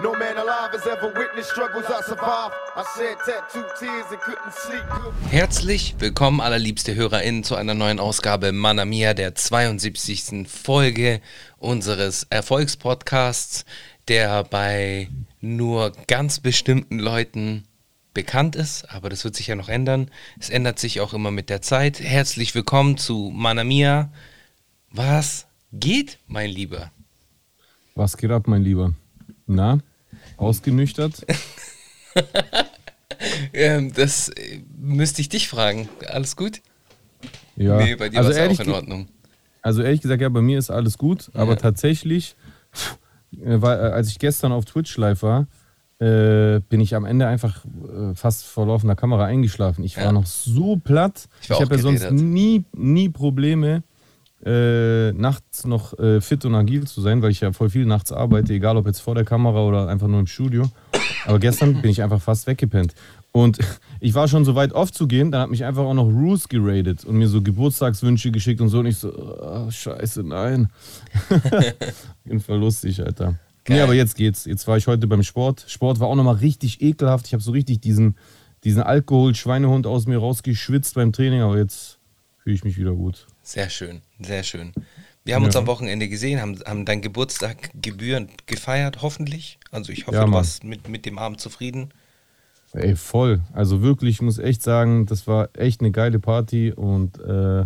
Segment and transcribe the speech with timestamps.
[0.00, 2.54] No man alive has ever witnessed struggles I survived.
[2.76, 4.84] I shed tattooed tears and couldn't sleep.
[5.28, 10.46] Herzlich willkommen, allerliebste HörerInnen, zu einer neuen Ausgabe Mana Mia, der 72.
[10.48, 11.20] Folge
[11.58, 13.64] unseres Erfolgspodcasts,
[14.06, 15.08] der bei
[15.40, 17.64] nur ganz bestimmten Leuten
[18.14, 20.12] bekannt ist, aber das wird sich ja noch ändern.
[20.38, 21.98] Es ändert sich auch immer mit der Zeit.
[21.98, 24.12] Herzlich willkommen zu Mana Mia.
[24.92, 26.92] Was geht, mein Lieber?
[27.96, 28.94] Was geht ab, mein Lieber?
[29.48, 29.78] Na,
[30.38, 31.26] ausgenüchtert?
[33.52, 35.88] ähm, das äh, müsste ich dich fragen.
[36.06, 36.60] Alles gut?
[37.56, 37.76] Ja.
[37.84, 39.08] Nee, bei dir also war es ehrlich auch in Ordnung.
[39.62, 41.56] Also ehrlich gesagt, ja, bei mir ist alles gut, aber Ja.
[41.56, 42.36] tatsächlich,
[43.36, 45.46] äh, äh, als ich gestern auf Twitch live war,
[45.98, 49.82] äh, bin ich am Ende einfach äh, fast vor laufender Kamera eingeschlafen.
[49.82, 50.12] Ich war Ja.
[50.12, 51.28] noch so platt.
[51.42, 53.82] Ich Ich, habe ja sonst nie, nie Probleme,
[54.44, 58.12] äh, nachts noch äh, fit und agil zu sein, weil ich ja voll viel nachts
[58.12, 60.70] arbeite, egal ob jetzt vor der Kamera oder einfach nur im Studio.
[61.26, 62.94] Aber gestern bin ich einfach fast weggepennt.
[63.32, 63.58] Und
[64.00, 67.16] ich war schon so weit aufzugehen, dann hat mich einfach auch noch Roos geradet und
[67.16, 68.78] mir so Geburtstagswünsche geschickt und so.
[68.78, 70.68] Und ich so, oh, scheiße, nein.
[71.30, 73.34] Auf jeden Fall lustig, Alter.
[73.64, 73.76] Geil.
[73.76, 74.46] Nee, aber jetzt geht's.
[74.46, 75.64] Jetzt war ich heute beim Sport.
[75.68, 77.26] Sport war auch nochmal richtig ekelhaft.
[77.26, 78.16] Ich habe so richtig diesen,
[78.64, 81.98] diesen Alkohol-Schweinehund aus mir rausgeschwitzt beim Training, aber jetzt
[82.38, 83.26] fühle ich mich wieder gut.
[83.48, 84.74] Sehr schön, sehr schön.
[85.24, 85.62] Wir haben uns Ja.
[85.62, 89.58] am Wochenende gesehen, haben, haben deinen Geburtstag gebührend gefeiert, hoffentlich.
[89.70, 91.88] Also ich hoffe, Ja, du warst mit, mit dem Abend zufrieden.
[92.74, 93.40] Ey, voll.
[93.54, 97.62] Also wirklich, ich muss echt sagen, das war echt eine geile Party und äh,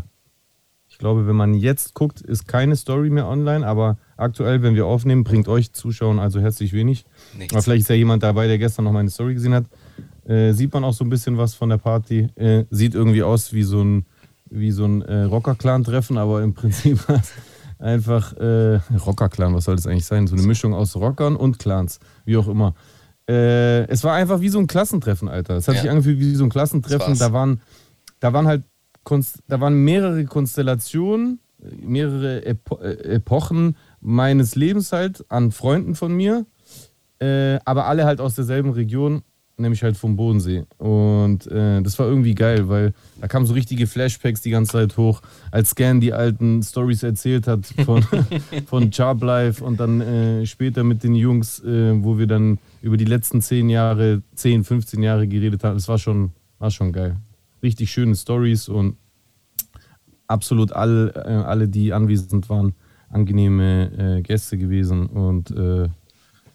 [0.89, 4.87] ich glaube, wenn man jetzt guckt, ist keine Story mehr online, aber aktuell, wenn wir
[4.87, 7.07] aufnehmen, bringt euch Zuschauern also herzlich wenig.
[7.37, 7.55] Nichts.
[7.55, 9.65] Aber vielleicht ist ja jemand dabei, der gestern noch meine Story gesehen hat.
[10.27, 12.29] Äh, sieht man auch so ein bisschen was von der Party.
[12.37, 14.07] Äh, sieht irgendwie aus wie so ein,
[14.53, 17.33] wie so ein äh, Rocker-Clan-Treffen, aber im Prinzip war es
[17.79, 20.27] einfach äh, Rocker-Clan, was soll das eigentlich sein?
[20.27, 22.75] So eine Mischung aus Rockern und Clans, wie auch immer.
[23.29, 25.57] Äh, es war einfach wie so ein Klassentreffen, Alter.
[25.57, 25.81] Es hat Ja.
[25.83, 27.19] sich angefühlt wie so ein Klassentreffen.
[27.19, 27.61] Da waren,
[28.21, 28.65] da waren halt
[29.05, 31.41] Konst da waren mehrere Konstellationen,
[31.81, 36.47] mehrere Epo äh, Epochen meines Lebens halt an Freunden von mir,
[37.21, 39.23] äh, aber alle halt aus derselben Region,
[39.57, 40.65] nämlich halt vom Bodensee.
[40.79, 44.97] Und äh, das war irgendwie geil, weil da kamen so richtige Flashbacks die ganze Zeit
[44.97, 48.05] hoch, als Scan die alten Stories erzählt hat von,
[48.67, 52.97] von Charb Life und dann äh, später mit den Jungs, äh, wo wir dann über
[52.97, 55.75] die letzten 10 Jahre, 10, 15 Jahre geredet haben.
[55.75, 57.17] Das war schon, war schon geil.
[57.63, 58.97] Richtig schöne Stories und
[60.27, 62.75] absolut all, äh, alle, die anwesend waren,
[63.09, 65.07] angenehme äh, Gäste gewesen.
[65.07, 65.89] Und äh,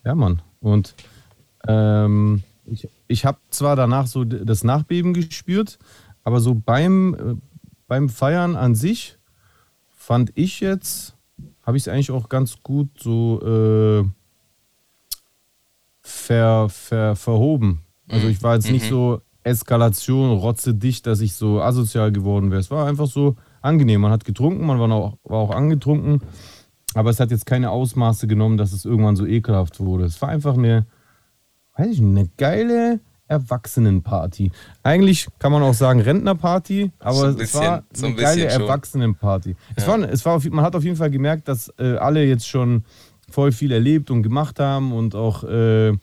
[0.03, 0.41] ja, Mann.
[0.59, 0.96] Und
[1.68, 5.80] ähm, ich, ich habe zwar danach so das Nachbeben gespürt,
[6.24, 7.36] aber so beim, äh,
[7.88, 9.18] beim Feiern an sich
[9.90, 11.16] fand ich jetzt,
[11.64, 14.10] habe ich es eigentlich auch ganz gut so äh,
[16.02, 17.82] ver, ver, verhoben.
[18.10, 22.62] Also ich war jetzt nicht so Eskalation, rotze dicht, dass ich so asozial geworden wäre.
[22.62, 24.02] Es war einfach so angenehm.
[24.02, 26.22] Man hat getrunken, man war auch, war auch angetrunken,
[26.94, 30.06] aber es hat jetzt keine Ausmaße genommen, dass es irgendwann so ekelhaft wurde.
[30.06, 30.86] Es war einfach eine,
[31.78, 34.52] weiß ich nicht, eine geile Erwachsenenparty.
[34.84, 38.36] Eigentlich kann man auch sagen Rentnerparty, aber So es bisschen, war so eine ein geile
[38.36, 38.62] bisschen schon.
[38.62, 39.56] Erwachsenenparty.
[39.76, 42.84] Es war, es war man hat auf jeden Fall gemerkt, dass äh, alle jetzt schon
[43.30, 45.98] voll viel erlebt und gemacht haben und auch äh, äh,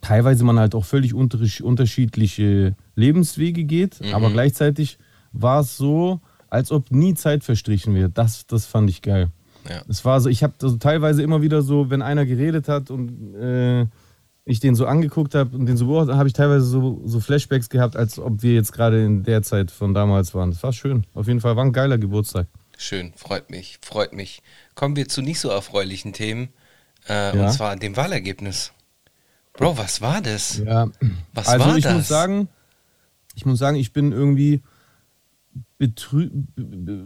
[0.00, 4.14] teilweise man halt auch völlig unter, unterschiedliche Lebenswege geht, Mhm.
[4.14, 4.98] aber gleichzeitig
[5.32, 8.16] war es so, als ob nie Zeit verstrichen wird.
[8.16, 9.28] Das, das fand ich geil.
[9.68, 9.82] Ja.
[9.88, 13.34] Es war so, ich habe also teilweise immer wieder so, wenn einer geredet hat und
[13.34, 13.86] äh,
[14.44, 17.70] ich den so angeguckt habe und den so beobachtet, habe ich teilweise so, so Flashbacks
[17.70, 20.50] gehabt, als ob wir jetzt gerade in der Zeit von damals waren.
[20.50, 21.04] Das war schön.
[21.14, 22.46] Auf jeden Fall war ein geiler Geburtstag.
[22.76, 24.42] Schön, freut mich, freut mich.
[24.74, 26.48] Kommen wir zu nicht so erfreulichen Themen,
[27.08, 27.46] äh, Ja.
[27.46, 28.72] und zwar dem Wahlergebnis.
[29.54, 30.58] Bro, was war das?
[30.58, 30.88] Ja.
[31.32, 31.94] Was also war ich das?
[31.94, 32.48] muss sagen,
[33.36, 34.60] ich muss sagen, ich bin irgendwie
[35.78, 36.30] betrü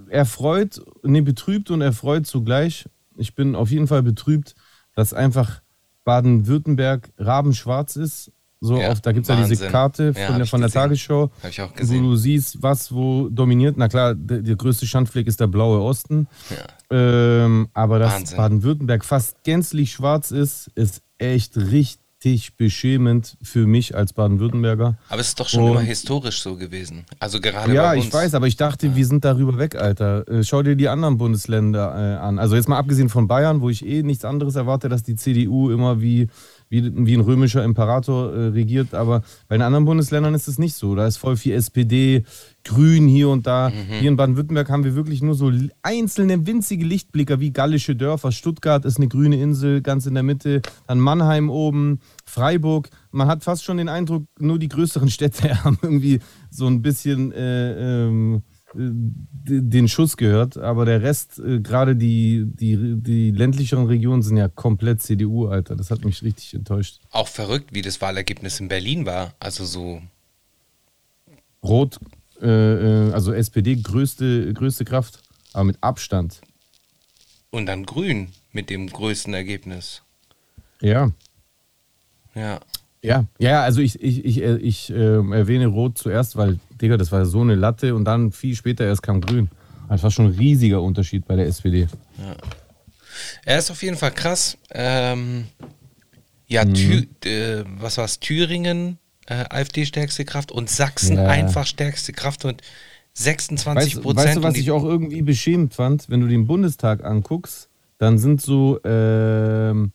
[0.09, 2.89] erfreut, nee, betrübt und erfreut zugleich.
[3.17, 4.55] Ich bin auf jeden Fall betrübt,
[4.95, 5.63] dass einfach
[6.05, 8.33] Baden-Württemberg rabenschwarz ist.
[8.61, 9.69] So Ja, auf, da gibt es ja diese.
[9.69, 10.71] Karte Ja, von, der, von der.
[10.71, 13.77] Tagesschau, wo du siehst, was wo dominiert.
[13.77, 16.27] Na klar, der, der größte Schandfleck ist der blaue Osten.
[16.51, 16.57] Ja.
[16.97, 18.35] Ähm, aber dass.
[18.35, 22.08] Baden-Württemberg fast gänzlich schwarz ist, ist echt richtig
[22.57, 24.97] beschämend für mich als Baden-Württemberger.
[25.09, 27.05] Aber es ist doch schon Und- immer historisch so gewesen.
[27.21, 28.07] Also gerade Ja, bei uns.
[28.07, 30.27] ich weiß, aber ich dachte, wir sind darüber weg, Alter.
[30.29, 32.39] Äh, Schau dir die anderen Bundesländer äh, an.
[32.39, 35.71] Also jetzt mal abgesehen von Bayern, wo ich eh nichts anderes erwarte, dass die CDU
[35.71, 36.29] immer wie,
[36.69, 38.95] wie, wie ein römischer Imperator äh, regiert.
[38.95, 40.95] Aber bei den anderen Bundesländern ist es nicht so.
[40.95, 42.25] Da ist voll viel SPD,
[42.65, 43.71] Grün hier und da.
[43.71, 43.93] Mhm.
[44.01, 45.51] Hier in Baden-Württemberg haben wir wirklich nur so
[45.83, 48.33] einzelne winzige Lichtblicker wie gallische Dörfer.
[48.33, 50.61] Stuttgart ist eine grüne Insel ganz in der Mitte.
[50.87, 52.91] Dann Mannheim oben, Freiburg.
[53.11, 57.33] Man hat fast schon den Eindruck, nur die größeren Städte haben irgendwie so ein bisschen.
[57.33, 58.43] Äh, ähm,
[58.75, 64.49] den Schuss gehört, aber der Rest, äh, gerade die, die, die ländlicheren Regionen sind ja
[64.49, 65.75] komplett CDU, Alter.
[65.75, 67.01] Das hat mich richtig enttäuscht.
[67.11, 69.35] Auch verrückt, wie das Wahlergebnis in Berlin war.
[69.41, 70.03] Also so.
[71.63, 71.99] Rot,
[72.43, 75.23] äh, äh also SPD größte, größte Kraft,
[75.55, 76.41] aber mit Abstand.
[77.51, 80.03] Und dann Grün mit dem größten Ergebnis.
[80.81, 81.11] Ja.
[82.35, 82.61] Ja.
[83.01, 87.13] Ja, ja, also ich, ich, ich, äh, ich äh, erwähne Rot zuerst, weil, Digga, das
[87.13, 89.51] war so eine Latte und dann viel später erst kam Grün.
[89.89, 91.89] Das war schon ein riesiger Unterschied bei der SPD.
[92.19, 92.37] Ja.
[93.45, 94.59] Er ist auf jeden Fall krass.
[94.71, 95.47] Ähm,
[96.47, 96.75] ja, mhm.
[96.75, 98.21] Thü äh, was war es?
[98.21, 101.27] Thüringen, äh, AfD stärkste Kraft und Sachsen ja.
[101.27, 102.63] einfach stärkste Kraft und
[103.15, 104.17] 26 Prozent.
[104.17, 106.09] Weißt, weißt du, was ich auch irgendwie beschämend fand?
[106.09, 109.93] Wenn du den Bundestag anguckst, dann sind so ähm,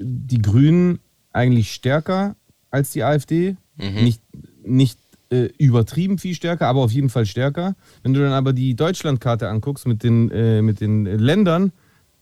[0.00, 1.00] die Grünen
[1.32, 2.36] eigentlich stärker
[2.70, 3.56] als die AfD.
[3.76, 4.04] Mhm.
[4.04, 4.22] Nicht,
[4.64, 4.98] nicht
[5.30, 7.74] äh, übertrieben viel stärker, aber auf jeden Fall stärker.
[8.02, 11.72] Wenn du dann aber die Deutschlandkarte anguckst mit den, äh, mit den Ländern,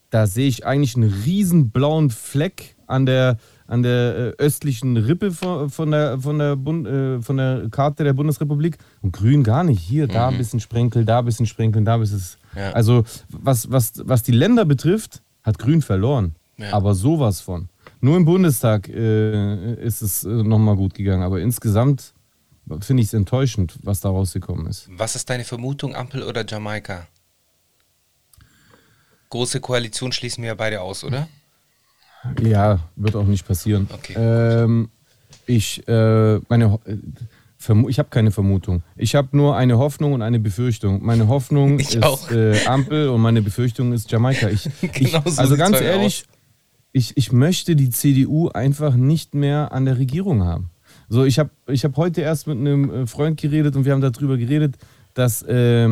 [0.09, 3.37] da sehe ich eigentlich einen riesen blauen Fleck an der,
[3.67, 8.03] an der äh, östlichen Rippe von, von, der, von, der Bund, äh, von der Karte
[8.03, 9.79] der Bundesrepublik und grün gar nicht.
[9.79, 10.11] Hier, mhm.
[10.11, 12.21] da ein bisschen Sprenkel, da ein bisschen Sprenkeln, da ein bisschen.
[12.55, 12.71] Ja.
[12.71, 16.35] Also, was, was, was die Länder betrifft, hat grün verloren.
[16.57, 16.73] Ja.
[16.73, 17.69] Aber sowas von.
[18.01, 22.13] Nur im Bundestag äh, ist es äh, nochmal gut gegangen, aber insgesamt
[22.81, 24.87] finde ich es enttäuschend, was da rausgekommen ist.
[24.91, 27.07] Was ist deine Vermutung, Ampel oder Jamaika?
[29.29, 31.27] Große Koalition schließen wir ja beide aus, oder?
[32.41, 33.87] Ja, wird auch nicht passieren.
[33.91, 34.15] Okay.
[34.17, 34.89] Ähm,
[35.45, 36.79] ich, äh, meine,
[37.87, 38.83] ich habe keine Vermutung.
[38.95, 41.03] Ich habe nur eine Hoffnung und eine Befürchtung.
[41.03, 44.49] Meine Hoffnung ich ist äh, Ampel und meine Befürchtung ist Jamaika.
[44.49, 46.39] Ich, genau ich, also ganz ehrlich, aus
[46.91, 50.71] ich, ich möchte die CDU einfach nicht mehr an der Regierung haben.
[51.09, 54.01] So, ich habe ich hab heute erst mit einem äh, Freund geredet und wir haben
[54.01, 54.77] darüber geredet,
[55.15, 55.89] dass, äh,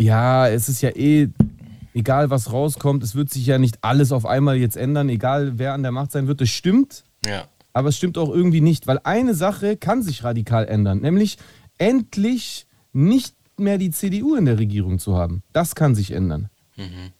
[0.00, 1.28] ja, es ist ja eh,
[1.92, 5.74] egal was rauskommt, es wird sich ja nicht alles auf einmal jetzt ändern, egal wer
[5.74, 6.40] an der Macht sein wird.
[6.40, 7.04] Das stimmt.
[7.26, 7.44] Ja.
[7.74, 11.36] Aber es stimmt auch irgendwie nicht, weil eine Sache kann sich radikal ändern, nämlich
[11.76, 15.42] endlich nicht mehr die CDU in der Regierung zu haben.
[15.52, 16.48] Das kann sich ändern.
[16.76, 17.12] Mhm.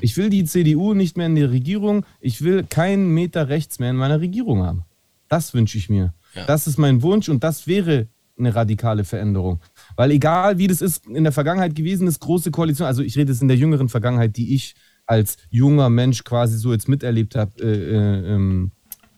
[0.00, 2.06] Ich will die CDU nicht mehr in der Regierung.
[2.20, 4.84] Ich will keinen Meter rechts mehr in meiner Regierung haben.
[5.28, 6.14] Das wünsche ich mir.
[6.34, 6.46] Ja.
[6.46, 8.08] Das ist mein Wunsch und das wäre
[8.38, 9.60] eine radikale Veränderung.
[9.96, 13.32] Weil egal wie das ist in der Vergangenheit gewesen ist, große Koalition, also ich rede
[13.32, 14.74] jetzt in der jüngeren Vergangenheit, die ich
[15.06, 18.72] als junger Mensch quasi so jetzt miterlebt habe, äh, äh, ähm,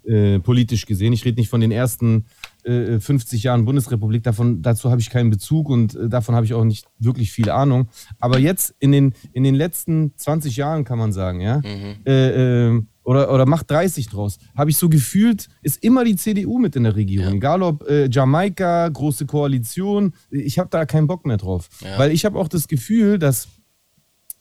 [0.05, 1.12] äh, politisch gesehen.
[1.12, 2.26] Ich rede nicht von den ersten
[2.64, 6.54] 50 äh, Jahren Bundesrepublik, davon, dazu habe ich keinen Bezug und äh, davon habe ich
[6.54, 7.88] auch nicht wirklich viel Ahnung.
[8.19, 12.87] Aber jetzt in den, in den letzten 20 Jahren kann man sagen, ja, mhm.
[13.08, 16.58] Äh, äh, oder, oder macht 30 draus, habe ich so gefühlt, ist immer die CDU
[16.58, 17.31] mit in der Regierung.
[17.31, 17.37] Ja.
[17.37, 21.69] Egal ob äh, Jamaika, große Koalition, ich habe da keinen Bock mehr drauf.
[21.81, 21.99] Ja.
[21.99, 23.49] Weil ich habe auch das Gefühl, dass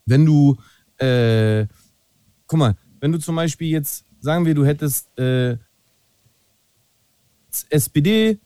[0.05, 0.57] wenn du,
[0.97, 1.65] äh,
[2.47, 5.09] guck mal, wenn du zum Beispiel jetzt, sagen wir, du hättest
[7.69, 8.39] SPD,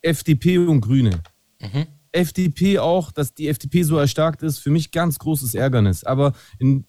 [0.00, 1.20] FDP und Grüne.
[1.60, 1.86] Mhm.
[2.12, 6.04] FDP auch, dass die FDP so erstarkt ist, für mich ganz großes Ärgernis.
[6.04, 6.84] Aber in,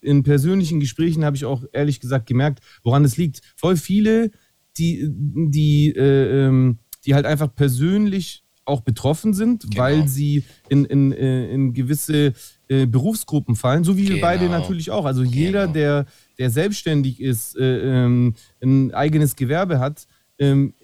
[0.00, 3.40] in persönlichen Gesprächen habe ich auch ehrlich gesagt gemerkt, woran es liegt.
[3.56, 4.30] Voll viele,
[4.78, 9.76] die, die, äh, ähm, die halt einfach persönlich auch betroffen sind, genau.
[9.76, 12.32] weil sie in, in, äh, in gewisse
[12.68, 14.16] äh, Berufsgruppen fallen, so wie genau.
[14.16, 15.04] wir beide natürlich auch.
[15.04, 15.72] Also jeder, genau.
[15.72, 16.06] der
[16.38, 20.06] der selbstständig ist, äh, ähm, ein eigenes Gewerbe hat,
[20.38, 20.74] ähm,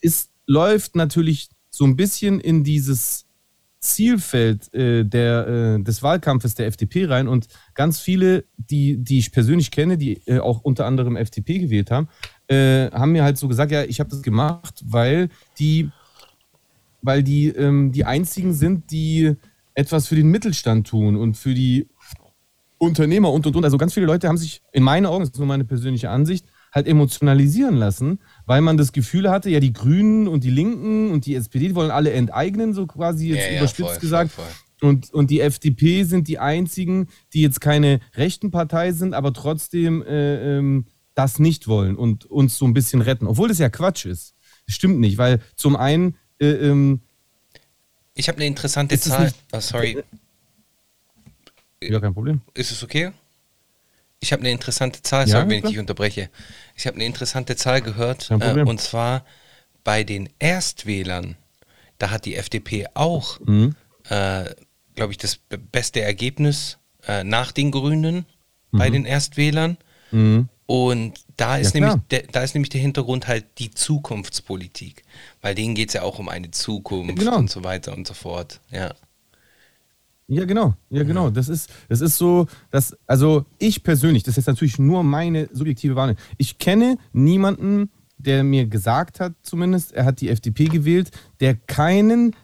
[0.00, 3.25] ist, läuft natürlich so ein bisschen in dieses
[3.94, 5.46] Zielfeld äh, der,
[5.78, 10.20] äh, des Wahlkampfes der FDP rein und ganz viele, die, die ich persönlich kenne, die
[10.26, 12.08] äh, auch unter anderem FDP gewählt haben,
[12.48, 15.28] äh, haben mir halt so gesagt, ja, ich habe das gemacht, weil
[15.58, 15.90] die,
[17.02, 19.36] weil die ähm, die einzigen sind, die
[19.74, 21.88] etwas für den Mittelstand tun und für die
[22.78, 23.64] Unternehmer und und und.
[23.64, 26.46] Also ganz viele Leute haben sich in meinen Augen, das ist nur meine persönliche Ansicht,
[26.72, 31.26] halt emotionalisieren lassen, weil man das Gefühl hatte, ja, die Grünen und die Linken und
[31.26, 34.30] die SPD, die wollen alle enteignen, so quasi jetzt ja, überspitzt ja, voll, gesagt.
[34.32, 34.88] Voll, voll.
[34.88, 40.02] Und, und die FDP sind die einzigen, die jetzt keine rechten Partei sind, aber trotzdem
[40.02, 43.26] äh, ähm, das nicht wollen und uns so ein bisschen retten.
[43.26, 44.34] Obwohl das ja Quatsch ist.
[44.66, 46.16] Das stimmt nicht, weil zum einen.
[46.38, 47.00] Äh, ähm,
[48.14, 49.32] ich habe eine interessante Zahl.
[49.52, 50.02] Oh, sorry.
[51.82, 52.40] Ja, kein Problem.
[52.54, 53.12] Ist es okay?
[54.20, 56.30] Ich habe eine interessante Zahl, Ja, sorry, wenn ich dich unterbreche.
[56.74, 59.24] Ich habe eine interessante Zahl gehört, äh, und zwar
[59.84, 61.36] bei den Erstwählern.
[61.98, 63.74] Da hat die FDP auch, Mhm.
[64.08, 64.44] äh,
[64.94, 68.26] glaube ich, das be- beste Ergebnis äh, nach den Grünen
[68.72, 69.76] bei den Erstwählern.
[70.10, 70.48] Mhm.
[70.66, 75.04] Und da ist, Ja, nämlich der, da ist nämlich der Hintergrund halt die Zukunftspolitik.
[75.40, 77.36] Weil denen geht es ja auch um eine Zukunft Genau.
[77.36, 78.60] und so weiter und so fort.
[78.70, 78.92] Ja.
[80.28, 80.74] Ja, genau.
[80.90, 81.30] Ja, genau.
[81.30, 85.94] Das ist, das ist so, dass, also ich persönlich, das ist natürlich nur meine subjektive
[85.94, 86.20] Wahrnehmung.
[86.36, 92.34] Ich kenne niemanden, der mir gesagt hat, zumindest, er hat die FDP gewählt, der keinen,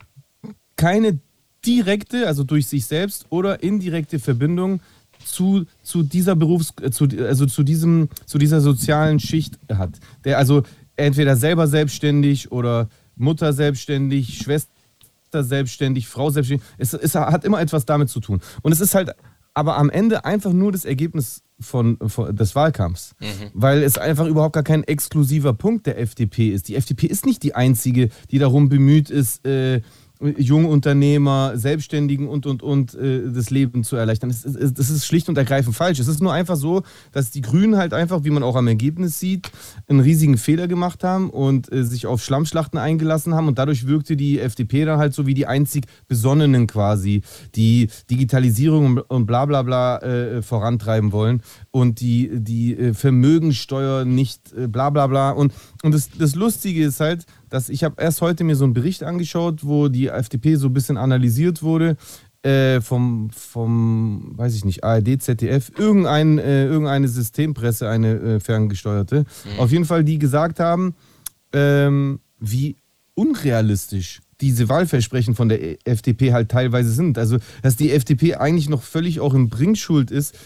[0.76, 1.18] keine
[1.66, 4.80] direkte, also durch sich selbst oder indirekte Verbindung
[5.24, 9.98] zu, zu dieser Berufs, äh, zu, also zu diesem, zu dieser sozialen Schicht hat.
[10.24, 10.62] Der also
[10.96, 14.72] entweder selber selbstständig oder Mutter selbstständig, Schwester
[15.32, 16.66] selbstständig, Frau selbstständig.
[16.78, 18.40] Es, es hat immer etwas damit zu tun.
[18.62, 19.14] Und es ist halt
[19.54, 23.14] aber am Ende einfach nur das Ergebnis von, von, des Wahlkampfs.
[23.54, 26.68] Weil es einfach überhaupt gar kein exklusiver Punkt der FDP ist.
[26.68, 29.82] Die FDP ist nicht die einzige, die darum bemüht ist, äh,
[30.38, 34.30] junge Unternehmer, Selbstständigen und, und, und äh, das Leben zu erleichtern.
[34.30, 35.98] Das ist, das ist schlicht und ergreifend falsch.
[35.98, 39.18] Es ist nur einfach so, dass die Grünen halt einfach, wie man auch am Ergebnis
[39.18, 39.50] sieht,
[39.88, 44.16] einen riesigen Fehler gemacht haben und äh, sich auf Schlammschlachten eingelassen haben und dadurch wirkte
[44.16, 47.22] die FDP dann halt so wie die einzig Besonnenen quasi,
[47.54, 54.04] die Digitalisierung und- und bla bla bla äh, vorantreiben wollen und die, die äh, Vermögensteuer
[54.04, 55.30] nicht äh, bla bla bla.
[55.30, 55.52] Und,
[55.82, 59.02] und das, das Lustige ist halt, dass ich habe erst heute mir so einen Bericht
[59.02, 61.96] angeschaut, wo die FDP so ein bisschen analysiert wurde
[62.42, 69.24] äh, vom, vom, weiß ich nicht, ARD, ZDF, irgendein, äh, irgendeine Systempresse, eine äh, ferngesteuerte.
[69.58, 70.94] Auf jeden Fall, die gesagt haben,
[71.52, 72.76] ähm, wie
[73.14, 77.16] unrealistisch diese Wahlversprechen von der FDP halt teilweise sind.
[77.16, 80.36] Also, dass die FDP eigentlich noch völlig auch im Bringschuld ist,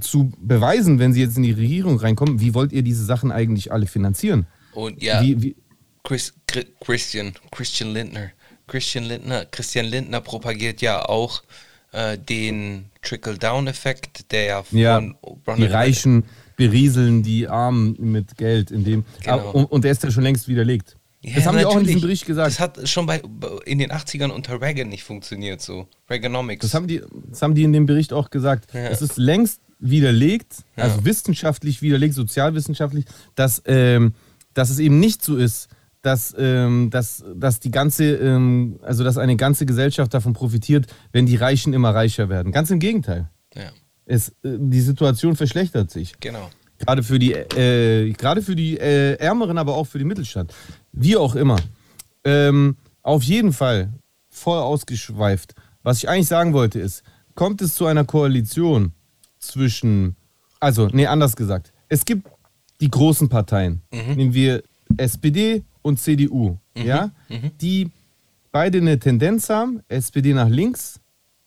[0.00, 3.72] zu beweisen, wenn sie jetzt in die Regierung reinkommen, wie wollt ihr diese Sachen eigentlich
[3.72, 4.46] alle finanzieren?
[4.74, 5.56] Und ja, Wie, wie,
[6.06, 8.30] Chris, Chri- Christian, Christian Lindner.
[8.68, 11.42] Christian Lindner, Christian Lindner propagiert ja auch
[11.90, 16.24] äh, den Trickle-Down-Effekt, der ja von ja, Ronald die Reichen
[16.56, 19.38] berieseln die Armen mit Geld, in dem, Genau.
[19.38, 20.96] Ah, und, und der ist ja schon längst widerlegt.
[21.22, 22.02] Ja, das haben die auch in diesem.
[22.02, 22.46] Bericht gesagt.
[22.46, 23.20] Das hat schon bei,
[23.64, 25.88] in den 80ern unter Reagan nicht funktioniert, so.
[26.08, 26.62] Reaganomics.
[26.62, 28.72] Das haben die, das haben die in dem Bericht auch gesagt.
[28.72, 28.88] Ja.
[28.88, 34.14] Es ist längst widerlegt, also wissenschaftlich widerlegt, sozialwissenschaftlich, dass, ähm,
[34.54, 35.68] dass es eben nicht so ist,
[36.06, 41.26] dass, ähm, dass, dass die ganze, ähm, also dass eine ganze Gesellschaft davon profitiert, wenn
[41.26, 42.52] die Reichen immer reicher werden.
[42.52, 43.28] Ganz im Gegenteil.
[43.54, 43.70] ja,
[44.04, 46.14] Es, äh, die Situation verschlechtert sich.
[46.20, 46.48] genau.
[46.78, 50.54] Gerade für die, äh, gerade für die äh, Ärmeren, aber auch für den Mittelstand.
[50.92, 51.56] Wie auch immer.
[52.22, 53.94] Ähm, auf jeden Fall
[54.28, 55.54] voll ausgeschweift.
[55.82, 57.02] Was ich eigentlich sagen wollte ist,
[57.34, 58.92] kommt es zu einer Koalition
[59.38, 60.16] zwischen,
[60.60, 61.72] also, nee, anders gesagt.
[61.88, 62.28] Es gibt
[62.82, 64.62] die großen Parteien, nehmen wir
[64.98, 67.12] SPD und CDU, ja,
[67.60, 67.90] die
[68.50, 71.00] beide eine Tendenz haben, SPD nach links,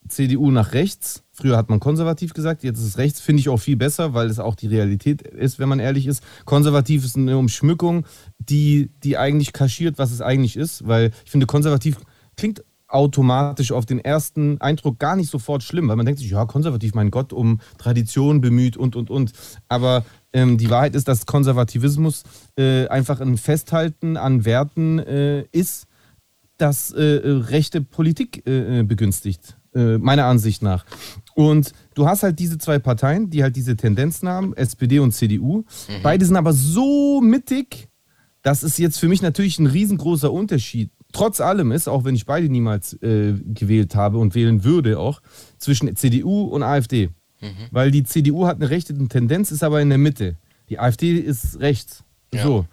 [0.08, 1.24] CDU nach rechts.
[1.32, 3.20] Früher hat man konservativ gesagt, jetzt ist es rechts.
[3.20, 6.24] Finde ich auch viel besser, weil es auch die Realität ist, wenn man ehrlich ist.
[6.46, 8.06] Konservativ ist eine Umschmückung,
[8.40, 11.98] die, die eigentlich kaschiert, was es eigentlich ist, weil ich finde, konservativ
[12.36, 16.46] klingt automatisch auf den ersten Eindruck gar nicht sofort schlimm, weil man denkt sich, ja,
[16.46, 19.32] konservativ, mein Gott, um Tradition bemüht und, und, und.
[19.68, 22.24] Aber ähm, die Wahrheit ist, dass Konservativismus
[22.58, 25.86] äh, einfach ein Festhalten an Werten äh, ist,
[26.58, 30.84] das äh, rechte Politik äh, äh, begünstigt, meiner Ansicht nach.
[31.36, 35.64] Und du hast halt diese zwei Parteien, die halt diese Tendenzen haben, SPD und CDU.
[36.02, 37.88] Beide sind aber so mittig,
[38.42, 42.26] dass es jetzt für mich natürlich ein riesengroßer Unterschied trotz allem ist, auch wenn ich
[42.26, 45.22] beide niemals äh, gewählt habe und wählen würde auch,
[45.58, 47.10] zwischen CDU und AfD.
[47.72, 50.36] Weil die CDU hat eine rechte Tendenz, ist aber in der Mitte.
[50.70, 52.04] Die AfD ist rechts.
[52.34, 52.44] Ja.
[52.44, 52.66] So.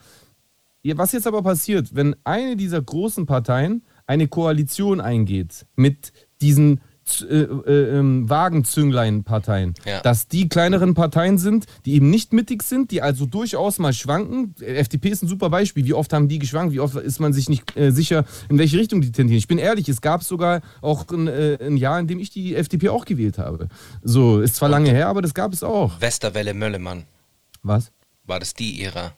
[0.94, 6.80] Was jetzt aber passiert, wenn eine dieser großen Parteien eine Koalition eingeht mit diesen
[7.28, 10.00] äh, äh, ähm, Wagenzünglein-Parteien, Ja.
[10.00, 14.54] dass die kleineren Parteien sind, die eben nicht mittig sind, die also durchaus mal schwanken.
[14.60, 15.84] FDP ist ein super Beispiel.
[15.84, 16.72] Wie oft haben die geschwankt?
[16.72, 19.38] Wie oft ist man sich nicht äh, sicher, in welche Richtung die tendieren?
[19.38, 22.54] Ich bin ehrlich, es gab sogar auch ein, äh, ein Jahr, in dem ich die
[22.54, 23.68] FDP auch gewählt habe.
[24.02, 26.00] So, ist zwar lange her, aber das gab es auch.
[26.00, 27.04] Westerwelle Möllemann.
[27.62, 27.92] Was?
[28.24, 29.12] War das die Ära?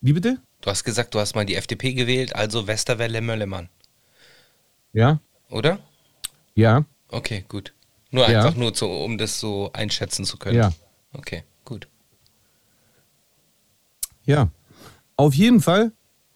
[0.00, 0.38] Wie bitte?
[0.60, 3.68] Du hast gesagt, du hast mal die FDP gewählt, also Westerwelle Möllemann.
[4.92, 5.20] Ja?
[5.50, 5.78] Oder?
[6.54, 6.84] Ja.
[7.08, 7.72] Okay, gut.
[8.10, 8.42] Nur Ja.
[8.44, 10.56] einfach nur, zu, um das so einschätzen zu können.
[10.56, 10.72] Ja.
[11.12, 11.88] Okay, gut.
[14.24, 14.48] Ja,
[15.16, 15.92] auf jeden Fall.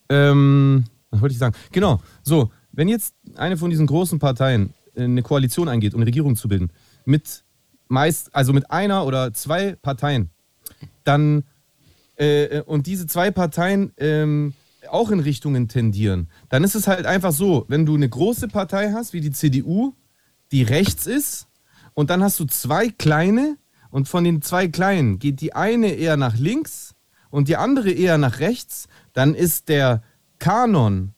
[0.09, 1.55] Ähm, was wollte ich sagen?
[1.73, 2.01] Genau.
[2.23, 6.37] So, wenn jetzt eine von diesen großen Parteien äh, eine Koalition eingeht, um eine Regierung
[6.37, 6.71] zu bilden,
[7.05, 7.45] mit
[7.89, 10.31] meist, also mit einer oder zwei Parteien,
[11.05, 11.45] dann
[12.17, 14.55] äh, und diese zwei Parteien ähm,
[14.89, 18.93] auch in Richtungen tendieren, dann ist es halt einfach so, wenn du eine große Partei
[18.93, 19.95] hast, wie die CDU,
[20.53, 21.49] die rechts ist,
[21.95, 23.57] und dann hast du zwei kleine,
[23.91, 26.95] und von den zwei kleinen geht die eine eher nach links
[27.31, 30.03] und die andere eher nach rechts, dann ist der
[30.39, 31.15] Kanon,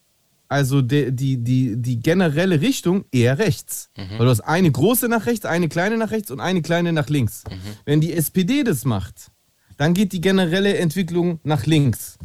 [0.48, 3.90] also die, die, die, die generelle Richtung, eher rechts.
[4.18, 7.08] Weil du hast eine große nach rechts, eine kleine nach rechts und eine kleine nach
[7.08, 7.42] links.
[7.84, 9.30] Wenn die SPD das macht,
[9.76, 12.18] dann geht die generelle Entwicklung nach links.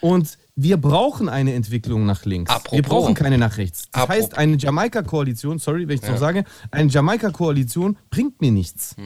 [0.00, 2.50] Und wir brauchen eine Entwicklung nach links.
[2.50, 2.72] Apropos.
[2.72, 3.88] Wir brauchen keine nach rechts.
[3.92, 4.22] Das Apropos.
[4.22, 8.96] heißt, eine Jamaika-Koalition, sorry, wenn ich es noch sage, eine Jamaika-Koalition bringt mir nichts.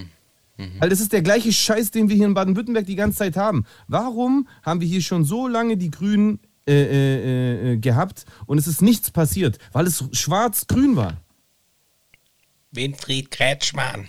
[0.78, 3.64] Weil das ist der gleiche Scheiß, den wir hier in Baden-Württemberg die ganze Zeit haben.
[3.88, 6.38] Warum haben wir hier schon so lange die Grünen
[6.69, 9.59] äh, äh, äh, gehabt und es ist nichts passiert?
[9.73, 11.16] Weil es schwarz-grün war.
[12.73, 14.09] Winfried Kretschmann.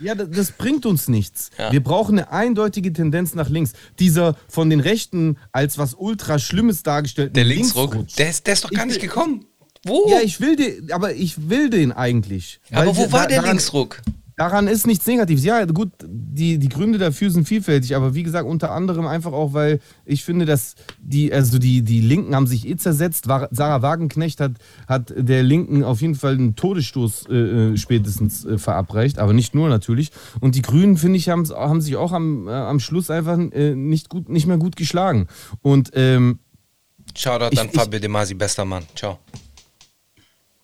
[0.00, 1.50] Ja, das, das bringt uns nichts.
[1.58, 1.72] Ja.
[1.72, 3.72] Wir brauchen eine eindeutige Tendenz nach links.
[3.98, 8.18] Dieser von den Rechten als was ultra Schlimmes dargestellten Der Linksruck, Linksrutsch.
[8.18, 9.46] der ist, der ist doch gar Ich nicht gekommen.
[9.84, 10.08] Wo?
[10.10, 12.60] Ja, ich will den, aber ich will den eigentlich.
[12.72, 14.02] aber wo da- war der daran, Linksruck?
[14.36, 15.44] Daran ist nichts Negatives.
[15.44, 19.54] Ja, gut, die, die Gründe dafür sind vielfältig, aber wie gesagt, unter anderem einfach auch,
[19.54, 23.24] weil ich finde, dass die, also die, die Linken haben sich eh zersetzt.
[23.24, 24.52] Sarah Wagenknecht hat,
[24.86, 29.54] hat der Linken auf jeden Fall einen Todesstoß äh, äh, spätestens äh, verabreicht, aber nicht
[29.54, 30.10] nur natürlich.
[30.40, 33.74] Und die Grünen, finde ich, haben, haben sich auch am, äh, am Schluss einfach äh,
[33.74, 35.28] nicht, gut, nicht mehr gut geschlagen.
[35.62, 36.40] Und ähm,
[37.16, 38.82] Shoutout Ich- an Fabio De Masi, bester Mann.
[38.94, 39.18] Ciao.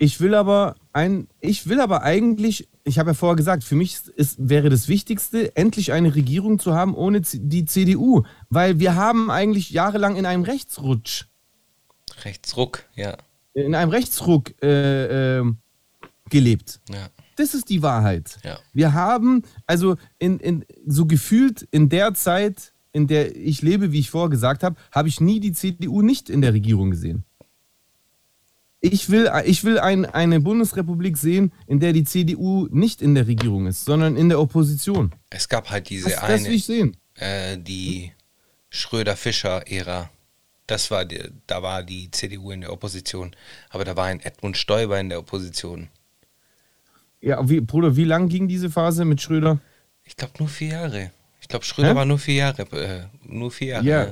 [0.02, 4.00] Ich will aber ein, ich will aber eigentlich, ich habe ja vorher gesagt, für mich
[4.16, 9.30] ist, wäre das Wichtigste, endlich eine Regierung zu haben ohne die CDU, weil wir haben
[9.30, 11.26] eigentlich jahrelang in einem Rechtsrutsch,
[12.24, 13.16] Rechtsruck, ja.
[13.54, 15.58] in einem Rechtsruck äh, ähm,
[16.28, 16.80] gelebt.
[16.88, 17.08] ja.
[17.36, 18.40] Das ist die Wahrheit.
[18.42, 18.58] Ja.
[18.72, 24.00] Wir haben, also in, in, so gefühlt in der Zeit, in der ich lebe, wie
[24.00, 27.24] ich vorher gesagt habe, habe ich nie die CDU nicht in der Regierung gesehen.
[28.84, 33.28] Ich will, ich will ein, eine Bundesrepublik sehen, in der die CDU nicht in der
[33.28, 35.14] Regierung ist, sondern in der Opposition.
[35.30, 36.96] Es gab halt diese Das, das eine, will ich sehen.
[37.14, 38.12] äh, die
[38.70, 40.10] Schröder-Fischer-Ära.
[40.66, 43.36] Das war die, da war die CDU in der Opposition.
[43.70, 45.88] Aber da war ein Edmund Stoiber in der Opposition.
[47.20, 49.60] Ja, wie, Bruder, wie lang ging diese Phase mit Schröder?
[50.02, 51.10] Ich glaube nur vier Jahre.
[51.40, 51.94] Ich glaube, Schröder Hä?
[51.94, 52.62] war nur vier Jahre.
[52.72, 53.86] Äh, nur vier Jahre.
[53.86, 54.10] Ja,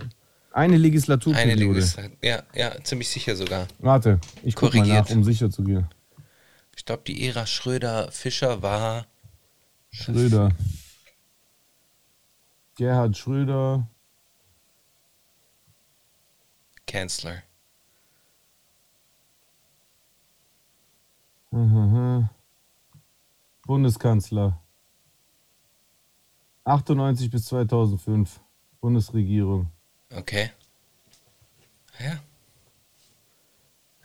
[0.53, 1.55] eine Eine Legislaturperiode.
[1.55, 2.17] Legislatur.
[2.23, 3.67] Ja, ja, ziemlich sicher sogar.
[3.79, 5.87] Warte, ich guck mal nach, um sicher zu gehen.
[6.77, 9.07] Ich glaube, die Ära Schröder-Fischer war.
[9.91, 10.51] Schröder.
[12.77, 13.87] Gerhard Schröder.
[16.87, 17.43] Kanzler.
[21.51, 22.29] Mhm.
[23.67, 24.61] Bundeskanzler.
[26.65, 28.41] 98 bis 2005.
[28.81, 29.71] Bundesregierung.
[30.15, 30.51] Okay.
[31.99, 32.21] Ja.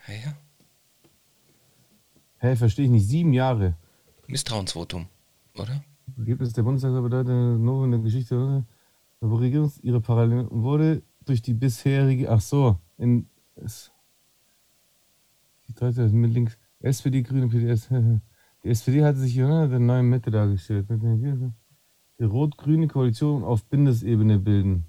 [0.08, 0.38] Ja, ja.
[2.38, 3.08] Hä, verstehe ich nicht.
[3.08, 3.76] Sieben Jahre.
[4.28, 5.08] Misstrauensvotum,
[5.56, 5.84] oder?
[6.18, 8.66] Ergebnis der Bundestagswahl bedeutet nur in der Geschichte oder?
[9.22, 13.92] der Regierung ihre Parallelen wurde durch die bisherige, ach so, in es,
[15.68, 17.90] die dritte mit links, SPD, Grüne, PDS.
[18.64, 20.88] Die SPD hatte sich hier unter der neuen Mitte dargestellt.
[20.90, 24.86] Die rot-grüne Koalition auf Bundesebene bilden.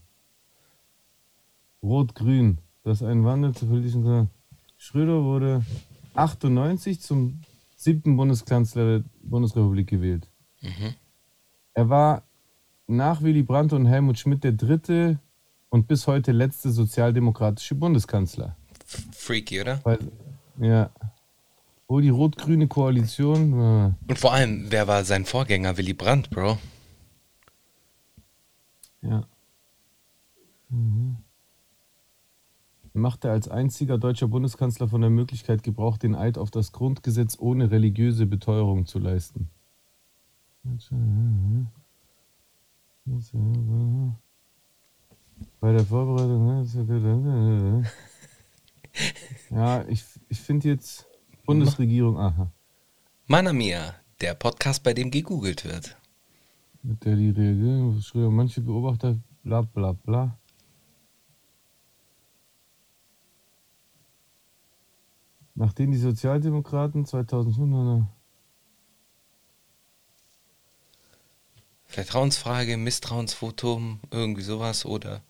[1.87, 4.31] Rot-grün, das ist ein Wandel zur politischen Kon-
[4.77, 5.64] Schröder wurde
[6.14, 7.40] 98 zum
[7.77, 10.29] siebten Bundeskanzler der Bundesrepublik gewählt.
[11.75, 12.22] Er war
[12.87, 15.18] nach Willy Brandt und Helmut Schmidt der dritte
[15.70, 18.57] und bis heute letzte sozialdemokratische Bundeskanzler.
[19.12, 19.81] Freaky, oder?
[19.85, 19.99] Weil,
[20.59, 20.90] ja.
[21.88, 23.53] Wo die rot-grüne Koalition.
[23.53, 25.77] äh, Und vor allem, wer war sein Vorgänger?
[25.77, 26.59] Willy Brandt, Bro.
[29.03, 29.25] Ja.
[30.68, 31.16] Mhm.
[32.96, 37.70] Machte als einziger deutscher Bundeskanzler von der Möglichkeit Gebrauch, den Eid auf das Grundgesetz ohne
[37.70, 39.48] religiöse Beteuerung zu leisten.
[45.61, 47.87] Bei der Vorbereitung.
[49.50, 51.06] Ja, ich, ich finde jetzt
[51.44, 52.50] Bundesregierung, aha,
[53.26, 55.96] Mana Mia, der Podcast, bei dem gegoogelt wird.
[56.82, 57.32] mit der die
[58.00, 60.38] schreiben manche Beobachter, bla bla bla.
[65.57, 68.07] Nachdem die Sozialdemokraten 2005
[71.87, 75.23] Vertrauensfrage, Misstrauensvotum, irgendwie sowas oder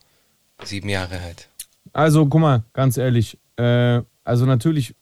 [0.65, 1.49] sieben Jahre halt.
[1.93, 3.39] Also, guck mal, ganz ehrlich.
[3.57, 4.97] Äh, also, natürlich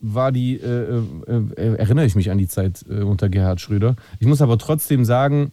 [0.00, 3.94] war die, äh, äh, äh, erinnere ich mich an die Zeit äh, unter Gerhard Schröder.
[4.18, 5.52] Ich muss aber trotzdem sagen,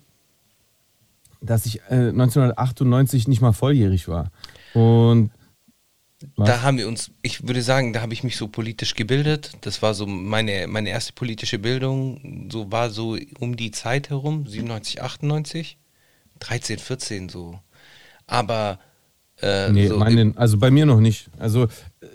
[1.42, 4.32] dass ich 1998 nicht mal volljährig war.
[4.74, 5.30] Und
[6.36, 6.48] was?
[6.48, 9.52] Da haben wir uns, ich würde sagen, da habe ich mich so politisch gebildet.
[9.62, 12.50] Das war so meine, meine erste politische Bildung.
[12.52, 15.78] So war so um die Zeit herum, 97, 98,
[16.40, 17.60] 13, 14 so.
[18.28, 18.80] Aber
[19.42, 21.30] äh, nee, so meinen, also bei mir noch nicht.
[21.38, 22.08] Also äh,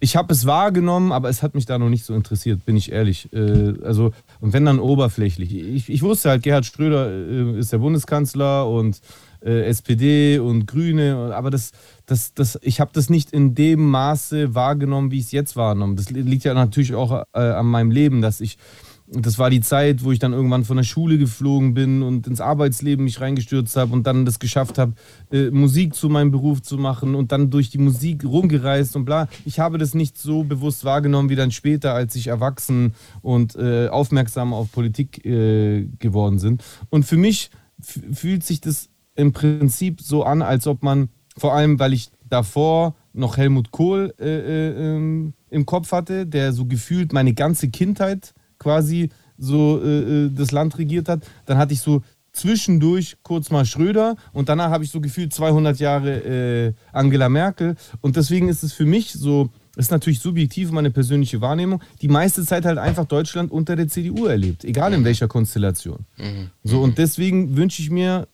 [0.00, 2.92] ich habe es wahrgenommen, aber es hat mich da noch nicht so interessiert, bin ich
[2.92, 3.32] ehrlich.
[3.32, 5.54] Äh, also und wenn dann oberflächlich.
[5.54, 9.00] Ich, ich wusste halt, Gerhard Schröder äh, ist der Bundeskanzler und
[9.44, 11.72] äh, SPD und Grüne, aber das,
[12.06, 15.96] das, das, ich habe das nicht in dem Maße wahrgenommen, wie ich es jetzt wahrgenommen.
[15.96, 18.58] Das liegt ja natürlich auch äh, an meinem Leben, dass ich
[19.06, 22.40] das war die Zeit, wo ich dann irgendwann von der Schule geflogen bin und ins
[22.40, 24.94] Arbeitsleben mich reingestürzt habe und dann das geschafft habe,
[25.30, 29.28] äh, Musik zu meinem Beruf zu machen und dann durch die Musik rumgereist und bla.
[29.44, 33.88] Ich habe das nicht so bewusst wahrgenommen wie dann später, als ich erwachsen und äh,
[33.88, 36.64] aufmerksam auf Politik äh, geworden sind.
[36.88, 41.78] Und für mich fühlt sich das im Prinzip so an, als ob man, vor allem
[41.78, 47.12] weil ich davor noch Helmut Kohl äh, äh, ähm, im Kopf hatte, der so gefühlt
[47.12, 51.24] meine ganze Kindheit quasi so äh, äh, das Land regiert hat.
[51.46, 55.78] Dann hatte ich so zwischendurch kurz mal Schröder und danach habe ich so gefühlt 200
[55.78, 56.18] Jahre
[56.66, 57.76] äh, Angela Merkel.
[58.00, 62.44] Und deswegen ist es für mich so, ist natürlich subjektiv meine persönliche Wahrnehmung, die meiste
[62.44, 66.06] Zeit halt einfach Deutschland unter der CDU erlebt, egal in welcher Konstellation.
[66.16, 66.50] Mhm.
[66.64, 68.26] So, und deswegen wünsche ich mir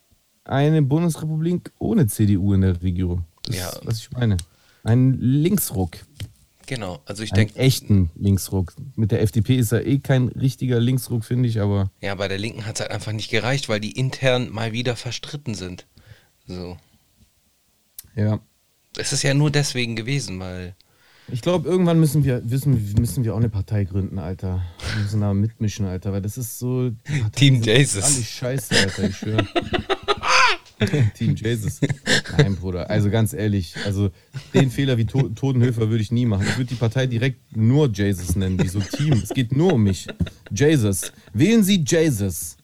[0.45, 3.25] eine Bundesrepublik ohne CDU in der Regierung.
[3.45, 3.69] Das ja.
[3.69, 4.37] ist, was ich meine.
[4.83, 5.99] Ein Linksruck.
[6.67, 7.57] Genau, also ich denke.
[7.57, 8.75] echten Linksruck.
[8.95, 11.91] Mit der FDP ist er eh kein richtiger Linksruck, finde ich, aber.
[12.01, 14.95] Ja, bei der Linken hat es halt einfach nicht gereicht, weil die intern mal wieder
[14.95, 15.87] verstritten sind.
[16.47, 16.77] So.
[18.15, 18.39] Ja.
[18.97, 20.77] Es ist ja nur deswegen gewesen, weil.
[21.33, 24.63] Ich glaube, irgendwann müssen wir, müssen, müssen wir auch eine Partei gründen, Alter.
[24.95, 26.93] Wir müssen da mitmischen, Alter, weil das ist so.
[27.35, 28.05] Team Jesus.
[28.05, 29.45] Alles scheiße, Alter, ich schwöre.
[31.15, 31.81] Team Jesus.
[32.37, 32.89] Nein, Bruder.
[32.91, 34.11] Also ganz ehrlich, also
[34.55, 36.47] den Fehler wie to Totenhöfer würde ich nie machen.
[36.49, 39.15] Ich würde die Partei direkt nur Jesus nennen, wie so Team.
[39.23, 40.07] Es geht nur um mich.
[40.51, 41.13] Jesus.
[41.33, 42.57] Wählen Sie Jesus.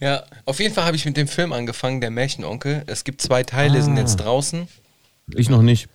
[0.00, 2.84] Ja, auf jeden Fall habe ich mit dem Film angefangen, der Märchenonkel.
[2.86, 3.82] Es gibt zwei Teile, ah.
[3.82, 4.66] sind jetzt draußen.
[5.34, 5.88] Ich noch nicht.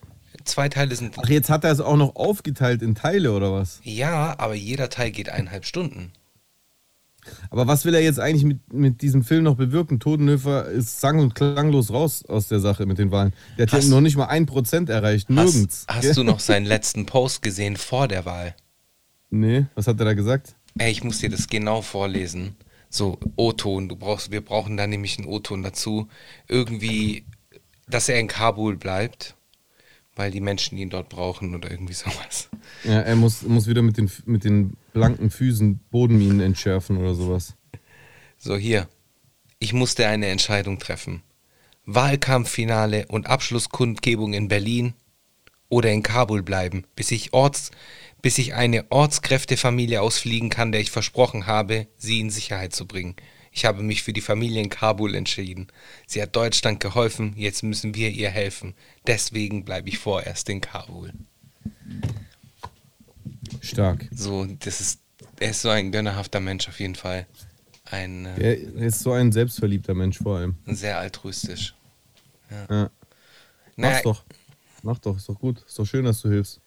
[0.43, 1.15] Zwei Teile sind.
[1.17, 3.79] Ach, jetzt hat er es auch noch aufgeteilt in Teile oder was?
[3.83, 6.11] Ja, aber jeder Teil geht eineinhalb Stunden.
[7.49, 9.99] Aber was will er jetzt eigentlich mit, mit diesem Film noch bewirken?
[9.99, 13.33] Totenhöfer ist sang- und klanglos raus aus der Sache mit den Wahlen.
[13.57, 15.85] Der hat hast, ja noch nicht mal ein Prozent erreicht, nirgends.
[15.87, 18.55] Hast, hast du noch seinen letzten Post gesehen vor der Wahl?
[19.29, 20.55] Nee, was hat er da gesagt?
[20.77, 22.55] Ey, ich muss dir das genau vorlesen.
[22.89, 26.07] So, O-Ton, du brauchst, wir brauchen da nämlich einen O-Ton dazu.
[26.47, 27.25] Irgendwie,
[27.87, 29.35] dass er in Kabul bleibt
[30.15, 32.49] weil die Menschen ihn dort brauchen oder irgendwie sowas.
[32.83, 37.55] Ja, er muss, muss wieder mit den, mit den blanken Füßen Bodenminen entschärfen oder sowas.
[38.37, 38.87] So, hier.
[39.59, 41.21] Ich musste eine Entscheidung treffen.
[41.85, 44.93] Wahlkampffinale und Abschlusskundgebung in Berlin
[45.67, 47.71] oder in Kabul bleiben, bis ich, Orts,
[48.21, 53.15] bis ich eine Ortskräftefamilie ausfliegen kann, der ich versprochen habe, sie in Sicherheit zu bringen.
[53.51, 55.67] Ich habe mich für die Familie in Kabul entschieden.
[56.07, 58.75] Sie hat Deutschland geholfen, jetzt müssen wir ihr helfen.
[59.07, 61.11] Deswegen bleibe ich vorerst in Kabul.
[63.65, 64.07] Stark.
[64.11, 65.01] So, das ist,
[65.39, 67.25] er ist so ein gönnerhafter Mensch auf jeden Fall.
[67.85, 70.55] Ein, äh, er ist so ein selbstverliebter Mensch vor allem.
[70.65, 71.75] Sehr altruistisch.
[72.49, 72.57] Ja.
[72.57, 72.67] ja.
[72.67, 72.89] Naja,
[73.75, 74.23] Mach's doch.
[74.81, 75.63] Mach doch, ist doch gut.
[75.65, 76.61] Ist doch schön, dass du hilfst.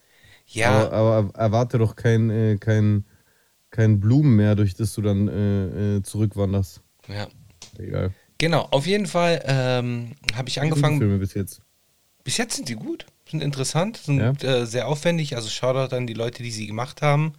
[0.46, 0.86] Ja.
[0.86, 3.04] Aber, aber erwarte doch kein, äh, kein
[3.70, 6.80] kein Blumen mehr, durch das du dann äh, äh, zurückwanderst.
[7.08, 7.28] Ja.
[7.78, 8.12] Egal.
[8.38, 10.96] Genau, auf jeden Fall ähm, habe ich angefangen.
[10.96, 11.60] Wie Filme bis jetzt?
[12.24, 14.48] Bis jetzt sind die gut, sind interessant, sind ja.
[14.48, 15.36] äh, sehr aufwendig.
[15.36, 17.34] Also Shoutout an die Leute, die sie gemacht haben.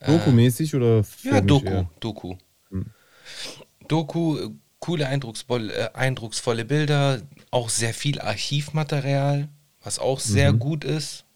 [0.00, 1.04] Doku-mäßig oder?
[1.22, 1.90] Ja, Doku, eher?
[2.00, 2.36] Doku.
[2.70, 2.86] Hm.
[3.88, 9.48] Doku, äh, coole, eindrucksvolle, äh, eindrucksvolle Bilder, auch sehr viel Archivmaterial,
[9.82, 10.58] was auch sehr mhm.
[10.58, 11.26] gut ist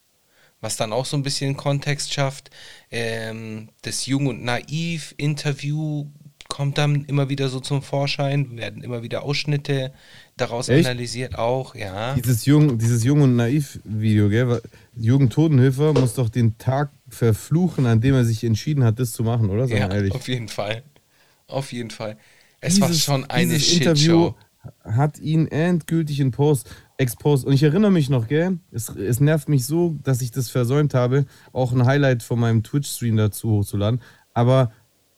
[0.61, 2.51] was dann auch so ein bisschen Kontext schafft.
[2.91, 6.07] Ähm, das Jung und Naiv-Interview
[6.49, 9.93] kommt dann immer wieder so zum Vorschein, werden immer wieder Ausschnitte
[10.41, 10.87] daraus Echt?
[10.87, 12.15] analysiert auch, ja.
[12.15, 14.61] Dieses Jung, dieses Jung und Naiv-Video, gell?
[14.97, 19.23] Jürgen Todenhöfer muss doch den Tag verfluchen, an dem er sich entschieden hat, das zu
[19.23, 19.69] machen, oder?
[19.69, 20.13] Sag ja, ehrlich.
[20.13, 20.83] auf jeden Fall.
[21.47, 22.17] Auf jeden Fall.
[22.61, 24.35] Es dieses, war schon eine Shitshow.
[24.85, 26.69] Hat ihn endgültig in Post.
[26.99, 27.47] Exposed.
[27.47, 28.59] Und ich erinnere mich noch, gell?
[28.71, 32.63] Es, es nervt mich so, dass ich das versäumt habe, auch ein Highlight von meinem
[32.63, 34.03] Twitch-Stream dazu hochzuladen.
[34.35, 34.71] Aber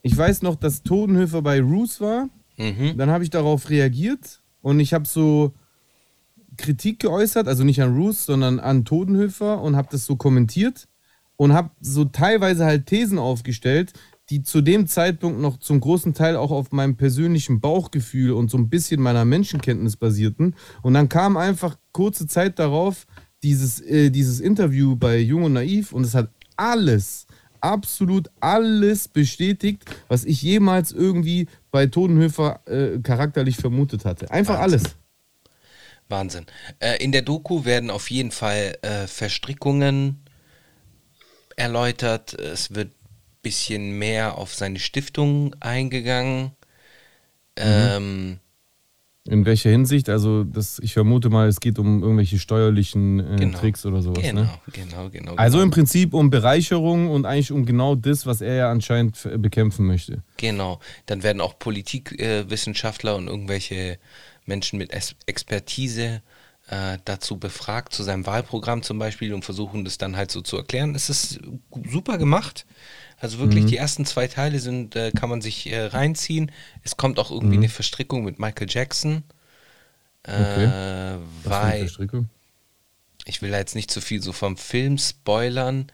[0.03, 2.29] ich weiß noch, dass Totenhöfer bei Roos war.
[2.57, 2.97] Mhm.
[2.97, 5.53] Dann habe ich darauf reagiert und ich habe so
[6.57, 10.89] Kritik geäußert, also nicht an Roos, sondern an Totenhöfer und habe das so kommentiert.
[11.37, 13.93] und habe so teilweise halt Thesen aufgestellt,
[14.31, 18.59] die zu dem Zeitpunkt noch zum großen Teil auch auf meinem persönlichen Bauchgefühl und so
[18.59, 20.55] ein bisschen meiner Menschenkenntnis basierten.
[20.83, 23.07] Und dann kam einfach kurze Zeit darauf
[23.43, 27.27] dieses, äh, dieses Interview bei Jung und Naiv und es hat alles,
[27.61, 34.31] absolut alles bestätigt, was ich jemals irgendwie bei Todenhöfer äh, charakterlich vermutet hatte.
[34.31, 34.81] Einfach Wahnsinn.
[34.81, 34.97] alles.
[36.09, 36.47] Wahnsinn.
[36.79, 40.23] Äh, in der Doku werden auf jeden Fall äh, Verstrickungen
[41.57, 42.35] erläutert.
[42.35, 46.53] Es wird ein bisschen mehr auf seine Stiftung eingegangen.
[47.57, 48.39] Ähm,
[49.29, 50.09] In welcher Hinsicht?
[50.09, 53.59] Also, das, ich vermute mal, es geht um irgendwelche steuerlichen äh, Genau.
[53.59, 54.21] Tricks oder sowas.
[54.23, 54.51] genau, Ne?
[54.73, 55.35] genau, genau.
[55.37, 55.65] Also genau.
[55.65, 60.25] im Prinzip um Bereicherung und eigentlich um genau das, was er ja anscheinend bekämpfen möchte.
[60.39, 60.81] Genau.
[61.07, 63.99] Dann werden auch Politikwissenschaftler und irgendwelche
[64.45, 66.23] Menschen mit es Expertise
[66.69, 70.57] äh, dazu befragt, zu seinem Wahlprogramm zum Beispiel und versuchen das dann halt so zu
[70.57, 70.95] erklären.
[70.97, 71.39] Es ist
[71.91, 72.67] super gemacht.
[73.23, 76.51] Also wirklich, die ersten zwei Teile sind, äh, kann man sich äh, reinziehen.
[76.83, 79.23] Es kommt auch irgendwie eine Verstrickung mit Michael Jackson.
[80.25, 81.19] Äh, Okay.
[81.45, 82.29] Weil Verstrickung?
[83.25, 85.87] ich will da jetzt nicht zu viel so vom Film spoilern,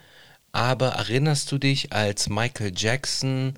[0.53, 3.55] aber erinnerst du dich, als Michael Jackson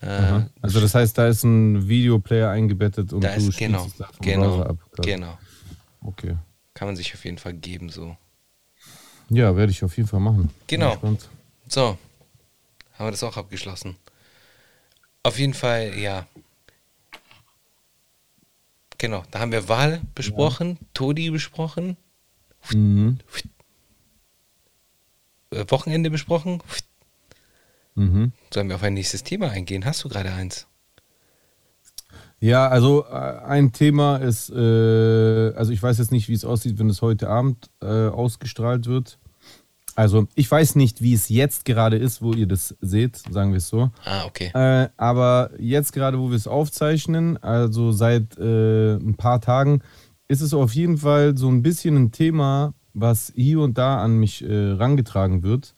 [0.00, 0.42] Äh.
[0.60, 4.62] Also das heißt, da ist ein Videoplayer eingebettet und da du ist genau, es genau,
[4.62, 4.76] ab.
[4.92, 5.10] quasi.
[5.10, 5.38] genau.
[6.02, 6.36] Okay.
[6.74, 8.16] Kann man sich auf jeden Fall geben so.
[9.30, 10.50] Ja, werde ich auf jeden Fall machen.
[10.66, 10.98] Genau.
[11.66, 11.96] So,
[12.92, 13.96] haben wir das auch abgeschlossen.
[15.22, 16.26] Auf jeden Fall, ja.
[19.04, 21.98] Genau, da haben wir Wahl besprochen, Todi besprochen,
[22.72, 23.18] Mhm.
[25.50, 26.62] äh, Wochenende besprochen.
[27.96, 28.32] Mhm.
[28.50, 29.84] Sollen wir auf ein nächstes Thema eingehen?
[29.84, 30.66] Hast du gerade eins?
[32.40, 36.78] Ja, also äh, ein Thema ist, äh, also ich weiß jetzt nicht, wie es aussieht,
[36.78, 39.18] wenn es heute Abend äh, ausgestrahlt wird.
[39.96, 43.58] Also ich weiß nicht, wie es jetzt gerade ist, wo ihr das seht, sagen wir
[43.58, 43.90] es so.
[44.04, 44.50] Ah, okay.
[44.54, 49.82] Äh, aber jetzt gerade, wo wir es aufzeichnen, also seit äh, ein paar Tagen,
[50.26, 54.18] ist es auf jeden Fall so ein bisschen ein Thema, was hier und da an
[54.18, 55.74] mich äh, rangetragen wird.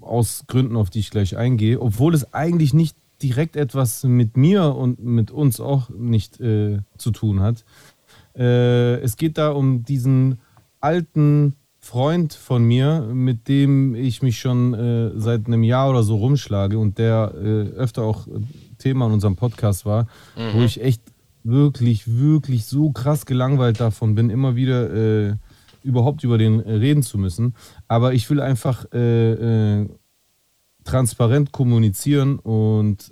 [0.00, 1.80] Aus Gründen, auf die ich gleich eingehe.
[1.80, 7.10] Obwohl es eigentlich nicht direkt etwas mit mir und mit uns auch nicht äh, zu
[7.10, 7.64] tun hat.
[8.36, 10.38] Äh, es geht da um diesen
[10.80, 11.54] alten
[11.86, 16.78] Freund von mir, mit dem ich mich schon äh, seit einem Jahr oder so rumschlage
[16.78, 18.40] und der äh, öfter auch äh,
[18.78, 21.00] Thema in unserem Podcast war, wo ich echt
[21.44, 25.34] wirklich, wirklich so krass gelangweilt davon bin, immer wieder äh,
[25.84, 27.54] überhaupt über den äh, reden zu müssen.
[27.86, 29.86] Aber ich will einfach äh,
[30.84, 33.10] transparent kommunizieren und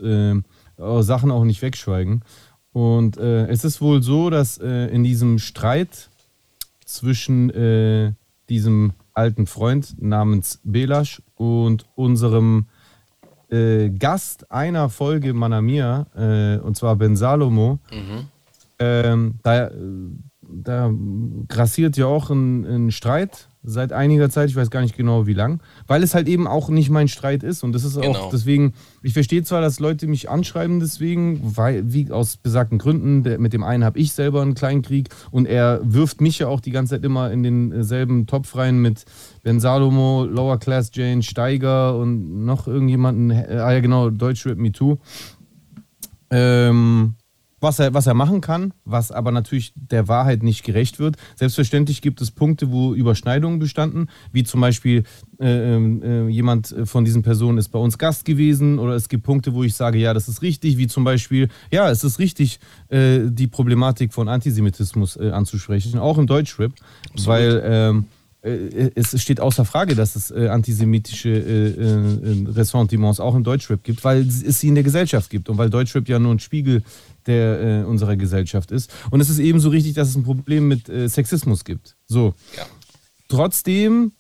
[0.76, 2.22] Sachen auch nicht wegschweigen.
[2.72, 6.08] Und es ist wohl so, dass in diesem Streit
[6.84, 7.50] zwischen
[8.48, 12.66] diesem alten Freund namens Belasch und unserem
[13.50, 18.28] äh, Gast einer Folge Manamia, äh, und zwar Ben Salomo, Mhm.
[18.78, 19.70] ähm, da,
[20.62, 20.92] da
[21.48, 25.32] grassiert ja auch ein, ein Streit seit einiger Zeit, ich weiß gar nicht genau wie
[25.32, 27.64] lang, weil es halt eben auch nicht mein Streit ist.
[27.64, 28.10] Und das ist Genau.
[28.10, 33.22] auch deswegen, ich verstehe zwar, dass Leute mich anschreiben deswegen, weil, wie aus besagten Gründen,
[33.22, 35.08] der, mit dem einen habe ich selber einen kleinen Krieg.
[35.30, 39.06] Und er wirft mich ja auch die ganze Zeit immer in denselben Topf rein mit
[39.42, 44.98] Ben Salomo, Lower Class Jane, Steiger und noch irgendjemanden, ah ja genau, Deutschrap Me Too.
[46.30, 47.14] Ähm,
[47.64, 51.16] was er, was er machen kann, was aber natürlich der Wahrheit nicht gerecht wird.
[51.34, 55.02] Selbstverständlich gibt es Punkte, wo Überschneidungen bestanden, wie zum Beispiel
[55.40, 59.54] äh, äh, jemand von diesen Personen ist bei uns Gast gewesen oder es gibt Punkte,
[59.54, 63.20] wo ich sage, ja, das ist richtig, wie zum Beispiel, ja, es ist richtig, äh,
[63.24, 66.72] die Problematik von Antisemitismus äh, anzusprechen, auch im Deutschrap,
[67.12, 67.26] Absolut.
[67.26, 68.04] weil ähm,
[68.42, 74.20] äh, es steht außer Frage, dass es äh, antisemitische Ressentiments auch im Deutschrap gibt, weil
[74.20, 76.82] es sie in der Gesellschaft gibt und weil Deutschrap ja nur ein Spiegel
[77.26, 78.92] der äh, unserer Gesellschaft ist.
[79.10, 81.96] Und es ist ebenso richtig, dass es ein Problem mit äh, Sexismus gibt.
[82.06, 82.34] So.
[82.56, 82.64] Ja.
[83.28, 84.12] Trotzdem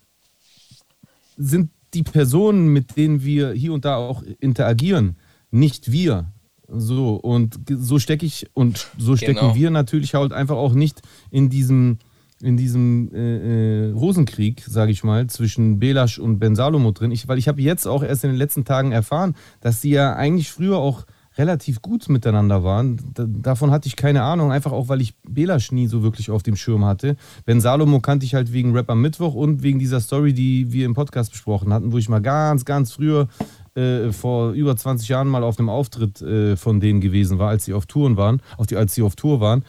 [1.36, 5.16] sind die Personen, mit denen wir hier und da auch interagieren,
[5.50, 6.32] nicht wir.
[6.66, 9.54] So, und so stecke ich und so stecken genau.
[9.54, 11.98] wir natürlich halt einfach auch nicht in diesem
[12.42, 17.10] in diesem äh, äh, Rosenkrieg, sage ich mal, zwischen Belasch und Ben Salomo drin.
[17.10, 20.14] Ich, weil ich habe jetzt auch erst in den letzten Tagen erfahren, dass sie ja
[20.14, 21.06] eigentlich früher auch
[21.36, 23.00] relativ gut miteinander waren.
[23.14, 26.42] Da, davon hatte ich keine Ahnung, einfach auch, weil ich Belasch nie so wirklich auf
[26.42, 27.16] dem Schirm hatte.
[27.44, 30.86] Ben Salomo kannte ich halt wegen Rap am Mittwoch und wegen dieser Story, die wir
[30.86, 33.28] im Podcast besprochen hatten, wo ich mal ganz, ganz früher
[33.74, 37.64] äh, vor über 20 Jahren mal auf einem Auftritt äh, von denen gewesen war, als
[37.64, 39.64] sie auf Touren waren, auf die, als sie auf Tour waren.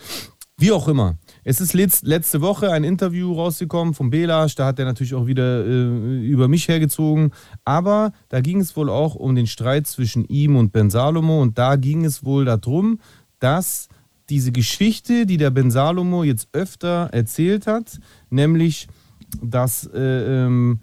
[0.58, 1.18] Wie auch immer.
[1.48, 5.64] Es ist letzte Woche ein Interview rausgekommen von Belasch, da hat er natürlich auch wieder
[5.64, 7.32] äh, über mich hergezogen.
[7.64, 11.60] Aber da ging es wohl auch um den Streit zwischen ihm und Ben Salomo und
[11.60, 13.00] da ging es wohl darum,
[13.40, 13.90] dass
[14.28, 18.00] diese Geschichte, die der Ben Salomo jetzt öfter erzählt hat,
[18.32, 18.88] nämlich,
[19.40, 20.80] dass äh, ähm,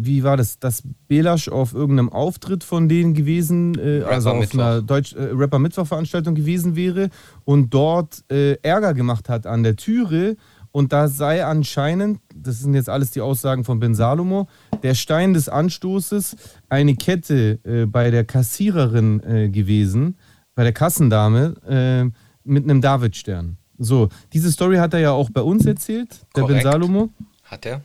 [0.00, 4.80] wie war das, dass Belasch auf irgendeinem Auftritt von denen gewesen, äh, also auf einer
[4.80, 7.10] Deutsch äh, Rapper Mittwoch Veranstaltung gewesen wäre
[7.44, 10.36] und dort äh, Ärger gemacht hat an der Türe
[10.70, 14.48] und da sei anscheinend, das sind jetzt alles die Aussagen von Ben Salomo,
[14.84, 16.36] der Stein des Anstoßes
[16.68, 20.16] eine Kette äh, bei der Kassiererin äh, gewesen,
[20.54, 22.04] bei der Kassendame äh,
[22.44, 23.56] mit einem Davidstern.
[23.78, 26.62] So, diese Story hat er ja auch bei uns erzählt, der Korrekt.
[26.62, 27.10] Ben Salomo.
[27.44, 27.82] Hat er?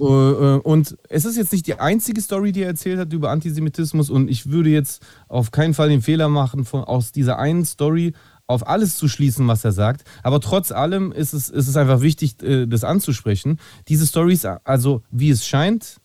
[0.00, 3.30] Äh, äh, und es ist jetzt nicht die einzige Story, die er erzählt hat über
[3.30, 4.10] Antisemitismus.
[4.10, 8.14] Und ich würde jetzt auf keinen Fall den Fehler machen, von, aus dieser einen Story
[8.46, 10.04] auf alles zu schließen, was er sagt.
[10.22, 13.60] Aber trotz allem ist es, ist es einfach wichtig, äh, das anzusprechen.
[13.88, 16.00] Diese Story ist also, wie es scheint,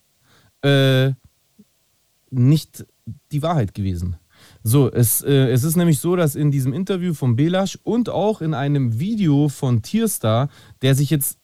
[2.30, 2.86] nicht
[3.30, 4.16] die Wahrheit gewesen.
[4.64, 8.40] So, es, äh, es ist nämlich so, dass in diesem Interview von Belasch und auch
[8.40, 10.48] in einem Video von Tierstar,
[10.82, 11.38] der sich jetzt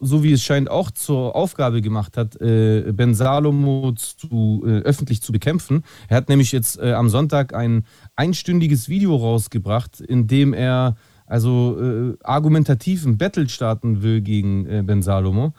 [0.00, 5.22] so wie es scheint, auch zur Aufgabe gemacht hat, äh, Ben Salomo zu, äh, öffentlich
[5.22, 5.84] zu bekämpfen.
[6.08, 7.84] Er hat nämlich jetzt äh, am Sonntag ein
[8.16, 14.82] einstündiges Video rausgebracht, in dem er also äh, argumentativ ein Battle starten will gegen äh,
[14.84, 15.52] Ben Salomo.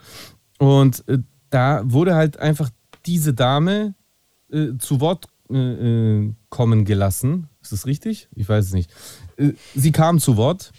[0.58, 1.18] Und äh,
[1.50, 2.70] da wurde halt einfach
[3.06, 3.94] diese Dame
[4.78, 5.28] zu Wort
[6.48, 7.48] kommen gelassen.
[7.62, 8.28] Ist das richtig?
[8.34, 8.90] Ich weiß es nicht.
[9.76, 10.72] sie kam zu Wort.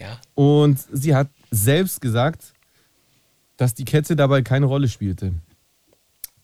[0.00, 0.18] Ja.
[0.34, 2.54] Und sie hat selbst gesagt,
[3.56, 5.34] dass die Kette dabei keine Rolle spielte.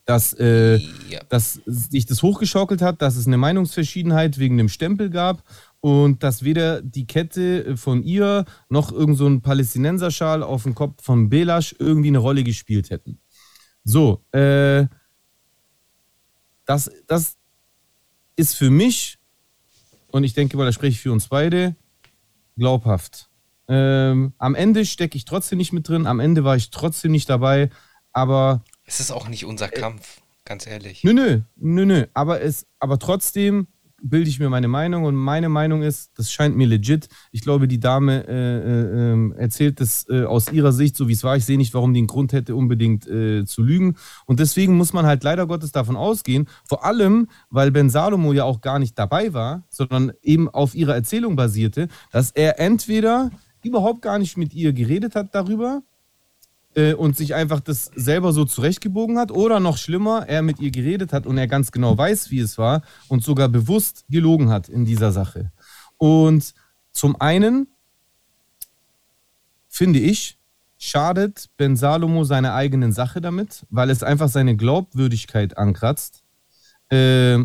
[0.05, 1.21] Dass, äh, ja.
[1.29, 5.45] dass sich das hochgeschaukelt hat, dass es eine Meinungsverschiedenheit wegen dem Stempel gab
[5.81, 11.05] und dass weder die Kette von ihr noch irgend so ein Palästinenserschal auf dem Kopf
[11.05, 13.21] von Belasch irgendwie eine Rolle gespielt hätten.
[13.85, 14.87] So, äh,
[16.65, 17.37] das, das
[18.37, 19.19] ist für mich,
[20.09, 21.77] und ich denke mal, da spreche ich für uns beide,
[22.57, 23.29] glaubhaft.
[23.69, 27.29] Ähm, am Ende stecke ich trotzdem nicht mit drin, am Ende war ich trotzdem nicht
[27.29, 27.71] dabei,
[28.13, 28.63] aber.
[28.85, 31.05] Es ist auch nicht unser Kampf, ganz ehrlich.
[31.05, 32.07] Nö, nö, nö, nö.
[32.15, 33.69] Aber, es, aber trotzdem
[34.03, 37.09] bilde ich mir meine Meinung und meine Meinung ist, das scheint mir legit.
[37.31, 41.13] Ich glaube, die Dame äh, äh, ähm, erzählt das äh, aus ihrer Sicht, so wie
[41.13, 41.37] es war.
[41.37, 43.97] Ich sehe nicht, warum die einen Grund hätte, unbedingt äh, zu lügen.
[44.27, 48.45] Und deswegen muss man halt leider Gottes davon ausgehen, vor allem, weil Ben Salomo ja
[48.45, 53.31] auch gar nicht dabei war, sondern eben auf ihrer Erzählung basierte, dass er entweder
[53.65, 55.83] überhaupt gar nicht mit ihr geredet hat darüber
[56.75, 60.71] äh, und sich einfach das selber so zurechtgebogen hat oder noch schlimmer, er mit ihr
[60.71, 64.69] geredet hat und er ganz genau weiß, wie es war und sogar bewusst gelogen hat
[64.69, 65.53] in dieser Sache.
[65.99, 66.55] Und
[66.93, 67.69] zum einen
[69.69, 70.39] finde ich,
[70.79, 76.25] schadet Ben Salomo seiner eigenen Sache damit, weil es einfach seine Glaubwürdigkeit ankratzt.
[76.91, 77.39] Äh,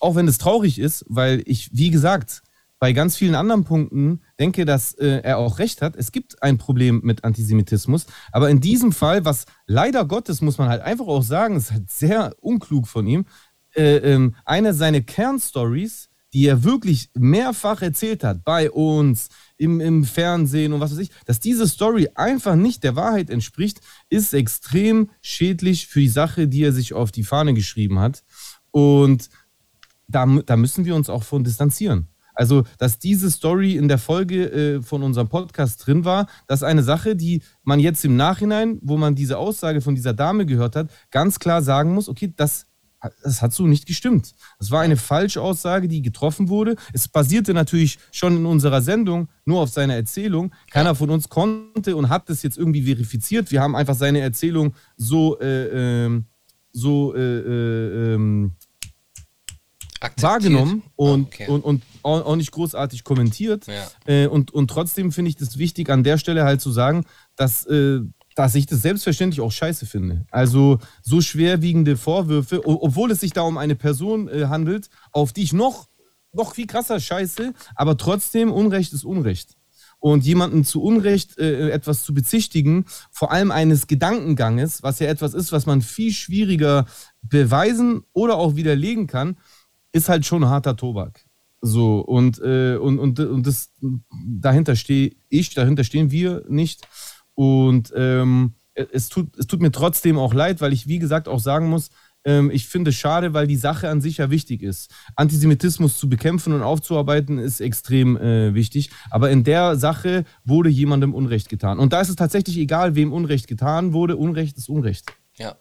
[0.00, 2.42] auch wenn es traurig ist, weil ich, wie gesagt,
[2.82, 5.94] bei ganz vielen anderen Punkten denke, dass äh, er auch recht hat.
[5.94, 8.06] Es gibt ein Problem mit Antisemitismus.
[8.32, 11.88] Aber in diesem Fall, was leider Gottes, muss man halt einfach auch sagen, ist halt
[11.92, 13.26] sehr unklug von ihm,
[13.76, 20.02] äh, ähm, eine seiner Kernstories, die er wirklich mehrfach erzählt hat, bei uns, im, im
[20.02, 25.08] Fernsehen und was weiß ich, dass diese Story einfach nicht der Wahrheit entspricht, ist extrem
[25.20, 28.24] schädlich für die Sache, die er sich auf die Fahne geschrieben hat.
[28.72, 29.28] Und
[30.08, 32.08] da, da müssen wir uns auch von distanzieren.
[32.42, 36.64] Also, dass diese Story in der Folge äh, von unserem Podcast drin war, das ist
[36.64, 40.74] eine Sache, die man jetzt im Nachhinein, wo man diese Aussage von dieser Dame gehört
[40.74, 42.66] hat, ganz klar sagen muss, okay, das
[43.22, 44.34] das hat so nicht gestimmt.
[44.58, 46.76] Das war eine Falschaussage, die getroffen wurde.
[46.92, 50.52] Es basierte natürlich schon in unserer Sendung nur auf seiner Erzählung.
[50.70, 53.50] Keiner von uns konnte und hat das jetzt irgendwie verifiziert.
[53.52, 56.26] Wir haben einfach seine Erzählung so, äh, ähm,
[56.72, 58.48] so äh,
[60.02, 61.46] ähm, wahrgenommen und, oh, okay.
[61.48, 63.66] und, und auch nicht großartig kommentiert.
[63.66, 63.88] Ja.
[64.06, 67.04] Äh, und, und trotzdem finde ich das wichtig, an der Stelle halt zu sagen,
[67.36, 68.00] dass äh,
[68.34, 70.26] dass ich das selbstverständlich auch scheiße finde.
[70.30, 75.42] Also so schwerwiegende Vorwürfe, obwohl es sich da um eine Person äh, handelt, auf die
[75.42, 75.88] ich noch,
[76.32, 79.56] noch viel krasser scheiße, aber trotzdem Unrecht ist Unrecht.
[79.98, 85.32] Und jemanden zu Unrecht äh, etwas zu bezichtigen, vor allem eines Gedankenganges, was ja etwas
[85.32, 86.86] ist, was man viel schwieriger
[87.22, 89.36] beweisen oder auch widerlegen kann,
[89.92, 91.24] ist halt schon harter Tobak.
[91.60, 93.70] So, und, äh, und, und, und das,
[94.10, 96.88] dahinter stehe ich, dahinter stehen wir nicht.
[97.34, 101.38] Und ähm, es, tut, es tut mir trotzdem auch leid, weil ich, wie gesagt, auch
[101.38, 101.90] sagen muss,
[102.24, 104.92] ähm, ich finde es schade, weil die Sache an sich ja wichtig ist.
[105.16, 108.90] Antisemitismus zu bekämpfen und aufzuarbeiten ist extrem äh, wichtig.
[109.10, 111.78] Aber in der Sache wurde jemandem Unrecht getan.
[111.78, 114.16] Und da ist es tatsächlich egal, wem Unrecht getan wurde.
[114.16, 115.12] Unrecht ist Unrecht.
[115.36, 115.56] Ja.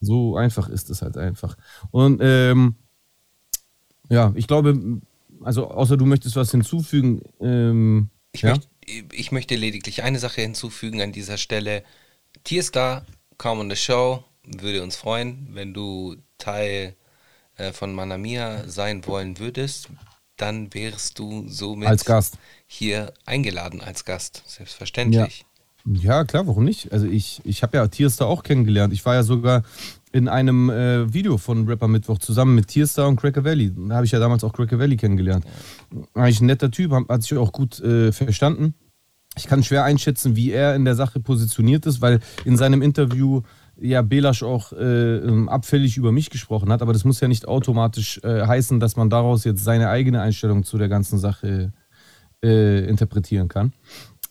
[0.00, 1.56] So einfach ist es halt einfach.
[1.90, 2.76] Und ähm,
[4.12, 5.00] ja, ich glaube,
[5.42, 7.22] also außer du möchtest was hinzufügen.
[7.40, 8.50] Ähm, ich, ja?
[8.50, 8.68] möchte,
[9.12, 11.82] ich möchte lediglich eine Sache hinzufügen an dieser Stelle.
[12.44, 13.06] Tierstar,
[13.38, 14.22] kaum on the show.
[14.44, 16.94] Würde uns freuen, wenn du Teil
[17.56, 19.88] äh, von Manamia sein wollen würdest.
[20.36, 22.36] Dann wärst du somit als Gast.
[22.66, 24.42] hier eingeladen als Gast.
[24.46, 25.46] Selbstverständlich.
[25.86, 26.92] Ja, ja klar, warum nicht?
[26.92, 28.92] Also ich, ich habe ja Tierstar auch kennengelernt.
[28.92, 29.62] Ich war ja sogar
[30.12, 33.72] in einem äh, Video von Rapper Mittwoch zusammen mit Tierstar und Cracker Valley.
[33.88, 35.44] Da habe ich ja damals auch Cracker Valley kennengelernt.
[36.14, 38.74] Eigentlich ein netter Typ, hat sich auch gut äh, verstanden.
[39.36, 43.42] Ich kann schwer einschätzen, wie er in der Sache positioniert ist, weil in seinem Interview
[43.80, 47.48] ja Belasch auch äh, ähm, abfällig über mich gesprochen hat, aber das muss ja nicht
[47.48, 51.72] automatisch äh, heißen, dass man daraus jetzt seine eigene Einstellung zu der ganzen Sache
[52.44, 53.72] äh, interpretieren kann.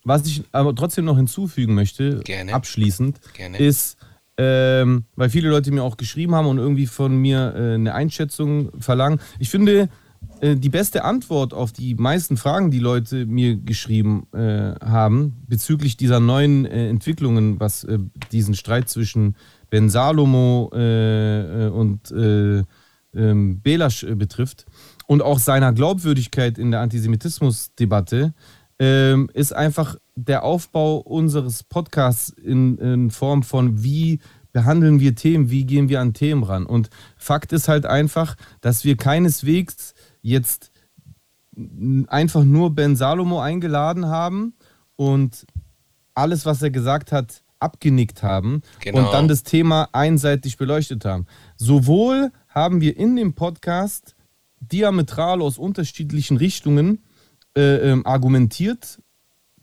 [0.03, 2.53] Was ich aber trotzdem noch hinzufügen möchte, Gerne.
[2.53, 3.57] abschließend, Gerne.
[3.57, 3.97] ist,
[4.43, 8.71] ähm, weil viele Leute mir auch geschrieben haben und irgendwie von mir äh, eine Einschätzung
[8.79, 9.19] verlangen.
[9.37, 9.87] Ich finde,
[10.39, 15.95] äh, die beste Antwort auf die meisten Fragen, die Leute mir geschrieben äh, haben, bezüglich
[15.95, 17.99] dieser neuen äh, Entwicklungen, was äh,
[18.31, 19.35] diesen Streit zwischen
[19.69, 22.11] Ben Salomo äh, und
[23.13, 24.65] ähm, Belasch betrifft
[25.05, 28.33] und auch seiner Glaubwürdigkeit in der Antisemitismusdebatte,
[28.79, 29.97] ähm, ist einfach
[30.27, 34.19] der Aufbau unseres Podcasts in, in Form von, wie
[34.51, 36.65] behandeln wir Themen, wie gehen wir an Themen ran.
[36.65, 40.71] Und Fakt ist halt einfach, dass wir keineswegs jetzt
[42.07, 44.53] einfach nur Ben Salomo eingeladen haben
[44.95, 45.45] und
[46.13, 48.99] alles, was er gesagt hat, abgenickt haben genau.
[48.99, 51.27] und dann das Thema einseitig beleuchtet haben.
[51.57, 54.15] Sowohl haben wir in dem Podcast
[54.59, 57.03] diametral aus unterschiedlichen Richtungen
[57.55, 58.99] äh, äh, argumentiert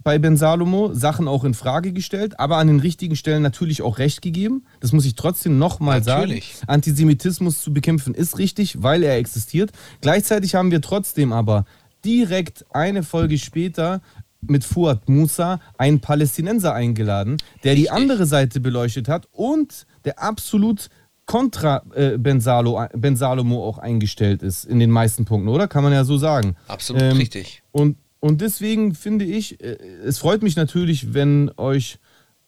[0.09, 3.99] bei Ben Salomo, Sachen auch in Frage gestellt, aber an den richtigen Stellen natürlich auch
[3.99, 4.65] recht gegeben.
[4.81, 6.41] Das muss ich trotzdem nochmal sagen.
[6.67, 9.71] Antisemitismus zu bekämpfen ist richtig, weil er existiert.
[10.01, 11.67] Gleichzeitig haben wir trotzdem aber
[12.07, 14.01] direkt eine Folge später
[14.41, 20.89] mit Fuad Musa einen Palästinenser eingeladen, der die andere Seite beleuchtet hat und der absolut
[21.27, 25.69] kontra äh, ben, Salo, ben Salomo auch eingestellt ist in den meisten Punkten, oder?
[25.69, 26.57] Kann man ja so sagen.
[26.67, 27.63] Absolut ähm, richtig.
[27.73, 31.99] Und und deswegen finde ich, äh, es freut mich natürlich, wenn euch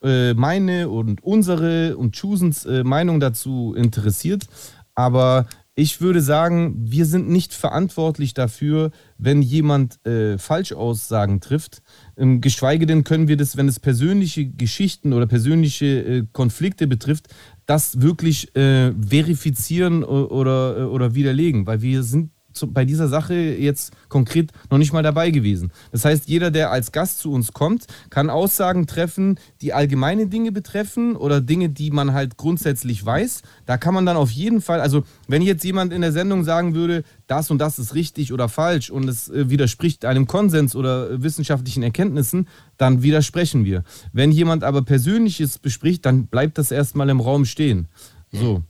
[0.02, 4.46] äh, meine und unsere und Chusens äh, Meinung dazu interessiert.
[4.94, 5.46] Aber
[5.76, 9.98] ich würde sagen, wir sind nicht verantwortlich dafür, wenn jemand
[10.36, 11.80] Falschaussagen trifft.
[12.18, 17.28] Ähm, geschweige denn können wir das, wenn es persönliche Geschichten oder persönliche Konflikte betrifft,
[17.64, 21.66] das wirklich verifizieren oder, oder widerlegen.
[21.66, 25.72] Weil wir sind zu, bei dieser Sache jetzt konkret noch nicht mal dabei gewesen.
[25.92, 30.52] Das heißt, jeder, der als Gast zu uns kommt, kann Aussagen treffen, die allgemeine Dinge
[30.52, 33.42] betreffen oder Dinge, die man halt grundsätzlich weiß.
[33.66, 36.74] Da kann man dann auf jeden Fall, also wenn jetzt jemand in der Sendung sagen
[36.74, 41.10] würde, das und das ist richtig oder falsch und es äh, widerspricht einem Konsens oder
[41.10, 43.84] äh, wissenschaftlichen Erkenntnissen, dann widersprechen wir.
[44.12, 47.88] Wenn jemand aber Persönliches bespricht, dann bleibt das erstmal im Raum stehen.
[48.32, 48.62] So.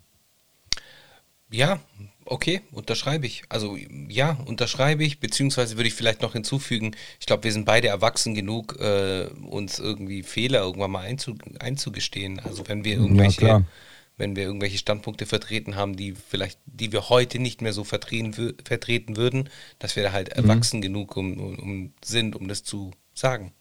[1.52, 1.80] Ja,
[2.30, 3.42] Okay, unterschreibe ich.
[3.48, 3.76] Also
[4.08, 8.36] ja, unterschreibe ich, beziehungsweise würde ich vielleicht noch hinzufügen, ich glaube, wir sind beide erwachsen
[8.36, 12.38] genug, äh, uns irgendwie Fehler irgendwann mal einzu, einzugestehen.
[12.38, 13.62] Also wenn wir irgendwelche, ja,
[14.16, 18.54] wenn wir irgendwelche Standpunkte vertreten haben, die vielleicht, die wir heute nicht mehr so vertreten,
[18.64, 19.48] vertreten würden,
[19.80, 20.44] dass wir da halt Mhm.
[20.44, 23.52] erwachsen genug um, um, sind, um das zu sagen.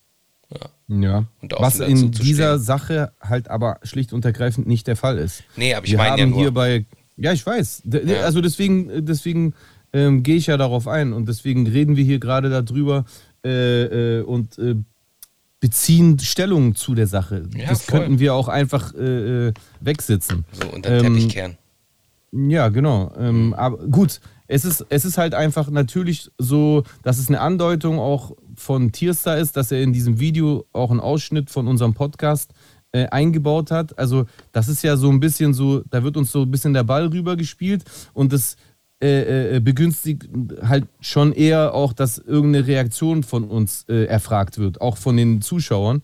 [0.51, 0.69] Ja.
[1.01, 1.25] Ja.
[1.41, 2.59] Was in dieser.
[2.59, 5.43] Sache halt aber schlicht und ergreifend nicht der Fall ist.
[5.55, 6.39] Nee, aber ich meine ja nur.
[6.39, 6.85] hier bei.
[7.19, 7.83] Ja, ich weiß.
[7.85, 8.21] Ja.
[8.21, 9.53] Also deswegen, deswegen
[9.93, 13.05] ähm, gehe ich ja darauf ein und deswegen reden wir hier gerade darüber
[13.45, 14.75] äh, äh, und äh,
[15.59, 17.49] beziehen Stellung zu der Sache.
[17.55, 17.99] Ja, das voll.
[17.99, 20.45] könnten wir auch einfach äh, äh, wegsitzen.
[20.53, 21.57] so unter den Ähm, Teppich kehren.
[22.31, 23.11] Ja, genau.
[23.17, 27.99] Ähm, aber gut, es ist, es ist halt einfach natürlich so, dass es eine Andeutung
[27.99, 32.53] auch von Tierstar ist, dass er in diesem Video auch einen Ausschnitt von unserem Podcast
[32.91, 33.97] äh, eingebaut hat.
[33.97, 36.83] Also das ist ja so ein bisschen so, da wird uns so ein bisschen der
[36.83, 37.83] Ball rübergespielt
[38.13, 38.55] und das
[39.01, 40.27] äh, äh, begünstigt
[40.61, 45.41] halt schon eher auch, dass irgendeine Reaktion von uns äh, erfragt wird, auch von den
[45.41, 46.01] Zuschauern.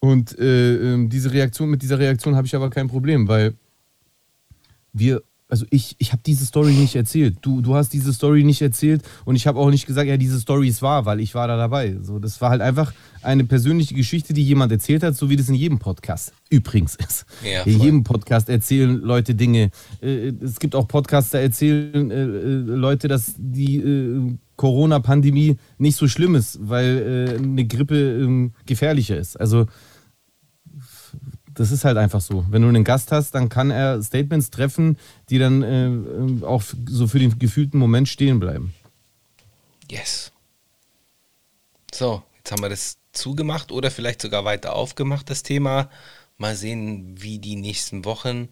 [0.00, 3.54] Und äh, ähm, diese Reaktion, mit dieser Reaktion habe ich aber kein Problem, weil
[4.92, 7.38] wir, also ich, ich habe diese Story nicht erzählt.
[7.42, 10.38] Du, du hast diese Story nicht erzählt und ich habe auch nicht gesagt, ja, diese
[10.40, 11.96] Story ist wahr, weil ich war da dabei.
[12.02, 12.92] So, das war halt einfach
[13.22, 17.26] eine persönliche Geschichte, die jemand erzählt hat, so wie das in jedem Podcast übrigens ist.
[17.44, 19.70] Ja, in jedem Podcast erzählen Leute Dinge.
[20.00, 22.26] Äh, Es gibt auch Podcasts, da erzählen äh, äh,
[22.76, 29.40] Leute, dass die Corona-Pandemie nicht so schlimm ist, weil eine Grippe ähm, gefährlicher ist.
[29.40, 29.66] Also
[31.60, 32.46] das ist halt einfach so.
[32.48, 34.96] Wenn du einen Gast hast, dann kann er Statements treffen,
[35.28, 38.72] die dann äh, äh, auch so für den gefühlten Moment stehen bleiben.
[39.90, 40.32] Yes.
[41.92, 45.90] So, jetzt haben wir das zugemacht oder vielleicht sogar weiter aufgemacht, das Thema.
[46.38, 48.48] Mal sehen, wie die nächsten Wochen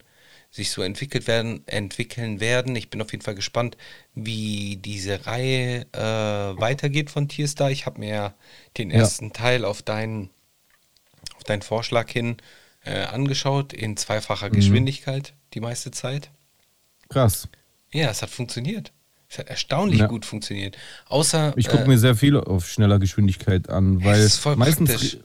[0.51, 2.77] sich so entwickelt werden, entwickeln werden.
[2.77, 3.79] Ich bin auf jeden Fall gespannt,
[4.15, 7.71] wie diese Reihe äh, weitergeht von Tierstar.
[7.71, 8.35] Ich habe mir ja
[8.77, 8.99] den Ja.
[8.99, 10.29] ersten Teil auf deinen,
[11.37, 12.37] auf deinen Vorschlag hin
[12.85, 16.31] äh, angeschaut, in zweifacher Geschwindigkeit die meiste Zeit.
[17.09, 17.49] Krass.
[17.93, 18.93] Ja, es hat funktioniert.
[19.31, 20.07] Es hat erstaunlich Ja.
[20.07, 20.79] gut funktioniert.
[21.09, 24.21] Außer Ich gucke äh, mir sehr viel auf schneller Geschwindigkeit an, weil
[24.57, 25.19] meistens, praktisch.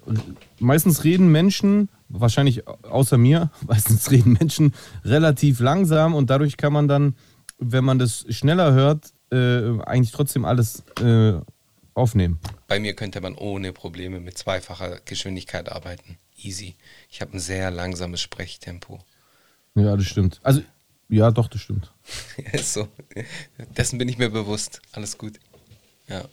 [0.59, 4.73] meistens reden Menschen, wahrscheinlich außer mir, meistens reden Menschen
[5.05, 7.15] relativ langsam und dadurch kann man dann,
[7.59, 11.33] wenn man das schneller hört, äh, eigentlich trotzdem alles äh,
[11.93, 12.39] aufnehmen.
[12.67, 16.17] Bei mir könnte man ohne Probleme mit zweifacher Geschwindigkeit arbeiten.
[16.43, 16.75] Easy.
[17.09, 18.99] Ich habe ein sehr langsames Sprechtempo.
[19.75, 20.39] Ja, das stimmt.
[20.43, 20.61] Also,
[21.09, 21.91] ja, doch, das stimmt.
[22.61, 22.87] So.
[23.77, 24.81] Dessen bin ich mir bewusst.
[24.91, 25.39] Alles gut.
[26.07, 26.25] Ja,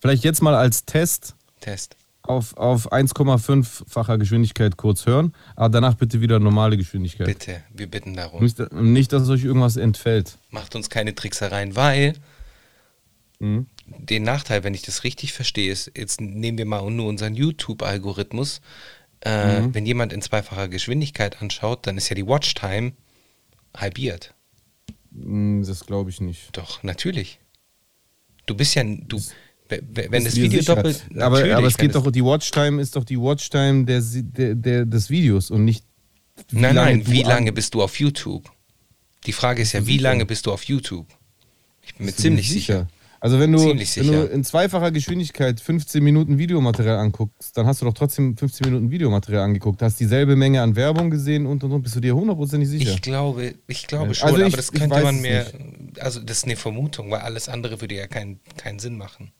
[0.00, 1.96] Vielleicht jetzt mal als Test Test.
[2.22, 7.26] auf, auf 1,5-facher Geschwindigkeit kurz hören, aber danach bitte wieder normale Geschwindigkeit.
[7.26, 8.42] Bitte, wir bitten darum.
[8.42, 10.38] Nicht, nicht, dass euch irgendwas entfällt.
[10.50, 12.14] Macht uns keine Tricksereien, weil
[13.40, 13.66] Mhm.
[13.86, 18.60] den Nachteil, wenn ich das richtig verstehe, ist, jetzt nehmen wir mal nur unseren YouTube-Algorithmus.
[19.24, 19.74] Äh, Mhm.
[19.74, 22.92] Wenn jemand in zweifacher Geschwindigkeit anschaut, dann ist ja die Watchtime
[23.76, 24.34] halbiert.
[25.10, 26.56] Mm, Das glaube ich nicht.
[26.56, 27.40] Doch, natürlich.
[28.46, 29.18] Du bist ja, du,
[29.68, 33.18] w- wenn das Video doppelt, Aber, aber es geht doch, die Watchtime ist doch die
[33.18, 35.84] Watchtime der, der, der, des Videos und nicht.
[36.52, 38.50] Nein, nein, wie an- lange bist du auf YouTube?
[39.26, 41.08] Die Frage ist ja, wie lange bist du auf YouTube?
[41.82, 42.86] Ich bin mir ziemlich sicher.
[43.20, 47.86] Also wenn du, wenn du in zweifacher Geschwindigkeit 15 Minuten Videomaterial anguckst, dann hast du
[47.86, 51.82] doch trotzdem 15 Minuten Videomaterial angeguckt, hast dieselbe Menge an Werbung gesehen und und und.
[51.82, 52.90] Bist du dir hundertprozentig sicher?
[52.92, 55.46] Ich glaube, ich glaube schon, also ich- aber das könnte man mir,
[56.00, 59.32] also das ist eine Vermutung, weil alles andere würde ja keinen keinen Sinn machen.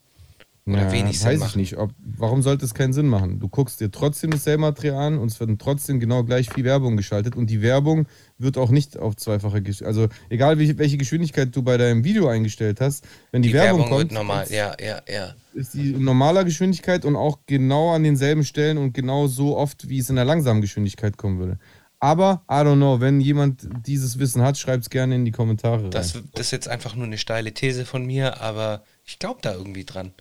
[0.73, 1.59] Oder Ja, wenig Sinn weiß ich machen.
[1.61, 1.77] nicht.
[1.79, 3.41] Ob, warum sollte es keinen Sinn machen?
[3.41, 6.97] Du guckst dir trotzdem dasselbe Material an und es wird trotzdem genau gleich viel Werbung
[6.97, 8.07] geschaltet und die Werbung
[8.39, 9.89] wird auch nicht auf zweifache Geschwindigkeit.
[9.89, 13.97] Also egal welche Geschwindigkeit du bei deinem Video eingestellt hast, wenn die, Die Werbung, Werbung,
[13.97, 15.35] kommt, wird normal, ist, ja, ja, ja.
[15.55, 19.89] ist die in normaler Geschwindigkeit und auch genau an denselben Stellen und genau so oft,
[19.89, 21.59] wie es in der langsamen Geschwindigkeit kommen würde.
[22.01, 25.83] Aber, I don't know, wenn jemand dieses Wissen hat, schreibt es gerne in die Kommentare
[25.83, 25.91] rein.
[25.91, 29.53] Das, das ist jetzt einfach nur eine steile These von mir, aber ich glaube da
[29.55, 30.13] irgendwie dran.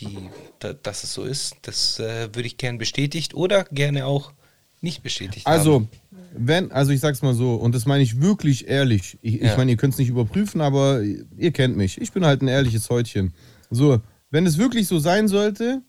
[0.00, 0.16] Die,
[0.60, 4.32] da, dass es so ist, das äh, würde ich gern bestätigt oder gerne auch
[4.80, 5.88] nicht bestätigt Also, haben.
[6.36, 9.18] wenn, also ich sag's mal so, und das meine ich wirklich ehrlich.
[9.22, 9.50] Ich, Ja.
[9.50, 12.00] ich meine, ihr könnt es nicht überprüfen, aber ihr kennt mich.
[12.00, 13.34] Ich bin halt ein ehrliches Häutchen.
[13.70, 15.82] So, wenn es wirklich so sein sollte,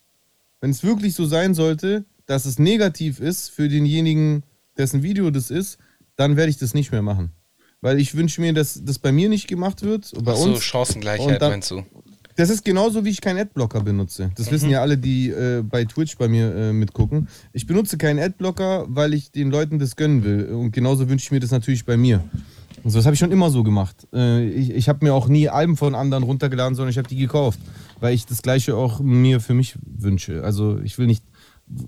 [0.62, 4.44] wenn es wirklich so sein sollte, dass es negativ ist für denjenigen,
[4.78, 5.78] dessen Video das ist,
[6.16, 7.32] dann werde ich das nicht mehr machen.
[7.82, 10.64] Weil ich wünsche mir, dass das bei mir nicht gemacht wird, bei Ach so, uns.
[10.64, 11.84] Chancengleichheit dann- meinst du?
[12.40, 14.32] Das ist genauso, wie ich keinen Adblocker benutze.
[14.36, 14.52] Das Mhm.
[14.52, 17.28] wissen ja alle, die äh, bei Twitch bei mir äh, mitgucken.
[17.52, 20.46] Ich benutze keinen Adblocker, weil ich den Leuten das gönnen will.
[20.54, 22.24] Und genauso wünsche ich mir das natürlich bei mir.
[22.86, 24.08] Also das habe ich schon immer so gemacht.
[24.14, 27.18] Äh, ich ich habe mir auch nie Alben von anderen runtergeladen, sondern ich habe die
[27.18, 27.60] gekauft,
[28.00, 30.42] weil ich das Gleiche auch mir für mich wünsche.
[30.46, 31.26] Also ich will nicht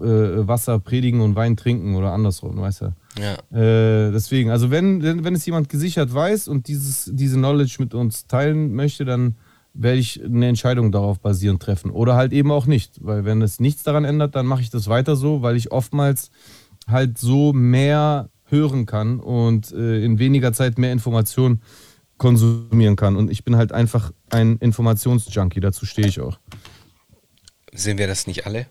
[0.01, 2.93] äh, Wasser predigen und Wein trinken oder andersrum, weißt du.
[3.21, 3.35] Ja.
[3.57, 7.93] Äh, deswegen, also wenn, wenn, wenn es jemand gesichert weiß und dieses, diese Knowledge mit
[7.93, 9.35] uns teilen möchte, dann
[9.73, 11.91] werde ich eine Entscheidung darauf basierend treffen.
[11.91, 12.95] Oder halt eben auch nicht.
[13.01, 16.31] Weil wenn es nichts daran ändert, dann mache ich das weiter so, weil ich oftmals
[16.87, 21.61] halt so mehr hören kann und äh, in weniger Zeit mehr Informationen
[22.17, 23.15] konsumieren kann.
[23.15, 26.37] Und ich bin halt einfach ein Informationsjunkie, dazu stehe ich auch.
[27.73, 28.67] Sind wir das nicht alle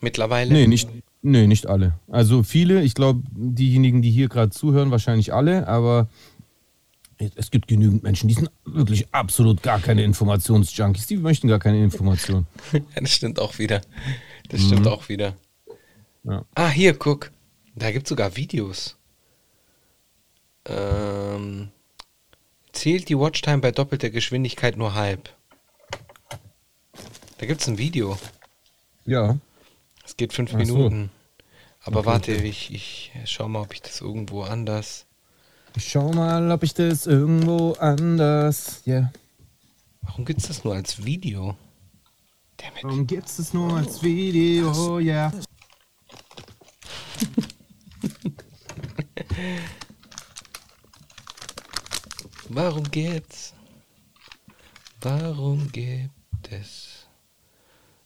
[0.00, 0.52] mittlerweile?
[0.52, 0.88] Nee, nicht,
[1.22, 1.94] nee, nicht alle.
[2.08, 6.08] Also viele, ich glaube, diejenigen, die hier gerade zuhören, wahrscheinlich alle, aber
[7.36, 11.82] es gibt genügend Menschen, die sind wirklich absolut gar keine Informationsjunkies, die möchten gar keine
[11.82, 12.46] Informationen.
[12.72, 13.80] ja, das stimmt auch wieder.
[14.48, 14.88] Das stimmt Mhm.
[14.88, 15.34] auch wieder.
[16.24, 16.44] Ja.
[16.54, 17.30] Ah, hier, guck.
[17.74, 18.96] Da gibt es sogar Videos.
[20.66, 21.70] Ähm,
[22.72, 25.30] zählt die Watchtime bei doppelter Geschwindigkeit nur halb.
[27.38, 28.18] Da gibt es ein Video.
[29.06, 29.38] Ja.
[30.04, 30.74] Es geht fünf Ach so.
[30.76, 31.10] Minuten.
[31.82, 35.06] Aber Okay, warte, ich, ich schau mal, ob ich das irgendwo anders.
[35.76, 38.82] Ich schau mal, ob ich das irgendwo anders.
[38.84, 39.12] Ja.
[40.02, 41.56] Warum gibt es das nur als Video?
[42.56, 42.84] Damit.
[42.84, 44.98] Warum gibt's das nur als Video?
[44.98, 45.30] Ja.
[52.48, 53.54] Warum gibt's?
[55.00, 57.06] Warum gibt es?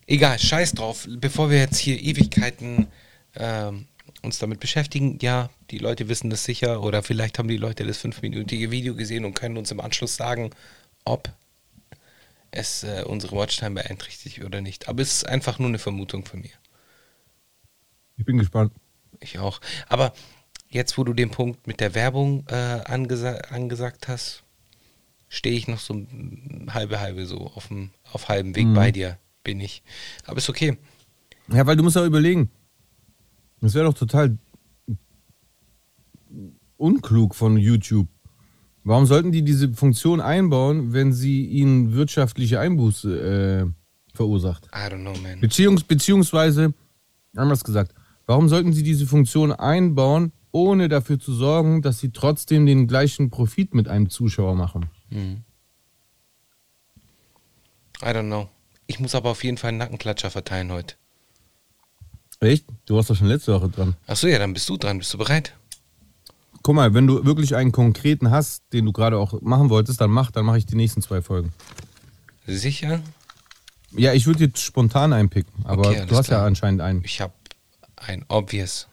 [0.07, 1.09] Egal, scheiß drauf.
[1.19, 2.89] Bevor wir jetzt hier Ewigkeiten
[3.35, 3.87] ähm,
[4.23, 7.99] uns damit beschäftigen, ja, die Leute wissen das sicher oder vielleicht haben die Leute das
[7.99, 10.51] fünfminütige Video gesehen und können uns im Anschluss sagen,
[11.05, 11.31] ob
[12.51, 14.89] es äh, unsere Watchtime beeinträchtigt oder nicht.
[14.89, 16.53] Aber es ist einfach nur eine Vermutung von mir.
[18.17, 18.73] Ich bin gespannt.
[19.21, 19.61] Ich auch.
[19.89, 20.13] Aber
[20.69, 24.45] jetzt, wo du den Punkt mit der Werbung äh, angesa angesagt hast,
[25.29, 26.07] stehe ich noch so
[26.69, 29.83] halbe halbe so auf dem auf halbem Weg bei dir bin ich.
[30.27, 30.77] Aber ist okay.
[31.49, 32.51] Ja, weil du musst auch überlegen.
[33.65, 34.37] Das wäre doch total
[36.77, 38.09] unklug von YouTube.
[38.83, 44.67] Warum sollten die diese Funktion einbauen, wenn sie ihnen wirtschaftliche Einbuße äh, verursacht?
[44.67, 45.41] I don't know, man.
[45.41, 46.75] Beziehungs beziehungsweise,
[47.35, 47.95] anders gesagt,
[48.27, 53.31] warum sollten sie diese Funktion einbauen, ohne dafür zu sorgen, dass sie trotzdem den gleichen
[53.31, 54.91] Profit mit einem Zuschauer machen?
[55.11, 55.39] I
[58.03, 58.51] don't know.
[58.87, 60.97] Ich muss aber auf jeden Fall einen Nackenklatscher verteilen heute.
[62.45, 62.67] Echt?
[62.87, 63.97] Du warst doch schon letzte Woche dran.
[64.07, 64.99] Achso, ja, dann bist du dran.
[64.99, 65.55] Bist du bereit?
[66.63, 70.11] Guck mal, wenn du wirklich einen konkreten hast, den du gerade auch machen wolltest, dann
[70.11, 71.53] mach, dann mache ich die nächsten zwei Folgen.
[72.47, 73.01] Sicher?
[73.93, 76.41] Ja, ich würde jetzt spontan einpicken, aber Okay, du hast klar.
[76.41, 77.03] ja anscheinend einen.
[77.05, 77.33] Ich habe
[77.97, 78.89] ein obvious.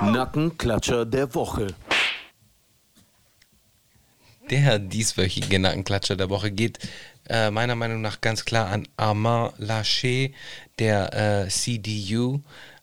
[0.00, 1.68] Nackenklatscher der Woche.
[4.50, 6.78] Der dieswöchige Nackenklatscher der Woche geht
[7.32, 10.34] äh, meiner Meinung nach ganz klar an Armand Laschet,
[10.78, 12.42] der äh, CDU,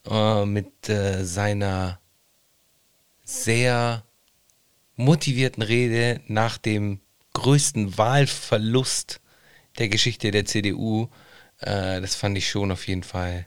[0.10, 2.00] äh, mit äh, seiner
[3.24, 4.04] sehr
[4.95, 7.00] motivierten Rede nach dem
[7.34, 9.22] größten Wahlverlust
[9.78, 11.10] der Geschichte der CDU.
[11.60, 13.45] Äh, das fand ich schon auf jeden Fall ein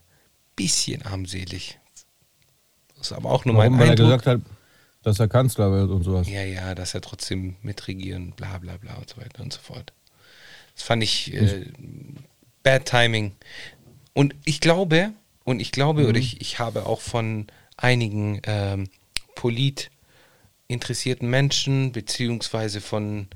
[0.55, 1.81] bisschen armselig.
[2.97, 4.07] Das ist aber auch nur Warum, mein weil er Eindruck.
[4.23, 4.41] gesagt hat,
[5.03, 6.29] dass er Kanzler wird und sowas.
[6.29, 9.93] Ja, ja, dass er trotzdem mitregieren, bla bla bla und so weiter und so fort.
[10.75, 11.67] Das fand ich äh,
[12.63, 13.33] bad timing.
[14.15, 15.13] Und ich glaube,
[15.45, 17.47] und ich glaube, oder ich, ich habe auch von
[17.77, 18.89] einigen ähm,
[19.35, 19.91] polit
[20.69, 23.29] interessierten Menschen beziehungsweise von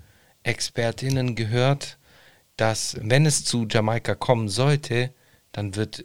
[0.42, 1.98] Expertinnen gehört,
[2.56, 5.12] dass wenn es zu Jamaika kommen sollte,
[5.52, 6.04] dann wird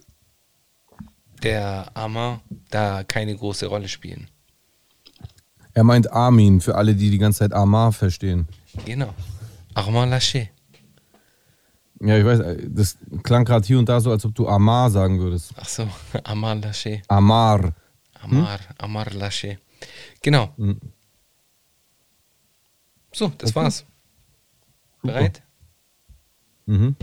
[1.42, 4.28] der Armer da keine große Rolle spielen.
[5.74, 8.46] Er meint Armin, für alle, die die ganze Zeit Amar verstehen.
[8.84, 9.14] Genau.
[9.74, 10.50] Armand Laschet.
[12.04, 14.90] Ja, ich weiß, äh, das klang gerade hier und da so, als ob du Amar
[14.90, 15.52] sagen würdest.
[15.56, 15.88] Ach so,
[16.24, 17.02] Amar Laschet.
[17.08, 17.72] Amar.
[18.20, 19.58] Amar, Amar Laschet.
[20.20, 20.52] Genau.
[20.56, 20.80] Hm.
[23.12, 23.60] So, das Okay.
[23.60, 23.78] war's.
[25.00, 25.12] Super.
[25.14, 25.42] Bereit?
[26.66, 26.96] Mhm.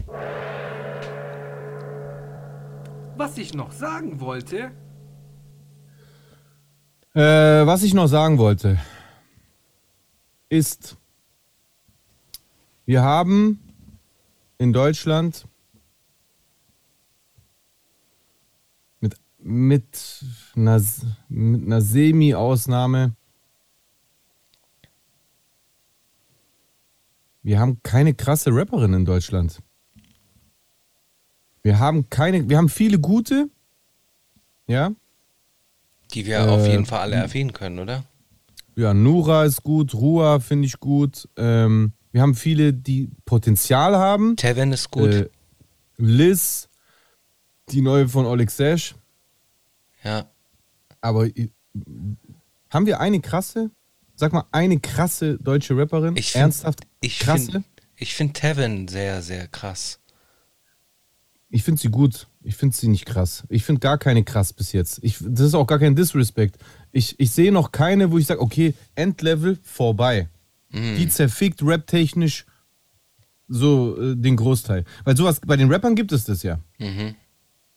[3.16, 4.72] Was ich noch sagen wollte,
[7.16, 8.80] Äh, was ich noch sagen wollte,
[10.48, 10.96] ist,
[12.86, 13.60] wir haben
[14.60, 15.46] in Deutschland
[19.00, 20.24] mit, mit
[20.56, 20.82] einer,
[21.30, 23.16] mit einer Semi-Ausnahme,
[27.42, 29.60] wir haben keine krasse Rapperin in Deutschland.
[31.64, 33.50] Wir haben keine, wir haben viele gute,
[34.68, 34.92] ja,
[36.14, 38.04] Die wir auf Äh, jeden Fall alle erwähnen können, oder?
[38.76, 41.28] Ja, Nura ist gut, Rua finde ich gut.
[41.38, 44.36] Ähm, wir haben viele, die Potenzial haben.
[44.36, 45.14] Tevin ist gut.
[45.14, 45.30] Äh,
[45.98, 46.70] Liz,
[47.72, 48.96] die neue von Oleg Sesh.
[50.04, 50.30] Ja.
[51.02, 51.50] Aber äh,
[52.70, 53.70] haben wir eine krasse,
[54.16, 56.16] sag mal, eine krasse deutsche Rapperin?
[56.16, 57.52] Ich find- Ernsthaft Ich krasse?
[57.52, 57.64] finde
[58.02, 60.00] ich find Tevin sehr, sehr krass.
[61.50, 62.28] Ich finde sie gut.
[62.44, 63.44] Ich finde sie nicht krass.
[63.50, 65.00] Ich finde gar keine krass bis jetzt.
[65.02, 66.58] Ich, das ist auch gar kein Disrespect.
[66.92, 70.30] Ich, ich sehe noch keine, wo ich sage, okay, Endlevel vorbei.
[70.72, 72.46] Die zerfickt rap-technisch
[73.48, 74.86] so äh, den Großteil.
[75.04, 76.60] Weil sowas, bei den Rappern gibt es das ja.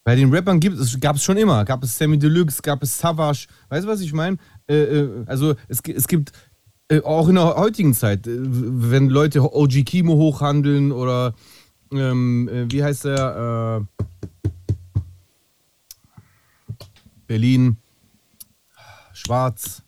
[0.05, 1.64] Bei den Rappern gibt es, gab es schon immer.
[1.64, 3.47] Gab es Sammy Deluxe, gab es Savage.
[3.68, 4.36] Weißt du, was ich meine?
[4.68, 6.32] Äh, äh, also es, es gibt
[6.88, 11.34] äh, auch in der heutigen Zeit, äh, wenn Leute OG Kimo hochhandeln oder
[11.93, 13.86] ähm, äh, wie heißt der?
[17.26, 17.78] Berlin,
[19.14, 19.82] schwarz,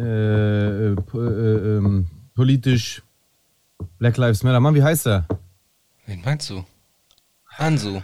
[0.00, 3.02] äh, äh, äh, ähm, politisch,
[3.98, 4.60] Black Lives Matter.
[4.60, 5.26] Mann, wie heißt er?
[6.06, 6.64] Wen meinst du?
[7.56, 8.00] Ansu.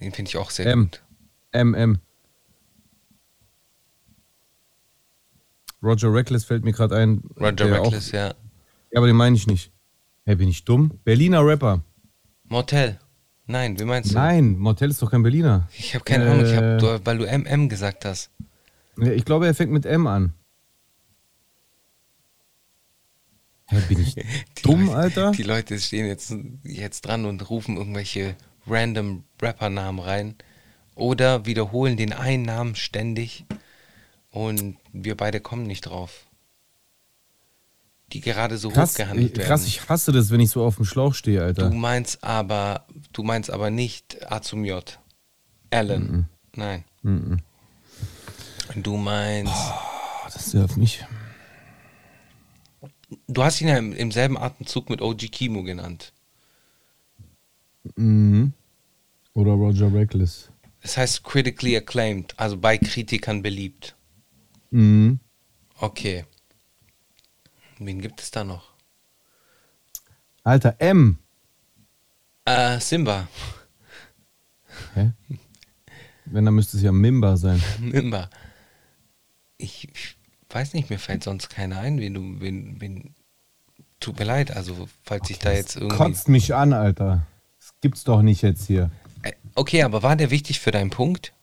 [0.00, 0.84] Den finde ich auch sehr M.
[0.90, 1.02] gut.
[1.52, 1.98] MM.
[5.82, 7.22] Roger Reckless fällt mir gerade ein.
[7.38, 8.26] Roger Reckless, Auch, ja.
[8.28, 8.34] ja,
[8.96, 9.72] aber den meine ich nicht.
[10.26, 10.98] Hä, bin ich dumm?
[11.04, 11.82] Berliner Rapper.
[12.44, 12.98] Motel.
[13.46, 14.14] Nein, wie meinst du?
[14.14, 15.68] Nein, Motel ist doch kein Berliner.
[15.76, 16.76] Ich habe keine Ahnung, ich hab, Äh.
[16.78, 18.30] du, weil du MM gesagt hast.
[18.98, 20.34] Ja, Ich glaube, er fängt mit M an.
[23.70, 24.14] Hä, bin ich
[24.58, 25.30] Die dumm, Leute, Alter?
[25.32, 30.34] Die Leute stehen jetzt, jetzt dran und rufen irgendwelche random Rapper-Namen rein
[30.94, 33.44] oder wiederholen den einen Namen ständig
[34.30, 36.26] und wir beide kommen nicht drauf.
[38.12, 39.46] Die gerade so Krass, hochgehandelt werden.
[39.46, 41.70] krass, ich hasse das, wenn ich so auf dem Schlauch stehe, Du Alter.
[41.70, 44.98] meinst aber, du meinst aber nicht A zum J.
[45.70, 46.28] Alan.
[46.56, 46.84] Nein.
[48.74, 49.52] Du meinst.
[49.54, 51.04] Oh, das nervt mich.
[53.26, 56.12] Du hast ihn ja im, im selben Atemzug mit OG Kimo genannt.
[57.96, 58.52] Mhm.
[59.34, 60.50] Oder Roger Reckless.
[60.82, 63.96] Das heißt critically acclaimed, also bei Kritikern beliebt.
[64.70, 65.20] Mhm.
[65.78, 66.24] Okay.
[67.78, 68.74] Wen gibt es da noch?
[70.44, 71.18] Alter, M.
[72.44, 73.28] Äh, Simba.
[74.94, 75.12] Hä?
[76.24, 77.62] Wenn, dann müsste es ja Mimba sein.
[77.78, 78.30] Simba.
[79.58, 80.16] Ich, ich
[80.54, 83.14] weiß nicht, mir fällt sonst keiner ein, wen du, wen, wen.
[84.00, 85.96] Tut mir leid, also falls ich da jetzt irgendwie.
[85.96, 87.26] Kotzt mich an, Alter.
[87.58, 88.90] Das gibt's doch nicht jetzt hier.
[89.54, 91.34] Okay, aber war der wichtig für deinen Punkt?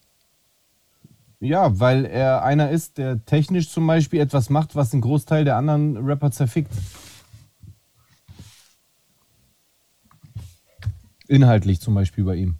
[1.39, 5.55] Ja, weil er einer ist, der technisch zum Beispiel etwas macht, was den Großteil der
[5.55, 6.71] anderen Rapper zerfickt.
[11.27, 12.57] Inhaltlich zum Beispiel bei ihm.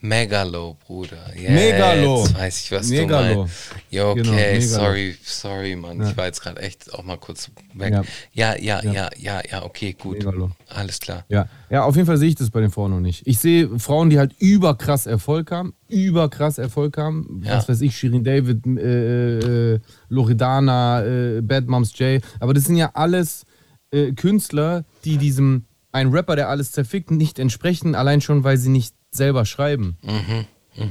[0.00, 1.18] Megalo, Bruder.
[1.36, 2.24] Jetzt Megalo.
[2.34, 3.32] weiß ich, was Megalo.
[3.34, 3.54] du meinst.
[3.90, 6.00] Ja, okay, Genau, sorry, sorry, Mann.
[6.00, 6.10] Ja.
[6.10, 7.92] Ich war jetzt gerade echt auch mal kurz weg.
[7.92, 8.02] Ja.
[8.32, 9.10] Ja, ja, ja, Ja.
[9.18, 10.18] ja, ja, okay, gut.
[10.18, 10.50] Megalo.
[10.68, 11.24] Alles klar.
[11.28, 13.26] Ja, ja, auf jeden Fall sehe ich das bei den Frauen noch nicht.
[13.26, 17.42] Ich sehe Frauen, die halt überkrass Erfolg haben, überkrass Erfolg haben.
[17.44, 17.56] Ja.
[17.58, 22.22] Was weiß ich, Shirin David, äh, äh, Loredana, äh, Bad Moms J.
[22.38, 23.44] Aber das sind ja alles
[23.92, 28.68] äh, Künstler, die diesem ein Rapper, der alles zerfickt, nicht entsprechen, allein schon, weil sie
[28.68, 29.96] nicht selber schreiben.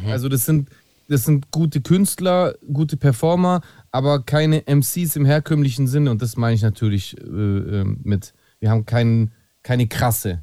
[0.06, 0.70] Also das sind,
[1.08, 3.62] das sind gute Künstler, gute Performer,
[3.92, 6.12] aber keine MCs im herkömmlichen Sinne.
[6.12, 9.32] Und das meine ich natürlich äh, äh, mit, wir haben keinen,
[9.64, 10.42] keine krasse.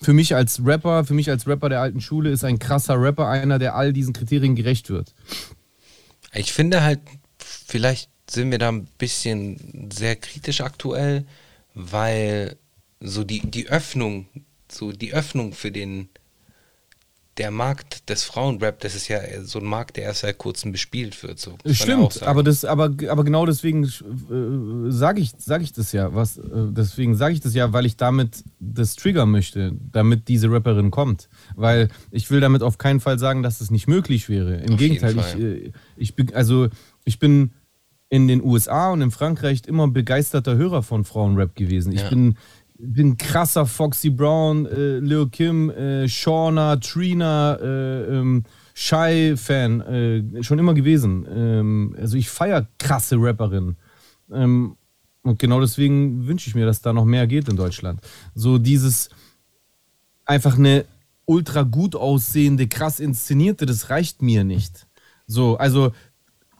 [0.00, 3.28] Für mich als Rapper, für mich als Rapper der alten Schule ist ein krasser Rapper
[3.28, 5.14] einer, der all diesen Kriterien gerecht wird.
[6.34, 7.00] Ich finde halt,
[7.38, 11.24] vielleicht sind wir da ein bisschen sehr kritisch aktuell,
[11.74, 12.56] weil
[13.00, 14.26] so die, die Öffnung,
[14.70, 16.08] so die Öffnung für den,
[17.38, 21.20] der Markt des Frauenrap, das ist ja so ein Markt, der erst seit kurzem bespielt
[21.22, 21.40] wird.
[21.40, 26.14] So, Stimmt, aber, das, aber, aber genau deswegen äh, sage ich, sag ich das ja.
[26.14, 30.50] Was, äh, deswegen sage ich das ja, weil ich damit das triggern möchte, damit diese
[30.50, 31.28] Rapperin kommt.
[31.56, 34.56] Weil ich will damit auf keinen Fall sagen, dass es nicht möglich wäre.
[34.56, 36.68] Im Auf Gegenteil, ich, äh, ich bin, also
[37.04, 37.50] ich bin
[38.10, 41.90] in den USA und in Frankreich immer begeisterter Hörer von Frauenrap gewesen.
[41.92, 42.10] Ich Ja.
[42.10, 42.36] bin
[42.78, 48.44] bin krasser Foxy Brown, äh, Lil Kim, äh, Shauna, Trina, äh, ähm,
[48.74, 51.26] Shy-Fan, äh, schon immer gewesen.
[51.30, 53.76] Ähm, also ich feiere krasse Rapperinnen.
[54.32, 54.76] Ähm,
[55.22, 58.00] und genau deswegen wünsche ich mir, dass da noch mehr geht in Deutschland.
[58.34, 59.08] So dieses
[60.24, 60.84] einfach eine
[61.26, 64.86] ultra gut aussehende, krass inszenierte, das reicht mir nicht.
[65.26, 65.92] So, also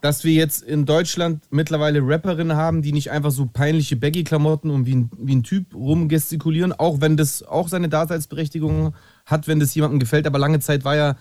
[0.05, 4.85] dass wir jetzt in Deutschland mittlerweile Rapperinnen haben, die nicht einfach so peinliche Baggy-Klamotten und
[4.85, 8.93] wie ein, wie ein Typ rumgestikulieren, auch wenn das auch seine Daseinsberechtigung
[9.25, 10.27] hat, wenn das jemandem gefällt.
[10.27, 11.15] Aber lange Zeit war ja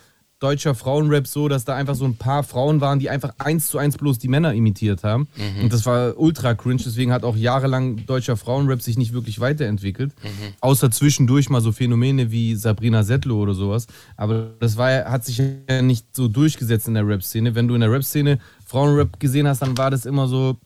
[0.45, 3.79] deutscher Frauenrap so, dass da einfach so ein paar Frauen waren, die einfach eins zu
[3.79, 5.29] eins bloß die Männer imitiert haben.
[5.63, 6.83] Und das war ultra cringe.
[6.85, 10.13] Deswegen hat auch jahrelang deutscher Frauenrap sich nicht wirklich weiterentwickelt.
[10.61, 13.87] Außer zwischendurch mal so Phänomene wie Sabrina Settler oder sowas.
[14.17, 17.55] Aber das war, hat sich ja nicht so durchgesetzt in der Rap-Szene.
[17.55, 20.59] Wenn du in der Rap-Szene Frauenrap gesehen hast, dann war das immer so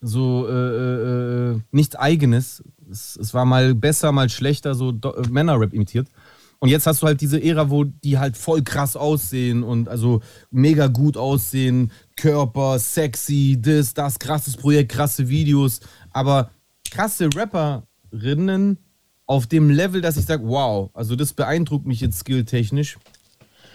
[0.00, 2.62] so äh, äh, äh, nichts Eigenes.
[2.90, 6.08] Es, es war mal besser, mal schlechter, so äh, Männerrap imitiert.
[6.60, 10.22] Und jetzt hast du halt diese Ära, wo die halt voll krass aussehen und also
[10.50, 15.78] mega gut aussehen, Körper, sexy, das, das, krasses Projekt, krasse Videos.
[16.10, 16.50] Aber
[16.90, 18.78] krasse Rapperinnen
[19.26, 22.98] auf dem Level, dass ich sage, wow, also das beeindruckt mich jetzt skilltechnisch.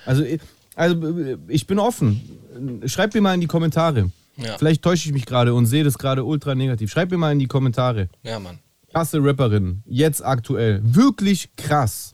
[0.05, 0.41] Also, ich-
[0.75, 2.19] also ich bin offen.
[2.87, 4.09] Schreibt mir mal in die Kommentare.
[4.35, 4.57] Ja.
[4.57, 6.89] Vielleicht täusche ich mich gerade und sehe das gerade ultra negativ.
[6.91, 8.09] Schreibt mir mal in die Kommentare.
[8.23, 8.57] Ja, Mann.
[8.91, 10.81] Krasse Rapperin, jetzt aktuell.
[10.83, 12.12] Wirklich krass.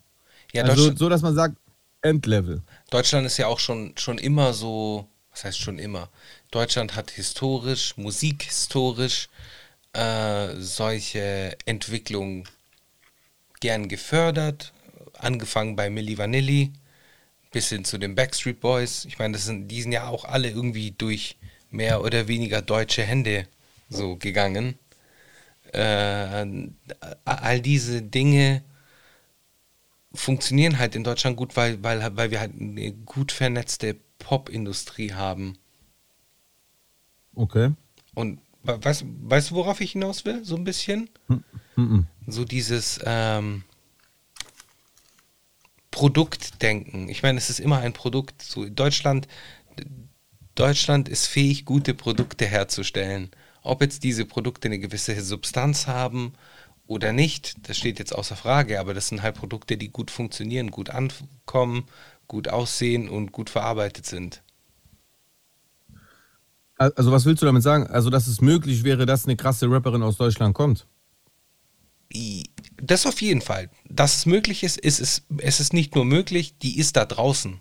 [0.54, 1.56] Ja, also so, dass man sagt,
[2.02, 2.62] Endlevel.
[2.90, 6.10] Deutschland ist ja auch schon, schon immer so, was heißt schon immer?
[6.52, 9.30] Deutschland hat historisch, musikhistorisch
[9.94, 12.48] äh, solche Entwicklungen
[13.60, 14.74] gern gefördert.
[15.18, 16.72] Angefangen bei Milli Vanilli
[17.52, 19.06] bis hin zu den Backstreet Boys.
[19.06, 21.36] Ich meine, das sind, die sind ja auch alle irgendwie durch
[21.70, 23.48] mehr oder weniger deutsche Hände
[23.90, 24.78] so gegangen.
[25.74, 26.46] Äh,
[27.26, 28.64] all diese Dinge
[30.14, 35.58] funktionieren halt in Deutschland gut, weil, weil, weil wir halt eine gut vernetzte Popindustrie haben.
[37.36, 37.72] Okay.
[38.16, 40.44] Und we- weißt, weißt du, worauf ich hinaus will?
[40.44, 41.10] So ein bisschen?
[41.76, 42.08] Mhm.
[42.28, 43.64] So dieses ähm,
[45.92, 47.10] Produktdenken.
[47.10, 48.42] Ich meine, es ist immer ein Produkt.
[48.42, 49.28] So Deutschland,
[50.56, 53.32] Deutschland ist fähig, gute Produkte herzustellen.
[53.62, 56.34] Ob jetzt diese Produkte eine gewisse Substanz haben
[56.90, 60.72] oder nicht, das steht jetzt außer Frage, aber das sind halt Produkte, die gut funktionieren,
[60.72, 61.86] gut ankommen,
[62.28, 64.42] gut aussehen und gut verarbeitet sind.
[66.78, 67.86] Also was willst du damit sagen?
[67.86, 70.88] Also dass es möglich wäre, dass eine krasse Rapperin aus Deutschland kommt?
[72.82, 73.70] Das auf jeden Fall.
[73.88, 77.60] Dass es möglich ist, ist es, es ist nicht nur möglich, die ist da draußen.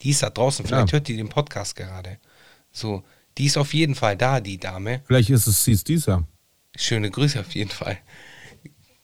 [0.00, 0.64] Die ist da draußen.
[0.64, 0.92] Vielleicht Ja.
[0.94, 2.18] hört die den Podcast gerade.
[2.72, 3.02] So,
[3.36, 5.02] die ist auf jeden Fall da, die Dame.
[5.06, 6.24] Vielleicht ist es Sis Disa.
[6.76, 7.98] Schöne Grüße auf jeden Fall.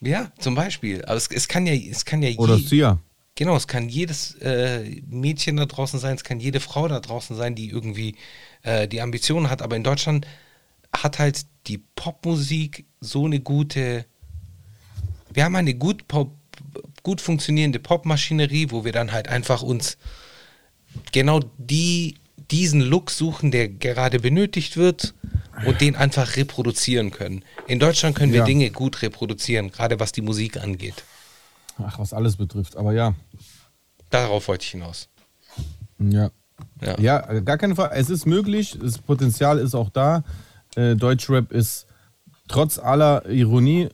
[0.00, 1.04] Ja, zum Beispiel.
[1.04, 2.98] Aber es, es kann ja, es kann ja Oder je- Sia.
[3.36, 7.36] Genau, es kann jedes äh, Mädchen da draußen sein, es kann jede Frau da draußen
[7.36, 8.16] sein, die irgendwie
[8.62, 9.62] äh, die Ambitionen hat.
[9.62, 10.26] Aber in Deutschland
[10.94, 14.04] hat halt die Popmusik so eine gute.
[15.32, 16.32] Wir haben eine gut, Pop,
[17.02, 19.96] gut funktionierende Popmaschinerie, wo wir dann halt einfach uns
[21.12, 22.16] genau die,
[22.50, 25.14] diesen Look suchen, der gerade benötigt wird
[25.66, 27.44] und den einfach reproduzieren können.
[27.66, 28.44] In Deutschland können wir Ja.
[28.44, 31.04] Dinge gut reproduzieren, gerade was die Musik angeht.
[31.78, 32.76] Ach, was alles betrifft.
[32.76, 33.14] Aber ja.
[34.10, 35.08] Darauf wollte ich hinaus.
[35.98, 36.30] Ja.
[36.82, 37.00] Ja.
[37.00, 37.94] Ja, gar keine Frage.
[37.94, 40.24] Es ist möglich, das Potenzial ist auch da.
[40.76, 41.86] Äh, Deutschrap ist
[42.48, 43.88] trotz aller Ironie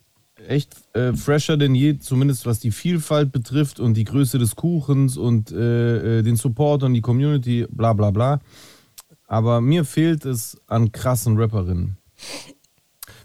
[0.48, 5.16] echt äh, fresher denn je, zumindest was die Vielfalt betrifft und die Größe des Kuchens
[5.16, 8.40] und äh, äh, den Support und die Community, bla bla bla.
[9.27, 11.99] Aber mir fehlt es an krassen Rapperinnen.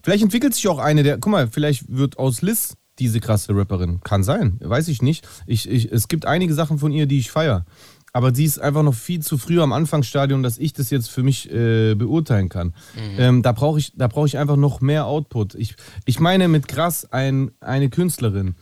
[0.04, 4.02] Vielleicht entwickelt sich auch eine der, guck mal, vielleicht wird aus Liz diese krasse Rapperin.
[4.04, 5.28] Kann sein, weiß ich nicht.
[5.48, 7.66] Ich, ich, es gibt einige Sachen von ihr, die ich feiere.
[8.14, 11.24] Aber sie ist einfach noch viel zu früh am Anfangsstadium, dass ich das jetzt für
[11.24, 12.74] mich äh, beurteilen kann.
[13.18, 15.56] Ähm, da brauche ich, da brauch ich einfach noch mehr Output.
[15.56, 15.76] Ich,
[16.06, 18.56] ich meine mit krass ein, eine Künstlerin,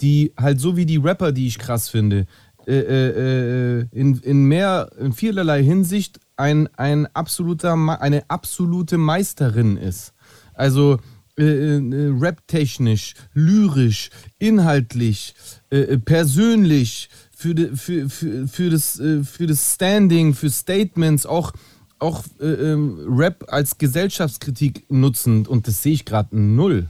[0.00, 2.26] die halt so wie die Rapper, die ich krass finde,
[2.66, 9.76] äh, äh, äh, in, in mehr, in vielerlei Hinsicht ein, ein absoluter, eine absolute Meisterin
[9.76, 10.12] ist.
[10.54, 10.98] Also
[11.38, 15.34] äh, äh, rap-technisch, lyrisch, inhaltlich,
[15.70, 21.26] äh, äh, persönlich, für, de, für, für, für, das, äh, für das Standing, für Statements,
[21.26, 21.52] auch,
[21.98, 25.46] auch äh, ähm, Rap als Gesellschaftskritik nutzend.
[25.46, 26.88] Und das sehe ich gerade null.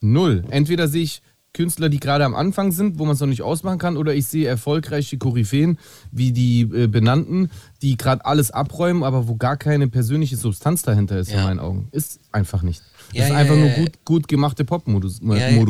[0.00, 0.44] Null.
[0.50, 1.22] Entweder sehe ich
[1.54, 4.26] Künstler, die gerade am Anfang sind, wo man es noch nicht ausmachen kann, oder ich
[4.26, 5.78] sehe erfolgreiche Koryphäen,
[6.12, 7.50] wie die äh, benannten,
[7.82, 11.44] die gerade alles abräumen, aber wo gar keine persönliche Substanz dahinter ist, in Ja.
[11.44, 11.88] meinen Augen.
[11.90, 12.82] Ist einfach nicht.
[13.12, 15.22] Ja, ist ja, einfach nur gut, gut gemachte Popmusik.
[15.22, 15.64] Ja, ja.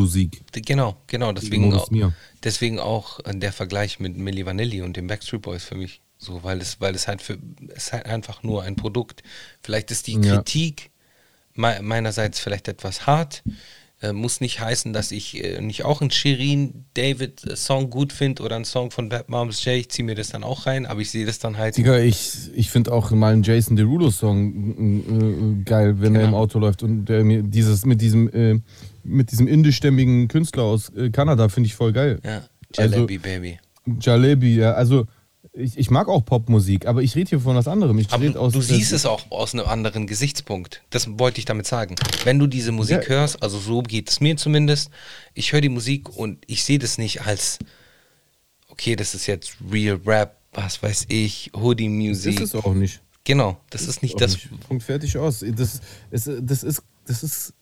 [0.66, 1.32] Genau, genau.
[1.32, 1.88] Deswegen auch,
[2.42, 6.02] deswegen auch äh, der Vergleich mit Milli Vanilli und den Backstreet Boys für mich.
[6.18, 9.22] So, weil es, weil es halt für es ist halt einfach nur ein Produkt.
[9.62, 10.20] Vielleicht ist die.
[10.20, 10.90] Kritik
[11.54, 13.44] mei- meinerseits vielleicht etwas hart.
[14.00, 18.12] Äh, muss nicht heißen, dass ich äh, nicht auch einen Shirin David äh, Song gut
[18.12, 19.74] finde oder einen Song von Bad Moms J.
[19.74, 21.76] Ich ziehe mir das dann auch rein, aber ich sehe das dann halt.
[21.76, 26.28] Digga, ich, ich finde auch mal einen Jason Derulo-Song äh, geil, wenn er Genau.
[26.28, 28.60] im Auto läuft und der mir dieses mit diesem äh,
[29.02, 32.20] mit diesem indischstämmigen Künstler aus äh, Kanada finde ich voll geil.
[32.24, 32.42] Ja,
[32.76, 33.58] Also- Jalebi Baby.
[34.00, 34.72] Jalebi, ja.
[34.74, 35.06] Also
[35.58, 37.98] ich, ich mag auch Popmusik, aber ich rede hier von was anderem.
[37.98, 40.82] Ich Aber aus du siehst es auch aus einem anderen Gesichtspunkt.
[40.90, 41.96] Das wollte ich damit sagen.
[42.24, 43.08] Wenn du diese Musik Ja.
[43.08, 44.90] hörst, also so geht es mir zumindest,
[45.34, 47.58] ich höre die Musik und ich sehe das nicht als,
[48.68, 52.36] okay, das ist jetzt Real Rap, was weiß ich, Hoodie Music.
[52.36, 53.00] Das ist es auch nicht.
[53.24, 54.32] Genau, das ist nicht das.
[54.34, 54.48] nicht.
[54.68, 55.44] Punkt fertig aus.
[55.54, 55.80] Das,
[56.10, 57.52] es, das ist, das ist,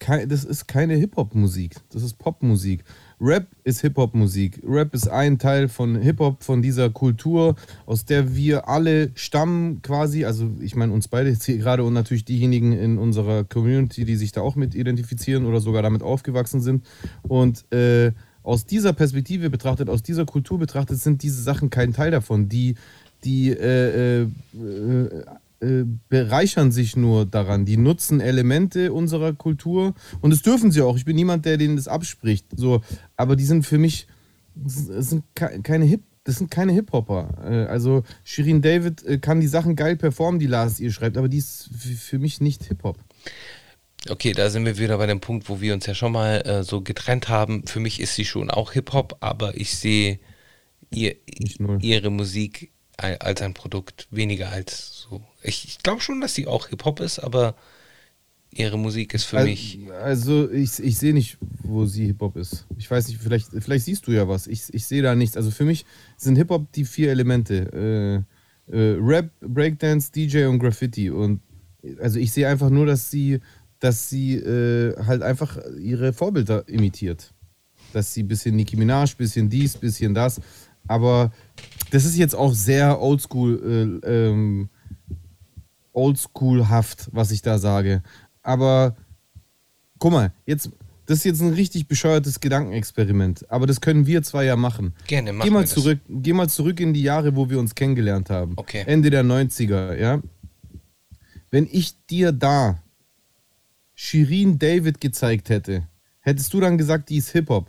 [0.00, 1.76] das ist keine Hip-Hop-Musik.
[1.90, 2.82] Das ist Popmusik.
[3.22, 4.60] Rap ist Hip-Hop-Musik.
[4.66, 7.54] Rap ist ein Teil von Hip-Hop, von dieser Kultur,
[7.86, 10.24] aus der wir alle stammen quasi.
[10.24, 14.16] Also ich meine uns beide jetzt hier gerade und natürlich diejenigen in unserer Community, die
[14.16, 16.84] sich da auch mit identifizieren oder sogar damit aufgewachsen sind.
[17.22, 18.10] Und äh,
[18.42, 22.48] aus dieser Perspektive betrachtet, aus dieser Kultur betrachtet, sind diese Sachen kein Teil davon.
[22.48, 22.74] Die,
[23.22, 24.26] die äh, äh,
[25.62, 27.64] äh, bereichern sich nur daran.
[27.64, 30.96] Die nutzen Elemente unserer Kultur und das dürfen sie auch.
[30.96, 32.46] Ich bin niemand, der denen das abspricht.
[32.54, 32.82] So,
[33.16, 34.06] aber die sind für mich
[34.54, 36.02] das sind ke- keine Hip.
[36.24, 37.38] Das sind keine Hip-Hopper.
[37.44, 41.28] Äh, Also Shirin David äh, kann die Sachen geil performen, die Lars ihr schreibt, aber
[41.28, 42.98] die ist für mich nicht Hip-Hop.
[44.08, 46.62] Okay, da sind wir wieder bei dem Punkt, wo wir uns ja schon mal äh,
[46.64, 47.66] so getrennt haben.
[47.66, 50.20] Für mich ist sie schon auch Hip-Hop, aber ich sehe
[50.94, 51.16] ihr,
[51.80, 55.22] ihre Musik als ein Produkt weniger als so.
[55.42, 57.54] Ich, ich glaube schon, dass sie auch Hip-Hop ist, aber
[58.54, 59.78] ihre Musik ist für Al- mich.
[60.02, 62.66] Also ich, ich sehe nicht, wo sie Hip-Hop ist.
[62.76, 64.46] Ich weiß nicht, vielleicht, vielleicht siehst du ja was.
[64.46, 65.36] Ich, ich sehe da nichts.
[65.36, 65.84] Also für mich
[66.16, 68.24] sind Hip-Hop die vier Elemente.
[68.68, 71.10] Äh, äh, Rap, Breakdance, DJ und Graffiti.
[71.10, 71.40] Und
[72.00, 73.40] also ich sehe einfach nur, dass sie,
[73.80, 77.32] dass sie äh, halt einfach ihre Vorbilder imitiert.
[77.92, 80.40] Dass sie ein bisschen Nicki Minaj, bisschen dies, bisschen das.
[80.88, 81.32] Aber
[81.90, 84.68] das ist jetzt auch sehr oldschool, äh, ähm,
[85.92, 88.02] oldschoolhaft, was ich da sage.
[88.42, 88.96] Aber
[89.98, 90.70] guck mal, jetzt,
[91.06, 93.50] das ist jetzt ein richtig bescheuertes Gedankenexperiment.
[93.50, 94.94] Aber das können wir zwei ja machen.
[95.06, 95.70] Gerne, machen geh mal das.
[95.70, 98.54] zurück, Geh mal zurück in die Jahre, wo wir uns kennengelernt haben.
[98.56, 98.84] Okay.
[98.86, 100.22] Ende der 90er, ja.
[101.50, 102.82] Wenn ich dir da
[103.94, 105.86] Shirin David gezeigt hätte,
[106.20, 107.68] hättest du dann gesagt, die ist Hip-Hop.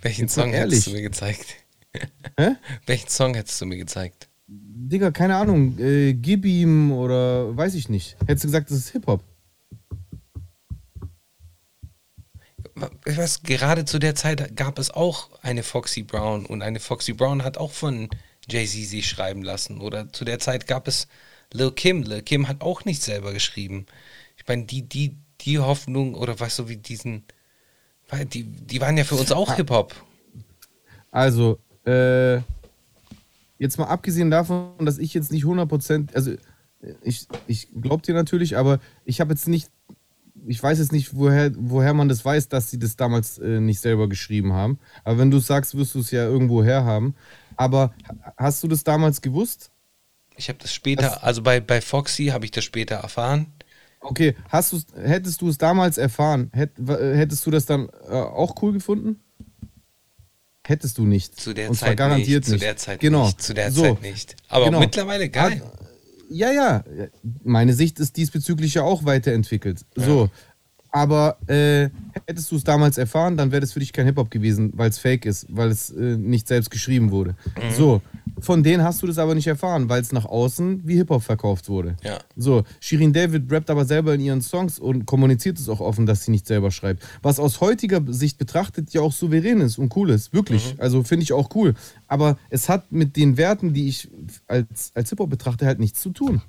[0.00, 1.56] Welchen jetzt Song hättest du mir gezeigt?
[2.38, 2.56] Hä?
[2.86, 4.29] Welchen Song hättest du mir gezeigt?
[4.52, 8.16] Digga, keine Ahnung, äh, gib ihm oder weiß ich nicht.
[8.26, 9.22] Hättest du gesagt, das ist Hip-Hop.
[13.06, 17.12] Ich weiß, gerade zu der Zeit gab es auch eine Foxy Brown und eine Foxy
[17.12, 18.08] Brown hat auch von
[18.48, 19.80] Jay-Z sich schreiben lassen.
[19.80, 21.06] Oder zu der Zeit gab es
[21.52, 22.02] Lil Kim.
[22.02, 23.86] Lil Kim hat auch nicht selber geschrieben.
[24.36, 27.24] Ich meine, die, die, die Hoffnung oder weißt du, wie diesen.
[28.08, 29.94] weil Die, die waren ja für uns auch Hip-Hop.
[31.12, 32.40] Also, äh,
[33.60, 36.32] jetzt mal abgesehen davon, dass ich jetzt nicht 100%, also
[37.02, 39.70] ich, ich glaube dir natürlich, aber ich habe jetzt nicht,
[40.46, 43.80] ich weiß jetzt nicht, woher, woher man das weiß, dass sie das damals äh, nicht
[43.80, 44.78] selber geschrieben haben.
[45.04, 47.14] Aber wenn du es sagst, wirst du es ja irgendwo herhaben.
[47.56, 49.70] Aber ha- hast du das damals gewusst?
[50.36, 53.46] Ich habe das später, also bei, bei Foxy habe ich das später erfahren.
[54.00, 58.62] Okay, hast du's, hättest du es damals erfahren, hätt, hättest du das dann äh, auch
[58.62, 59.20] cool gefunden?
[60.70, 61.34] Hättest du nicht.
[61.34, 62.60] Zu der Und zwar Zeit garantiert nicht.
[62.60, 63.26] Zu der Zeit genau.
[63.26, 63.42] nicht.
[63.42, 63.82] Zu der so.
[63.82, 64.36] Zeit nicht.
[64.46, 64.78] Aber Genau.
[64.78, 65.60] mittlerweile geil.
[66.28, 66.84] Ja, ja.
[67.42, 69.80] Meine Sicht ist diesbezüglich ja auch weiterentwickelt.
[69.96, 70.28] So.
[70.92, 71.88] Aber äh,
[72.26, 74.98] hättest du es damals erfahren, dann wäre das für dich kein Hip-Hop gewesen, weil es
[74.98, 77.36] fake ist, weil es äh, nicht selbst geschrieben wurde.
[77.56, 77.74] Mhm.
[77.76, 78.02] So.
[78.40, 81.68] Von denen hast du das aber nicht erfahren, weil es nach außen wie Hip-Hop verkauft
[81.68, 81.96] wurde.
[82.02, 82.18] Ja.
[82.36, 86.24] So, Shirin David rappt aber selber in ihren Songs und kommuniziert es auch offen, dass
[86.24, 87.02] sie nicht selber schreibt.
[87.22, 90.32] Was aus heutiger Sicht betrachtet ja auch souverän ist und cool ist.
[90.32, 90.74] Wirklich.
[90.78, 91.74] Also finde ich auch cool.
[92.08, 94.08] Aber es hat mit den Werten, die ich
[94.46, 96.40] als, als Hip-Hop betrachte, halt nichts zu tun.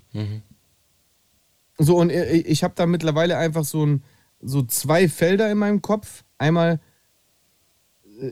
[1.77, 4.03] So, und äh, ich habe da mittlerweile einfach so, ein,
[4.41, 6.23] so zwei Felder in meinem Kopf.
[6.37, 6.79] Einmal
[8.19, 8.31] äh,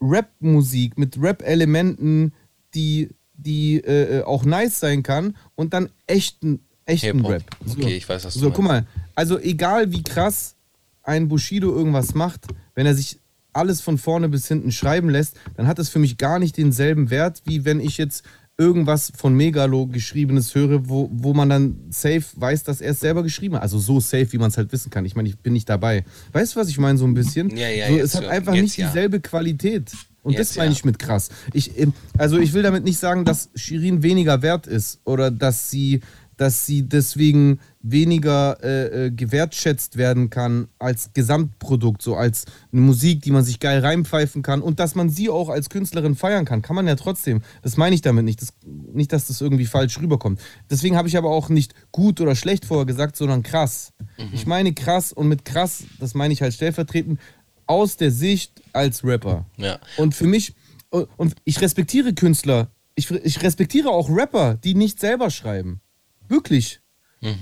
[0.00, 2.32] Rap-Musik mit Rap-Elementen,
[2.74, 7.24] die, die äh, auch nice sein kann und dann echten, echten.
[7.26, 7.42] Rap.
[7.68, 8.88] Okay, ich weiß, was du So, guck meinst.
[8.94, 10.54] mal, also egal wie krass
[11.02, 13.18] ein Bushido irgendwas macht, wenn er sich
[13.52, 17.10] alles von vorne bis hinten schreiben lässt, dann hat das für mich gar nicht denselben
[17.10, 18.24] Wert, wie wenn ich jetzt
[18.58, 23.22] irgendwas von Megalo geschriebenes höre, wo, wo man dann safe weiß, dass er es selber
[23.22, 23.62] geschrieben hat.
[23.62, 25.04] Also so safe, wie man es halt wissen kann.
[25.04, 26.04] Ich meine, ich bin nicht dabei.
[26.32, 27.56] Weißt du, was ich meine, so ein bisschen?
[27.56, 28.88] Ja, ja, so, es hat einfach jetzt nicht ja.
[28.88, 29.92] dieselbe Qualität.
[30.24, 30.76] Und Jetzt das meine ja.
[30.76, 31.30] ich mit krass.
[31.52, 35.70] Ich, ähm, also ich will damit nicht sagen, dass Shirin weniger wert ist oder dass
[35.70, 36.00] sie,
[36.38, 43.22] dass sie deswegen weniger äh, äh, gewertschätzt werden kann als Gesamtprodukt, so als eine Musik,
[43.22, 46.62] die man sich geil reinpfeifen kann und dass man sie auch als Künstlerin feiern kann.
[46.62, 47.42] Kann man ja trotzdem.
[47.62, 48.40] Das meine ich damit nicht.
[48.40, 50.40] Das, nicht, dass das irgendwie falsch rüberkommt.
[50.70, 53.92] Deswegen habe ich aber auch nicht gut oder schlecht vorher gesagt, sondern krass.
[54.32, 57.20] Ich meine krass und mit krass, das meine ich halt stellvertretend,
[57.66, 59.46] aus der Sicht als Rapper.
[59.56, 59.78] Ja.
[59.96, 60.54] Und für mich,
[60.90, 62.70] und, und ich respektiere Künstler.
[62.94, 65.80] Ich, ich respektiere auch Rapper, die nicht selber schreiben.
[66.28, 66.80] Wirklich.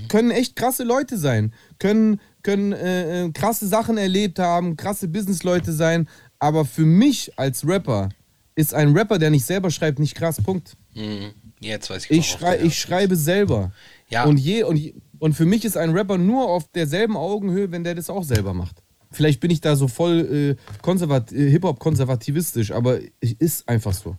[0.07, 1.53] Können echt krasse Leute sein.
[1.77, 6.09] Können, können äh, äh, krasse Sachen erlebt haben, krasse Businessleute sein.
[6.39, 8.09] Aber für mich als Rapper
[8.55, 10.41] ist ein Rapper, der nicht selber schreibt, nicht krass.
[10.41, 10.75] Punkt.
[10.95, 11.31] Mhm.
[11.59, 13.71] Jetzt weiß ich, Ich, schrei ich schreibe selber.
[14.09, 14.25] Ja.
[14.25, 17.83] Und, je, und, je, und für mich ist ein Rapper nur auf derselben Augenhöhe, wenn
[17.83, 18.81] der das auch selber macht.
[19.11, 24.17] Vielleicht bin ich da so voll äh, konservat äh, Hip-Hop-konservativistisch, aber es ist einfach so.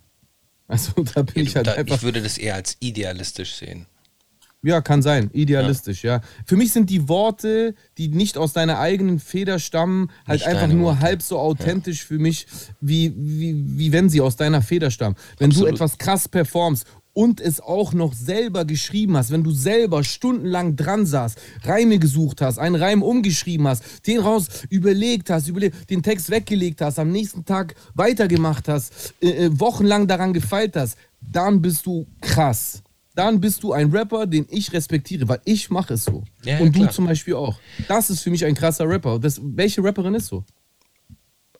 [0.67, 1.55] Also da bin ich willst.
[1.57, 1.97] halt Da, einfach.
[1.97, 3.85] ich würde das eher als idealistisch sehen.
[4.61, 5.29] Ja, kann sein.
[5.31, 6.19] Idealistisch, ja.
[6.45, 10.67] Für mich sind die Worte, die nicht aus deiner eigenen Feder stammen, halt Nicht einfach
[10.67, 10.99] nur Worte.
[10.99, 12.45] halb so authentisch für mich,
[12.81, 15.15] wie, wie, wie wenn sie aus deiner Feder stammen.
[15.37, 15.69] Wenn Absolut.
[15.69, 20.75] du etwas krass performst und es auch noch selber geschrieben hast, wenn du selber stundenlang
[20.75, 26.03] dran saßt, Reime gesucht hast, einen Reim umgeschrieben hast, den raus überlegt hast, überlegt, den
[26.03, 31.61] Text weggelegt hast, am nächsten Tag weitergemacht hast, äh, äh, wochenlang daran gefeilt hast, dann
[31.61, 32.83] bist du krass.
[33.15, 36.23] Dann bist du ein Rapper, den ich respektiere, weil ich mache es so.
[36.45, 36.91] Ja, ja, Und du klar.
[36.91, 37.59] zum Beispiel auch.
[37.87, 39.19] Das ist für mich ein krasser Rapper.
[39.19, 40.43] Das, welche Rapperin ist so?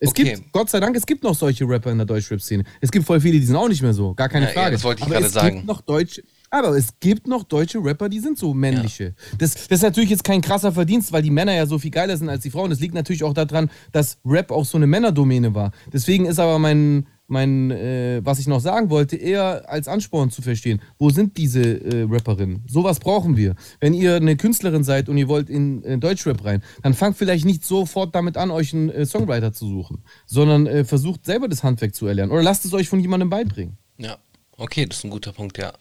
[0.02, 0.36] Es Okay.
[0.36, 2.64] gibt, Gott sei Dank, es gibt noch solche Rapper in der Deutschrap-Szene.
[2.80, 4.14] Es gibt voll viele, die sind auch nicht mehr so.
[4.14, 4.76] Gar keine Ja, ja, Frage.
[4.76, 5.56] das wollte ich Aber gerade es sagen.
[5.58, 9.14] Gibt noch deutsche, aber es gibt noch deutsche Rapper, die sind so männliche.
[9.38, 12.16] Das, das ist natürlich jetzt kein krasser Verdienst, weil die Männer ja so viel geiler
[12.16, 12.70] sind als die Frauen.
[12.70, 15.72] Das liegt natürlich auch daran, dass Rap auch so eine Männerdomäne war.
[15.92, 20.42] Deswegen ist aber mein, mein äh, was ich noch sagen wollte, eher als Ansporn zu
[20.42, 20.82] verstehen.
[20.98, 22.64] Wo sind diese äh, Rapperinnen?
[22.68, 23.56] Sowas brauchen wir.
[23.80, 27.46] Wenn ihr eine Künstlerin seid und ihr wollt in äh, Deutschrap rein, dann fangt vielleicht
[27.46, 31.64] nicht sofort damit an, euch einen äh, Songwriter zu suchen, sondern äh, versucht selber das
[31.64, 32.32] Handwerk zu erlernen.
[32.32, 33.78] Oder lasst es euch von jemandem beibringen.
[33.98, 34.18] Ja,
[34.58, 35.74] okay, das ist ein guter Punkt, ja.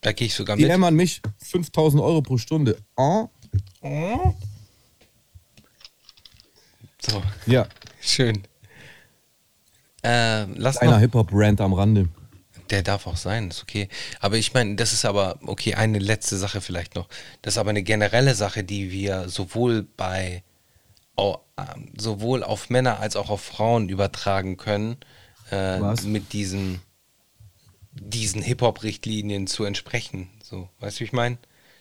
[0.00, 0.68] Da gehe ich sogar mit.
[0.68, 2.76] DM an mich, 5000 Euro pro Stunde.
[2.96, 3.26] Ah,
[7.00, 7.66] So, ja,
[8.00, 8.42] schön.
[10.04, 12.08] Äh, lass einer noch, Hip-Hop-Rant am Rande.
[12.70, 13.88] der darf auch sein, ist okay.
[14.20, 17.08] Aber ich meine, das ist aber, okay, eine letzte Sache vielleicht noch.
[17.42, 20.42] Das ist aber eine generelle Sache, die wir sowohl bei,
[21.18, 24.96] ähm, sowohl auf Männer als auch auf Frauen übertragen können,
[25.50, 26.80] äh, mit diesen,
[27.92, 30.28] diesen Hip-Hop-Richtlinien zu entsprechen.
[30.42, 31.38] So, weißt du, wie ich meine?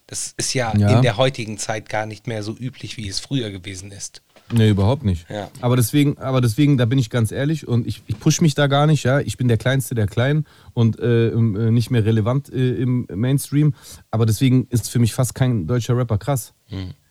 [0.07, 0.97] Das ist ja, Ja.
[0.97, 4.21] in der heutigen Zeit gar nicht mehr so üblich, wie es früher gewesen ist.
[4.53, 5.29] Nee, überhaupt nicht.
[5.29, 5.49] Ja.
[5.61, 8.67] Aber deswegen, aber deswegen, da bin ich ganz ehrlich und ich, ich push mich da
[8.67, 9.19] gar nicht, ja.
[9.19, 13.73] Ich bin der Kleinste der Kleinen und äh, äh, nicht mehr relevant äh, im Mainstream.
[14.09, 16.53] Aber deswegen ist für mich fast kein deutscher Rapper krass.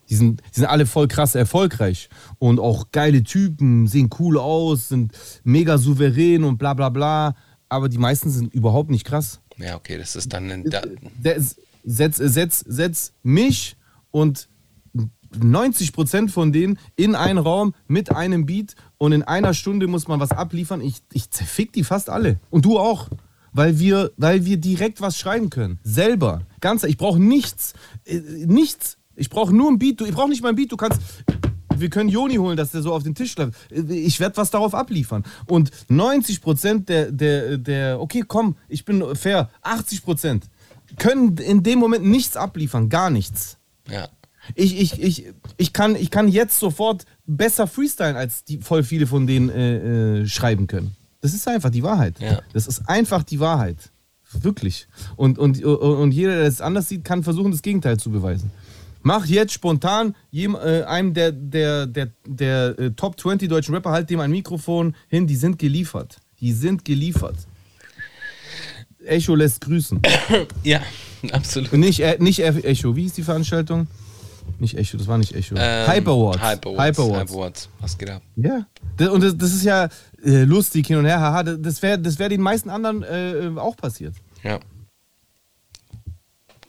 [0.08, 4.88] Die, sind, die sind alle voll krass erfolgreich und auch geile Typen, sehen cool aus,
[4.88, 5.12] sind
[5.44, 7.34] mega souverän und bla bla bla.
[7.68, 9.40] Aber die meisten sind überhaupt nicht krass.
[9.56, 10.82] Ja, okay, das ist dann ein, da,
[11.22, 11.40] Der-
[11.84, 13.76] setz, setz, setz mich
[14.10, 14.48] und
[15.38, 20.20] 90% von denen in einen Raum mit einem Beat und in einer Stunde muss man
[20.20, 20.80] was abliefern.
[20.80, 22.40] Ich, ich zerfick die fast alle.
[22.50, 23.08] Und du auch.
[23.52, 25.80] Weil wir, weil wir direkt was schreiben können.
[25.82, 26.42] Selber.
[26.60, 27.74] Ganz, ich brauche nichts.
[28.04, 28.96] Äh, nichts.
[29.16, 30.00] Ich brauche nur ein Beat.
[30.00, 30.70] Du, ich brauche nicht mal ein Beat.
[30.70, 31.00] Du kannst.
[31.76, 33.54] Wir können Joni holen, dass der so auf den Tisch schlägt.
[33.70, 35.24] Ich werde was darauf abliefern.
[35.46, 40.42] Und 90% der, der, der, okay, komm, ich bin fair, 80%
[40.98, 43.58] können in dem Moment nichts abliefern, gar nichts.
[43.88, 44.08] ja.
[44.54, 45.26] Ich, ich, ich,
[45.56, 50.20] ich, kann, ich kann jetzt sofort besser freestylen, als die voll viele von denen äh,
[50.20, 50.96] äh, schreiben können.
[51.20, 52.18] Das ist einfach die Wahrheit.
[52.20, 52.40] Ja.
[52.52, 53.90] Das ist einfach die Wahrheit.
[54.32, 54.86] Wirklich.
[55.16, 58.50] Und, und, und jeder, der es anders sieht, kann versuchen, das Gegenteil zu beweisen.
[59.02, 63.90] Mach jetzt spontan jem, äh, einem der, der, der, der äh, Top 20 deutschen Rapper,
[63.90, 66.18] halt dem ein Mikrofon hin, die sind geliefert.
[66.40, 67.36] Die sind geliefert.
[69.04, 70.00] Echo lässt grüßen.
[70.62, 70.80] Ja,
[71.32, 71.72] absolut.
[71.72, 72.96] Nicht, äh, nicht Echo.
[72.96, 73.86] Wie hieß die Veranstaltung?
[74.58, 75.54] Nicht Echo, das war nicht Echo.
[75.58, 76.42] Ähm, Hyper Awards.
[76.42, 76.98] Hyper Awards.
[76.98, 77.30] Hyper Awards.
[77.30, 77.68] Hyper Awards.
[77.80, 78.22] Was geht ab?
[78.36, 78.66] Ja.
[79.10, 79.88] Und das, das ist ja
[80.24, 81.20] äh, lustig hin und her.
[81.20, 84.14] Haha, das- wäre das wär den meisten anderen äh, auch passiert.
[84.42, 84.60] Ja.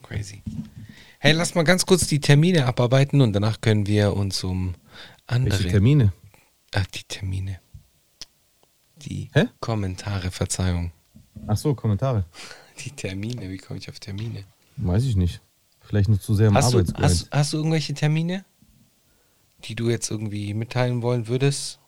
[0.04, 0.42] Crazy.
[1.20, 4.74] Hey, lass mal ganz kurz die Termine abarbeiten und danach können wir uns um
[5.28, 5.58] andere.
[5.60, 6.14] Welche Termine?
[6.74, 7.60] Ach, die Termine.
[9.04, 9.46] Die Hä?
[9.60, 10.92] Kommentare, Verzeihung.
[11.48, 12.26] Ach so, Kommentare.
[12.86, 14.44] Die Termine, wie komme ich auf Termine?
[14.78, 15.42] Weiß ich nicht.
[15.92, 17.04] Vielleicht nur zu sehr im Hast du, Arbeitsgrind.
[17.04, 18.46] hast, hast du irgendwelche Termine,
[19.66, 21.80] die du jetzt irgendwie mitteilen wollen würdest?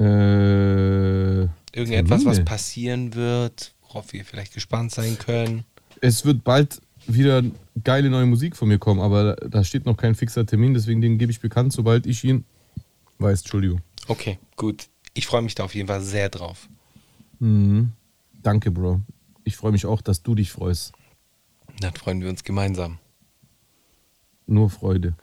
[0.00, 1.42] Äh,
[1.76, 2.44] Irgendetwas, was Termine?
[2.46, 5.64] passieren wird, worauf wir vielleicht gespannt sein können?
[6.00, 7.42] Es wird bald wieder
[7.84, 11.18] geile neue Musik von mir kommen, aber da steht noch kein fixer Termin, deswegen den
[11.18, 12.46] gebe ich bekannt, sobald ich ihn
[13.18, 13.40] weiß.
[13.40, 13.82] Entschuldigung.
[14.06, 14.88] Okay, gut.
[15.12, 16.66] Ich freue mich da auf jeden Fall sehr drauf.
[17.40, 17.92] Mhm.
[18.42, 19.02] Danke, Bro.
[19.44, 20.92] Ich freue mich auch, dass du dich freust.
[21.80, 22.98] Dann freuen wir uns gemeinsam.
[24.46, 25.16] Nur Freude.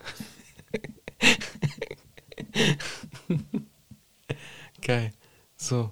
[4.81, 5.13] Geil.
[5.57, 5.91] So.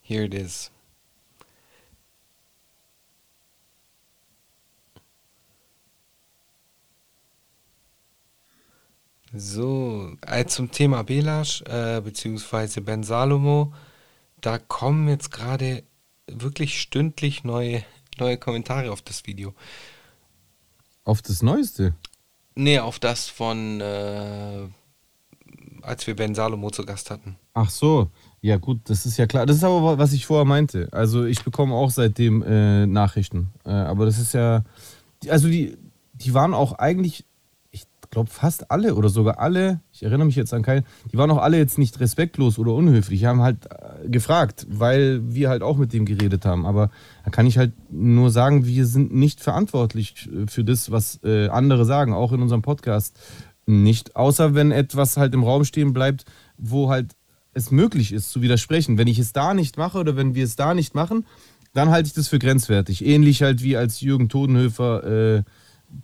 [0.00, 0.70] Here it is.
[9.34, 13.72] So, äh, zum Thema Belasch, äh, beziehungsweise Ben Salomo,
[14.42, 15.84] da kommen jetzt gerade
[16.26, 17.82] wirklich stündlich neue,
[18.18, 19.54] neue Kommentare auf das Video.
[21.04, 21.94] Auf das Neueste.
[22.54, 24.68] Nee, auf das von, äh,
[25.82, 27.36] als wir Ben Salomo zu Gast hatten.
[27.54, 28.10] Ach so,
[28.40, 29.46] ja gut, das ist ja klar.
[29.46, 30.88] Das ist aber, was ich vorher meinte.
[30.92, 33.52] Also ich bekomme auch seitdem äh, Nachrichten.
[33.64, 34.64] Äh, aber das ist ja,
[35.28, 35.76] also die,
[36.12, 37.24] die waren auch eigentlich,
[37.70, 41.30] ich glaube fast alle oder sogar alle, ich erinnere mich jetzt an keinen, die waren
[41.30, 43.20] auch alle jetzt nicht respektlos oder unhöflich.
[43.20, 46.66] Die haben halt äh, gefragt, weil wir halt auch mit dem geredet haben.
[46.66, 46.90] Aber
[47.24, 51.46] da kann ich halt nur sagen, wir sind nicht verantwortlich äh, für das, was äh,
[51.50, 53.16] andere sagen, auch in unserem Podcast
[53.64, 54.16] nicht.
[54.16, 56.24] Außer wenn etwas halt im Raum stehen bleibt,
[56.58, 57.14] wo halt
[57.54, 58.98] es möglich ist zu widersprechen.
[58.98, 61.26] Wenn ich es da nicht mache oder wenn wir es da nicht machen,
[61.74, 63.06] dann halte ich das für grenzwertig.
[63.06, 65.42] Ähnlich halt wie als Jürgen Todenhöfer äh,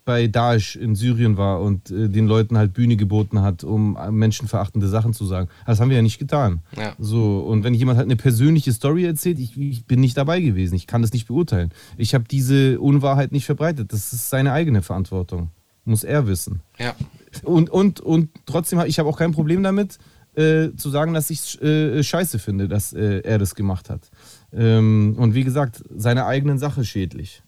[0.04, 4.10] bei Daesh in Syrien war und äh, den Leuten halt Bühne geboten hat, um äh,
[4.10, 5.48] menschenverachtende Sachen zu sagen.
[5.66, 6.60] Das haben wir ja nicht getan.
[6.76, 6.94] Ja.
[6.98, 10.74] So, und wenn jemand halt eine persönliche Story erzählt, ich, ich bin nicht dabei gewesen,
[10.74, 11.70] ich kann das nicht beurteilen.
[11.96, 13.92] Ich habe diese Unwahrheit nicht verbreitet.
[13.92, 15.50] Das ist seine eigene Verantwortung.
[15.84, 16.60] Muss er wissen.
[16.78, 16.94] Ja.
[17.42, 19.98] Und, und, und trotzdem, ich habe auch kein Problem damit,
[20.34, 24.10] äh, zu sagen, dass ich äh, scheiße finde, dass äh, er das gemacht hat.
[24.52, 27.42] Ähm, und wie gesagt, seine eigenen Sache schädlich.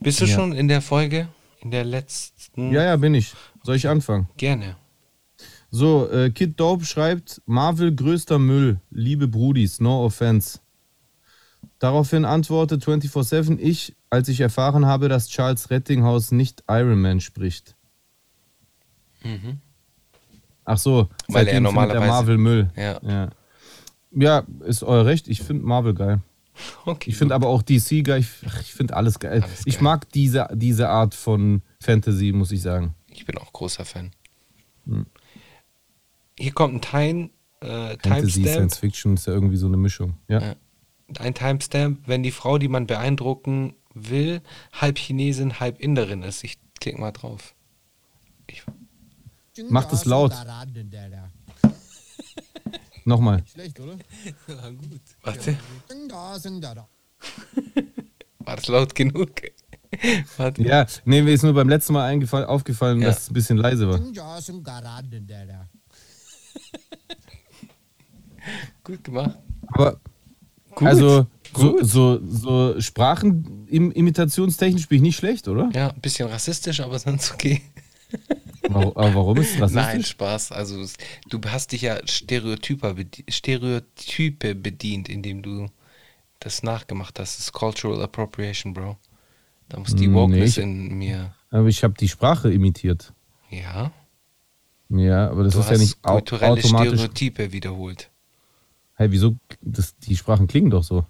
[0.00, 0.34] Bist du Ja.
[0.34, 1.28] schon in der Folge?
[1.60, 2.72] In der letzten?
[2.72, 3.34] Ja, ja, bin ich.
[3.62, 4.28] Soll ich anfangen?
[4.36, 4.76] Gerne.
[5.70, 10.58] So, äh, Kid Dope schreibt, Marvel größter Müll, liebe Brudis, no offense.
[11.78, 17.76] Daraufhin antwortet 24-7, ich, als ich erfahren habe, dass Charles Rettinghaus nicht Iron Man spricht.
[20.64, 21.34] Ach so, Mhm.
[21.34, 22.70] Weil er normalerweise- Marvel Müll.
[22.76, 22.98] Ja.
[23.02, 23.30] Ja,
[24.12, 26.20] ja ist euer Recht, ich finde Marvel geil.
[26.84, 27.10] Okay.
[27.10, 28.28] Ich finde aber auch DC geil, ich,
[28.60, 29.42] ich finde alles geil.
[29.42, 29.82] Alles Ich geil.
[29.84, 32.94] mag diese, diese Art von Fantasy, muss ich sagen.
[33.10, 34.12] Ich bin auch großer Fan.
[34.86, 35.06] Hm.
[36.38, 37.30] Hier kommt ein Time,
[37.60, 38.46] äh, Fantasy, Timestamp.
[38.48, 40.16] Science Fiction ist ja irgendwie so eine Mischung.
[40.28, 40.40] Ja.
[40.40, 40.54] Ja.
[41.18, 44.40] Ein Timestamp, wenn die Frau, die man beeindrucken will,
[44.72, 46.44] halb Chinesin, halb Inderin ist.
[46.44, 47.54] Ich klick mal drauf.
[48.46, 48.62] Ich,
[49.68, 50.32] Macht es laut.
[53.04, 53.42] Nochmal.
[53.52, 53.96] Schlecht, oder?
[55.22, 55.56] warte,
[58.38, 59.30] war das laut genug?
[60.36, 60.62] warte.
[60.62, 63.08] Ja, nee, mir ist nur beim letzten Mal eingefallen, aufgefallen, Ja.
[63.08, 63.98] dass es ein bisschen leise war.
[68.84, 69.38] Gut gemacht.
[69.68, 70.00] Aber
[70.74, 70.88] Gut.
[70.88, 71.86] also so, gut.
[71.86, 75.70] so, so Spracheimitationstechnisch bin ich nicht schlecht, oder?
[75.74, 77.60] Ja, ein bisschen rassistisch, aber sonst okay.
[78.74, 80.02] Warum, aber warum ist das Nein?
[80.04, 80.52] Spaß.
[80.52, 80.84] Also
[81.28, 85.66] du hast dich ja Stereotyper bedi Stereotype bedient, indem du
[86.38, 87.38] das nachgemacht hast.
[87.38, 88.96] Das ist Cultural Appropriation, Bro.
[89.68, 91.34] Da muss die nee, Wokeness ich- in mir.
[91.50, 93.12] Aber ich habe die Sprache imitiert.
[93.50, 93.92] Ja.
[94.88, 96.94] Ja, aber das Du ist ja nicht kulturelle automatisch.
[96.94, 98.10] Stereotype wiederholt.
[98.94, 99.36] Hey, wieso?
[99.60, 101.04] Das, die Sprachen klingen doch so.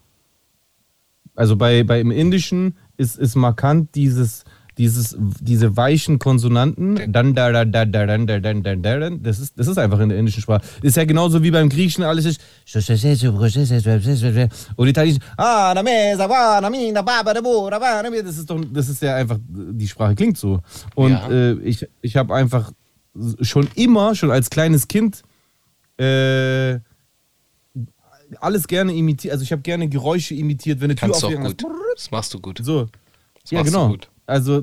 [1.34, 4.44] Also bei, bei im Indischen ist, ist markant dieses,
[4.78, 7.12] dieses, diese weichen Konsonanten.
[7.12, 9.22] Dan, da, da, da, da, dan, da, dan, da, da, dan.
[9.22, 10.62] Das ist, das ist einfach in der indischen Sprache.
[10.82, 12.40] Ist ja genauso wie beim Griechischen alles ist.
[14.76, 15.22] Und Italienisch.
[15.36, 15.74] Ah.
[18.22, 20.60] Das ist doch, das ist ja einfach, die Sprache klingt so.
[20.94, 21.28] Und Ja.
[21.30, 22.72] äh, ich, ich habe einfach
[23.40, 25.22] schon immer, schon als kleines Kind,
[25.98, 26.78] äh,
[28.40, 29.32] alles gerne imitiert.
[29.32, 31.32] Also ich habe gerne Geräusche imitiert, wenn eine Tür Kannst gut.
[31.32, 31.64] ist.
[31.96, 32.60] Das machst du gut.
[32.62, 32.86] So.
[33.42, 33.86] Das ja, genau.
[33.86, 34.08] du gut.
[34.30, 34.62] Also,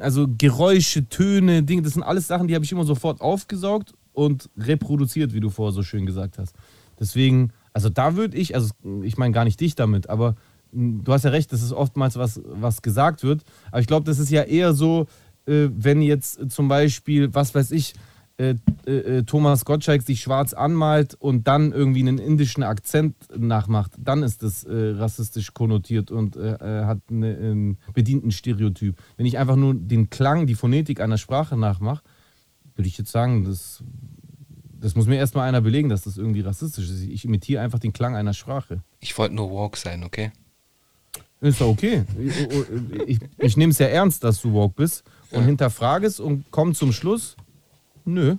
[0.00, 4.50] also Geräusche, Töne, Dinge, das sind alles Sachen, die habe ich immer sofort aufgesaugt und
[4.56, 6.56] reproduziert, wie du vorher so schön gesagt hast.
[6.98, 8.72] Deswegen, also da würde ich, also
[9.04, 10.34] ich meine gar nicht dich damit, aber
[10.72, 13.44] mh, du hast ja recht, das ist oftmals was, was gesagt wird.
[13.70, 15.06] Aber ich glaube, das ist ja eher so,
[15.46, 17.94] äh, wenn jetzt zum Beispiel, was weiß ich,
[18.38, 18.54] äh,
[18.86, 24.22] äh, äh, Thomas Gottschalk sich schwarz anmalt und dann irgendwie einen indischen Akzent nachmacht, dann
[24.22, 28.96] ist das äh, rassistisch konnotiert und hat eine, einen bedienten Stereotyp.
[29.16, 32.02] Wenn ich einfach nur den Klang, die Phonetik einer Sprache nachmache,
[32.76, 33.82] würde ich jetzt sagen, das,
[34.80, 37.02] das muss mir erstmal einer belegen, dass das irgendwie rassistisch ist.
[37.02, 38.82] Ich imitiere einfach den Klang einer Sprache.
[39.00, 40.30] Ich wollte nur woke sein, okay?
[41.40, 42.04] Ist doch okay.
[42.20, 42.36] Ich,
[43.06, 45.02] ich, ich nehme es ja ernst, dass du woke bist
[45.32, 47.36] und hinterfrage es und komm zum Schluss.
[48.08, 48.36] Nö,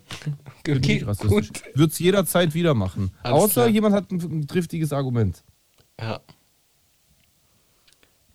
[0.63, 1.29] bin Okay, nicht rassistisch.
[1.29, 1.63] gut.
[1.75, 3.11] Würde es jederzeit wieder machen.
[3.21, 3.67] Alles Außer klar.
[3.69, 5.43] jemand hat ein, ein triftiges Argument.
[5.99, 6.19] Ja.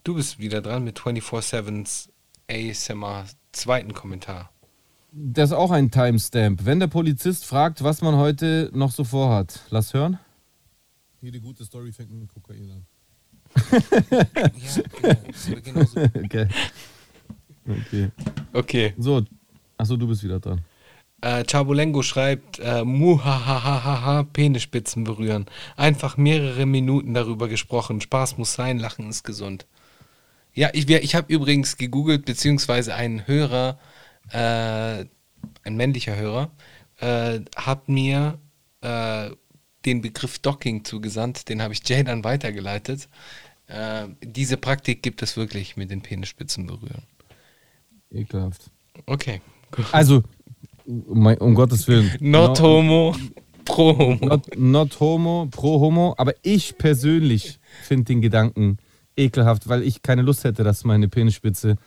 [0.05, 2.09] Du bist wieder dran mit 24-7's
[2.49, 4.49] ASMR zweiten Kommentar.
[5.11, 6.65] Das ist auch ein Timestamp.
[6.65, 9.61] Wenn der Polizist fragt, was man heute noch so vorhat.
[9.71, 10.19] Lass hören.
[11.21, 12.85] Jede gute Story fängt mit Kokain an.
[14.11, 15.61] Ja, genau.
[15.63, 15.99] genau so.
[16.23, 16.47] Okay.
[17.67, 18.11] Okay.
[18.53, 18.93] Okay.
[18.97, 19.23] So.
[19.77, 20.61] Achso, du bist wieder dran.
[21.25, 25.47] Äh, Chabulengo schreibt, äh, muhahahaha, Penisspitzen berühren.
[25.75, 27.99] Einfach mehrere Minuten darüber gesprochen.
[27.99, 29.65] Spaß muss sein, Lachen ist gesund.
[30.53, 33.79] Ja, ich, ich habe übrigens gegoogelt, beziehungsweise ein Hörer,
[34.29, 35.05] äh,
[35.63, 36.51] ein männlicher Hörer,
[36.99, 38.37] äh, hat mir
[38.81, 39.31] äh,
[39.83, 41.49] den Begriff Docking zugesandt.
[41.49, 43.09] Den habe ich Jay dann weitergeleitet.
[43.65, 47.01] Äh, diese Praktik gibt es wirklich mit den Penisspitzen berühren.
[48.11, 48.69] Ekelhaft.
[49.07, 49.41] Okay.
[49.71, 49.87] gut.
[49.91, 50.23] Also,
[50.87, 52.11] mein- um Gottes Willen.
[52.19, 53.15] Not No- homo,
[53.65, 54.25] pro homo.
[54.25, 58.77] Not, not homo, pro homo, aber ich persönlich finde den Gedanken
[59.17, 61.77] ekelhaft, weil ich keine Lust hätte, dass meine Penisspitze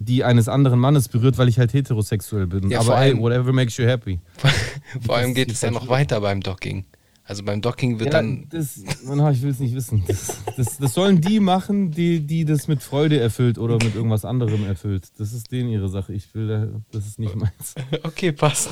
[0.00, 2.70] die eines anderen Mannes berührt, weil ich halt heterosexuell bin.
[2.70, 4.20] Ja, aber allem- whatever makes you happy.
[5.04, 6.84] Vor allem geht es ja noch falsche- weiter beim Docking.
[7.28, 8.46] Also beim Docking wird Ja, dann.
[8.48, 10.02] das, na, ich will es nicht wissen.
[10.08, 14.24] Das, das, das sollen die machen, die, die das mit Freude erfüllt oder mit irgendwas
[14.24, 15.08] anderem erfüllt.
[15.18, 16.14] Das ist denen ihre Sache.
[16.14, 17.74] Ich will, da- das ist nicht meins.
[18.02, 18.70] Okay, passt.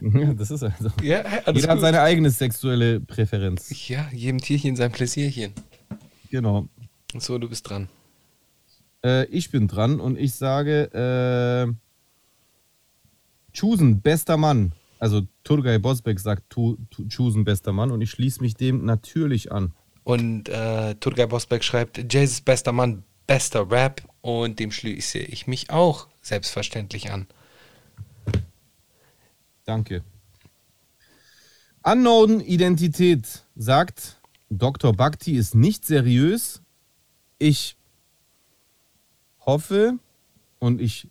[0.00, 0.88] Ja, das ist also.
[1.02, 1.80] Ja, Jeder hat gut.
[1.80, 3.70] seine eigene sexuelle Präferenz.
[3.88, 5.52] Ja, jedem Tierchen sein Pläsierchen.
[6.30, 6.66] Genau.
[7.16, 7.88] So, du bist dran.
[9.04, 11.72] Äh, ich bin dran und ich sage, äh,
[13.52, 14.72] Chusen, bester Mann.
[14.98, 19.52] Also Turgay Bosbek sagt tu, tu, Chusen, bester Mann und ich schließe mich dem natürlich
[19.52, 19.72] an.
[20.04, 24.02] Und äh, Turgay Bosbeck schreibt, Jays bester Mann, bester Rap.
[24.20, 27.26] Und dem schließe ich mich auch selbstverständlich an.
[29.64, 30.02] Danke.
[31.82, 34.20] Unknown Identität sagt,
[34.50, 34.92] Dr.
[34.92, 36.62] Bhakti ist nicht seriös.
[37.38, 37.76] Ich
[39.44, 39.98] hoffe
[40.58, 41.08] und ich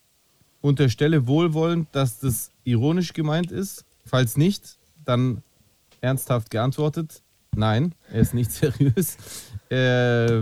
[0.62, 3.86] unterstelle wohlwollend, dass das ironisch gemeint ist.
[4.06, 5.42] Falls nicht, dann
[6.02, 7.24] ernsthaft geantwortet.
[7.56, 9.18] Nein, er ist nicht seriös.
[9.70, 10.42] Äh,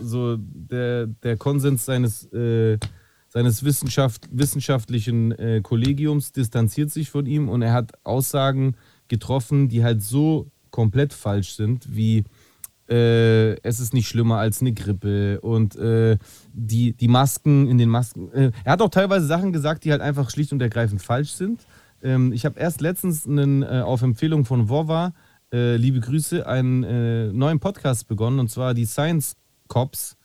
[0.00, 2.78] so der, der Konsens seines, äh,
[3.28, 8.76] seines Wissenschaft, wissenschaftlichen äh, Kollegiums distanziert sich von ihm und er hat Aussagen
[9.08, 12.24] getroffen, die halt so komplett falsch sind, wie
[12.88, 16.18] äh, es ist nicht schlimmer als eine Grippe und äh,
[16.52, 18.32] die, die Masken in den Masken.
[18.32, 21.66] Äh, er hat auch teilweise Sachen gesagt, die halt einfach schlicht und ergreifend falsch sind.
[22.02, 25.12] Ähm, ich habe erst letztens einen, äh, auf Empfehlung von Vova,
[25.52, 29.36] äh, liebe Grüße, einen äh, neuen Podcast begonnen und zwar die Science
[29.68, 30.16] Cops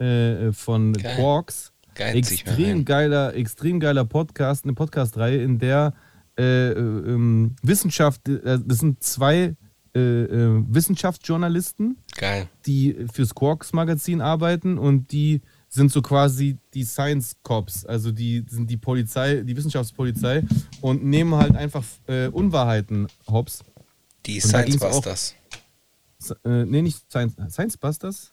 [0.00, 1.16] von Geil.
[1.16, 1.72] Quarks.
[1.96, 2.14] Geil.
[2.14, 5.92] Extrem geiler, extrem geiler Podcast, eine Podcast-Reihe, in der
[6.38, 9.56] äh, äh, ähm, Wissenschaft, das sind zwei
[9.98, 12.48] äh, äh, Wissenschaftsjournalisten, Geil.
[12.66, 18.44] die fürs Quarks Magazin arbeiten und die sind so quasi die Science Cops, also die
[18.48, 20.42] sind die Polizei, die Wissenschaftspolizei
[20.80, 23.62] und nehmen halt einfach äh, Unwahrheiten hops.
[24.26, 25.34] Die Und da Science auch- Busters.
[26.20, 28.32] S- Äh, nee, nicht Science, Science Busters.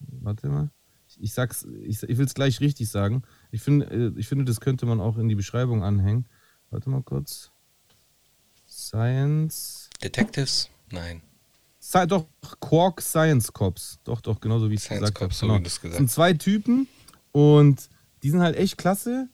[0.00, 0.70] Warte mal.
[1.08, 3.22] Ich, ich sag's, ich, ich will es gleich richtig sagen.
[3.50, 6.26] Ich, find, äh, ich finde, das könnte man auch in die Beschreibung anhängen.
[6.70, 7.50] Warte mal kurz.
[8.68, 9.88] Science.
[10.02, 10.68] Detectives?
[10.90, 11.22] Nein.
[11.80, 12.26] Sci doch,
[12.60, 13.98] Quark Science Cops.
[14.04, 15.28] Doch, doch, genauso wie ich es Science gesagt habe.
[15.28, 16.88] Cops, so wie du es gesagt Das sind zwei Typen
[17.32, 17.88] und
[18.22, 19.28] die sind halt echt klasse.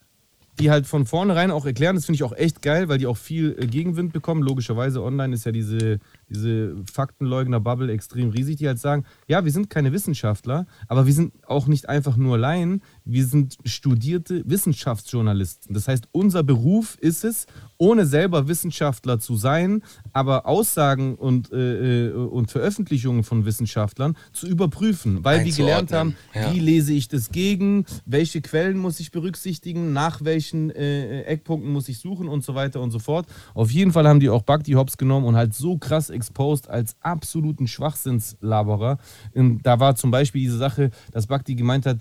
[0.60, 3.16] Die halt von vornherein auch erklären, das finde ich auch echt geil, weil die auch
[3.16, 4.42] viel äh, Gegenwind bekommen.
[4.42, 5.98] Logischerweise online ist ja diese,
[6.32, 11.32] diese Faktenleugner-Bubble extrem riesig, die halt sagen, ja, wir sind keine Wissenschaftler, aber wir sind
[11.46, 15.74] auch nicht einfach nur Laien, wir sind studierte Wissenschaftsjournalisten.
[15.74, 17.46] Das heißt, unser Beruf ist es,
[17.78, 19.82] ohne selber Wissenschaftler zu sein,
[20.12, 26.14] aber Aussagen und, äh, äh, und Veröffentlichungen von Wissenschaftlern zu überprüfen, weil wir gelernt haben,
[26.32, 26.52] ja.
[26.52, 31.88] wie lese ich das gegen, welche Quellen muss ich berücksichtigen, nach welchen äh, Eckpunkten muss
[31.88, 33.26] ich suchen und so weiter und so fort.
[33.52, 36.97] Auf jeden Fall haben die auch Bhakti Hobbs genommen und halt so krass exposed als
[37.01, 38.99] absoluten Schwachsinnslaberer.
[39.35, 41.99] Und da war zum Beispiel diese Sache, dass Bhakti gemeint hat,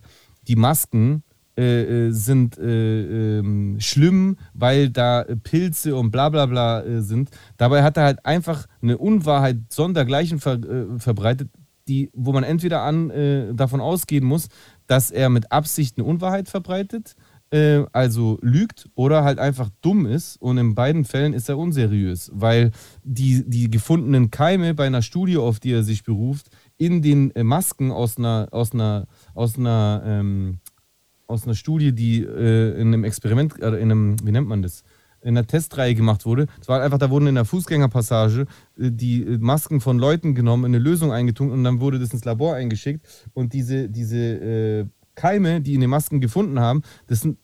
[0.47, 1.23] die Masken
[1.57, 7.01] äh, äh, sind äh, ähm, schlimm, weil da äh, Pilze und bla bla bla äh,
[7.01, 7.29] sind.
[7.57, 11.49] Dabei hat er halt einfach eine Unwahrheit sondergleichen ver äh, verbreitet,
[11.89, 13.11] die, wo man entweder an,
[13.57, 14.47] davon ausgehen muss,
[14.87, 17.15] dass er mit Absicht eine Unwahrheit verbreitet,
[17.51, 20.37] äh, also lügt, oder halt einfach dumm ist.
[20.37, 22.71] Und in beiden Fällen ist er unseriös, weil
[23.03, 27.43] die, die gefundenen Keime bei einer Studie, auf die er sich beruft, in den äh,
[27.43, 30.59] Masken aus einer, aus einer, aus einer, ähm,
[31.27, 34.83] aus einer Studie, die äh, in einem Experiment, äh, in einem, wie nennt man das?
[35.23, 36.47] In einer Testreihe gemacht wurde.
[36.59, 38.47] Es war einfach, da wurden in der Fußgängerpassage
[38.79, 42.25] äh, die Masken von Leuten genommen, in eine Lösung eingetunkt und dann wurde das ins
[42.25, 43.05] Labor eingeschickt.
[43.33, 44.89] Und diese, diese
[45.21, 47.37] Keime, die in den Masken gefunden haben, das sind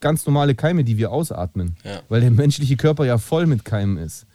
[0.00, 1.76] ganz normale Keime, die wir ausatmen.
[1.82, 2.02] Ja.
[2.10, 4.26] Weil der menschliche Körper ja voll mit Keimen ist.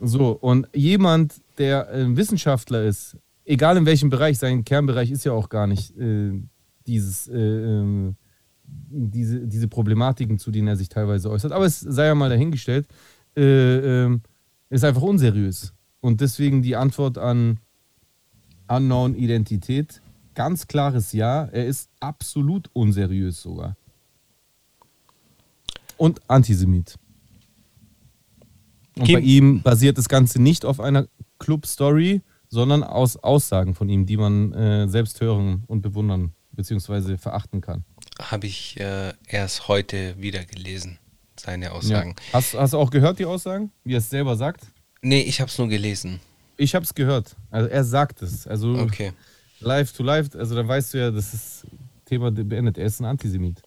[0.00, 5.32] So, und jemand, der ein Wissenschaftler ist, egal in welchem Bereich, sein Kernbereich ist ja
[5.32, 6.32] auch gar nicht äh,
[6.86, 8.16] dieses, äh, ähm,
[8.64, 11.52] diese, diese Problematiken, zu denen er sich teilweise äußert.
[11.52, 12.86] Aber es sei ja mal dahingestellt,
[13.36, 14.22] äh, ähm,
[14.70, 15.74] ist einfach unseriös.
[16.00, 17.58] Und deswegen die Antwort an
[18.68, 20.01] Unknown Identität,
[20.34, 23.76] ganz klares Ja, er ist absolut unseriös sogar.
[25.96, 26.96] Und Antisemit.
[28.96, 31.06] Und Kim- bei ihm basiert das Ganze nicht auf einer
[31.38, 37.16] Club-Story, sondern aus Aussagen von ihm, die man äh, selbst hören und bewundern bzw.
[37.16, 37.84] verachten kann.
[38.20, 40.98] Habe ich äh, erst heute wieder gelesen,
[41.40, 42.14] seine Aussagen.
[42.32, 44.66] Hast, hast du auch gehört, die Aussagen, wie er es selber sagt?
[45.00, 46.20] Nee, ich habe es nur gelesen.
[46.58, 47.34] Ich habe es gehört.
[47.50, 48.46] Also er sagt es.
[48.46, 49.12] Also Okay.
[49.62, 51.66] Live to live, also da weißt du ja, das ist
[52.04, 52.78] Thema beendet.
[52.78, 53.62] Er ist ein Antisemit.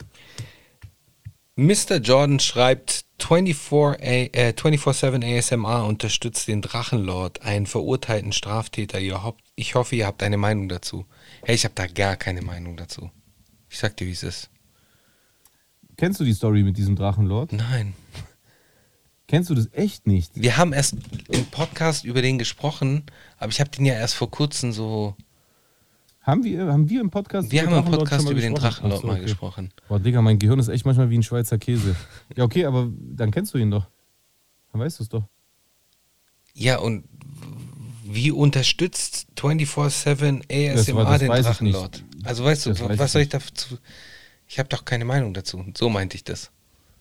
[1.55, 1.97] Mr.
[2.01, 3.55] Jordan schreibt 24
[4.01, 8.99] A- äh, 24/7 ASMR unterstützt den Drachenlord, einen verurteilten Straftäter.
[9.55, 11.05] Ich hoffe, ihr habt eine Meinung dazu.
[11.43, 13.09] Hey, ich habe da gar keine Meinung dazu.
[13.69, 14.49] Ich sag dir, wie es ist.
[15.97, 17.53] Kennst du die Story mit diesem Drachenlord?
[17.53, 17.93] Nein.
[19.27, 20.31] Kennst du das echt nicht?
[20.35, 20.95] Wir haben erst
[21.30, 23.03] im Podcast über den gesprochen,
[23.38, 25.15] aber ich habe den ja erst vor kurzem so.
[26.26, 28.56] Haben wir, haben wir im Podcast Wir über haben im Podcast über den?
[28.56, 29.72] Drachenlord mal gesprochen.
[29.88, 31.95] Boah, Digga, mein Gehirn ist echt manchmal wie ein Schweizer Käse.
[32.35, 33.85] Ja, okay, aber dann kennst du ihn doch.
[34.72, 35.23] Dann weißt du es doch.
[36.53, 37.03] Ja, und
[38.06, 40.41] wie unterstützt 24-7
[40.73, 42.03] Das war- ASMR das den weiß Drachenlord?
[42.23, 43.77] Also weißt du, Das weiß was ich soll ich dazu.
[44.47, 45.64] Ich habe doch keine Meinung dazu.
[45.77, 46.52] So meinte ich das.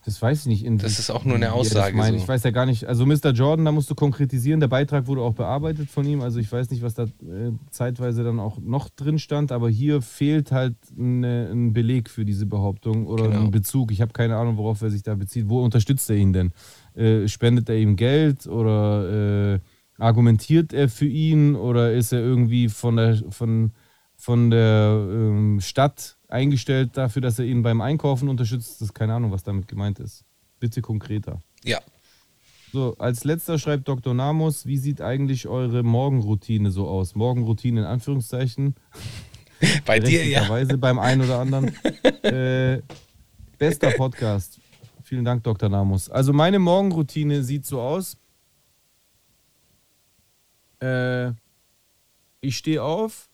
[0.05, 0.65] Das weiß ich nicht.
[0.65, 2.15] In Das ist auch nur eine Aussage so.
[2.15, 2.85] Ich weiß ja gar nicht.
[2.85, 3.31] Also Mr.
[3.31, 4.61] Jordan, da musst du konkretisieren.
[4.61, 6.21] Der Beitrag wurde auch bearbeitet von ihm.
[6.21, 9.51] Also ich weiß nicht, was da äh, zeitweise dann auch noch drin stand.
[9.51, 13.41] Aber hier fehlt halt eine, ein Beleg für diese Behauptung oder Genau.
[13.45, 13.93] ein Bezug.
[13.93, 15.49] Ich habe keine Ahnung, worauf er sich da bezieht.
[15.49, 16.53] Wo unterstützt er ihn denn?
[16.95, 19.61] Äh, spendet er ihm Geld oder äh,
[19.99, 23.73] argumentiert er für ihn oder ist er irgendwie von der von
[24.17, 28.81] von der ähm, Stadt eingestellt dafür, dass er ihn beim Einkaufen unterstützt.
[28.81, 30.25] Das ist keine Ahnung, was damit gemeint ist.
[30.59, 31.41] Bitte konkreter.
[31.63, 31.81] Ja.
[32.73, 34.15] So, als letzter schreibt Dr.
[34.15, 37.15] Namus, wie sieht eigentlich eure Morgenroutine so aus?
[37.15, 38.75] Morgenroutine in Anführungszeichen.
[39.87, 40.49] Bei dir ja.
[40.77, 41.69] Beim einen oder anderen.
[42.23, 42.83] äh,
[43.57, 44.59] bester Podcast.
[45.05, 45.69] Vielen Dank, Dr.
[45.69, 46.11] Namus.
[46.11, 48.17] Also meine Morgenroutine sieht so aus.
[50.83, 51.29] Äh,
[52.41, 53.29] ich stehe auf.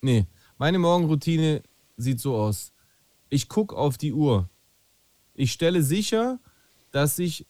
[0.00, 0.26] Nee,
[0.58, 1.62] meine Morgenroutine
[2.02, 2.72] sieht so aus.
[3.28, 4.48] Ich gucke auf die Uhr.
[5.34, 6.38] Ich stelle sicher,
[6.90, 7.46] dass ich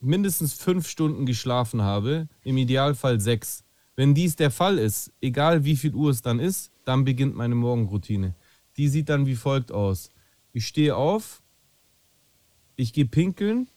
[0.00, 3.64] mindestens fünf Stunden geschlafen habe, im Idealfall sechs.
[3.96, 7.54] Wenn dies der Fall ist, egal wie viel Uhr es dann ist, dann beginnt meine
[7.54, 8.34] Morgenroutine.
[8.76, 10.10] Die sieht dann wie folgt aus.
[10.52, 11.42] Ich stehe auf,
[12.76, 13.68] ich gehe pinkeln,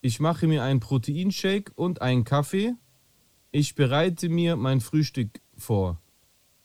[0.00, 2.74] ich mache mir einen Proteinshake und einen Kaffee,
[3.50, 6.00] ich bereite mir mein Frühstück vor.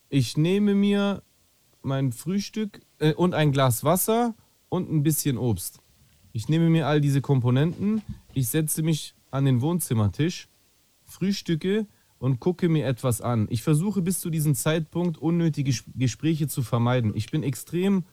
[0.09, 1.23] Ich nehme mir
[1.83, 4.35] mein Frühstück äh, und ein Glas Wasser
[4.69, 5.79] und ein bisschen Obst.
[6.31, 8.01] Ich nehme mir all diese Komponenten,
[8.33, 10.47] ich setze mich an den Wohnzimmertisch,
[11.03, 11.85] frühstücke
[12.17, 13.47] und gucke mir etwas an.
[13.49, 17.11] Ich versuche bis zu diesem Zeitpunkt unnötige Ges- Gespräche zu vermeiden.
[17.15, 18.05] Ich bin extrem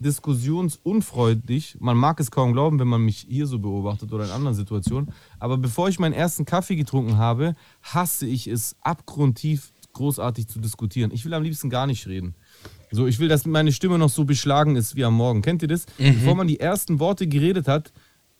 [0.00, 1.76] diskussionsunfreundlich.
[1.80, 5.12] Man mag es kaum glauben, wenn man mich hier so beobachtet oder in anderen Situationen.
[5.38, 11.12] Aber bevor ich meinen ersten Kaffee getrunken habe, hasse ich es abgrundtief großartig zu diskutieren.
[11.12, 12.34] Ich will am liebsten gar nicht reden.
[12.90, 15.42] So, ich will, dass meine Stimme noch so beschlagen ist wie am Morgen.
[15.42, 15.86] Kennt ihr das?
[15.98, 17.92] Bevor man die ersten Worte geredet hat,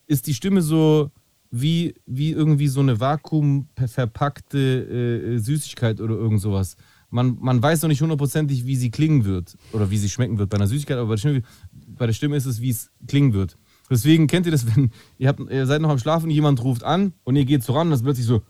[0.06, 1.10] ist die Stimme so
[1.50, 6.76] wie, wie irgendwie so eine vakuumverpackte äh, Süßigkeit oder irgend sowas.
[7.10, 10.50] Man, man weiß noch nicht hundertprozentig, wie sie klingen wird oder wie sie schmecken wird
[10.50, 11.42] bei einer Süßigkeit, aber bei der Stimme,
[11.72, 13.56] bei der Stimme ist es, wie es klingen wird.
[13.88, 17.12] Deswegen kennt ihr das, wenn ihr, habt, ihr seid noch am Schlafen, jemand ruft an
[17.22, 18.42] und ihr geht so ran und das ist plötzlich so,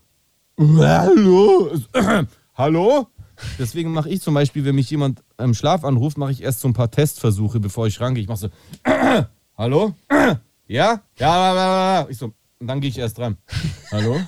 [0.58, 1.72] hallo,
[2.54, 3.08] hallo?
[3.58, 6.68] Deswegen mache ich zum Beispiel, wenn mich jemand im Schlaf anruft, mache ich erst so
[6.68, 8.22] ein paar Testversuche, bevor ich rangehe.
[8.22, 8.48] Ich mache so,
[9.56, 9.94] hallo?
[10.66, 11.02] Ja?
[11.18, 12.06] Ja.
[12.08, 13.36] Ich so, und dann gehe ich erst dran.
[13.92, 14.18] Hallo?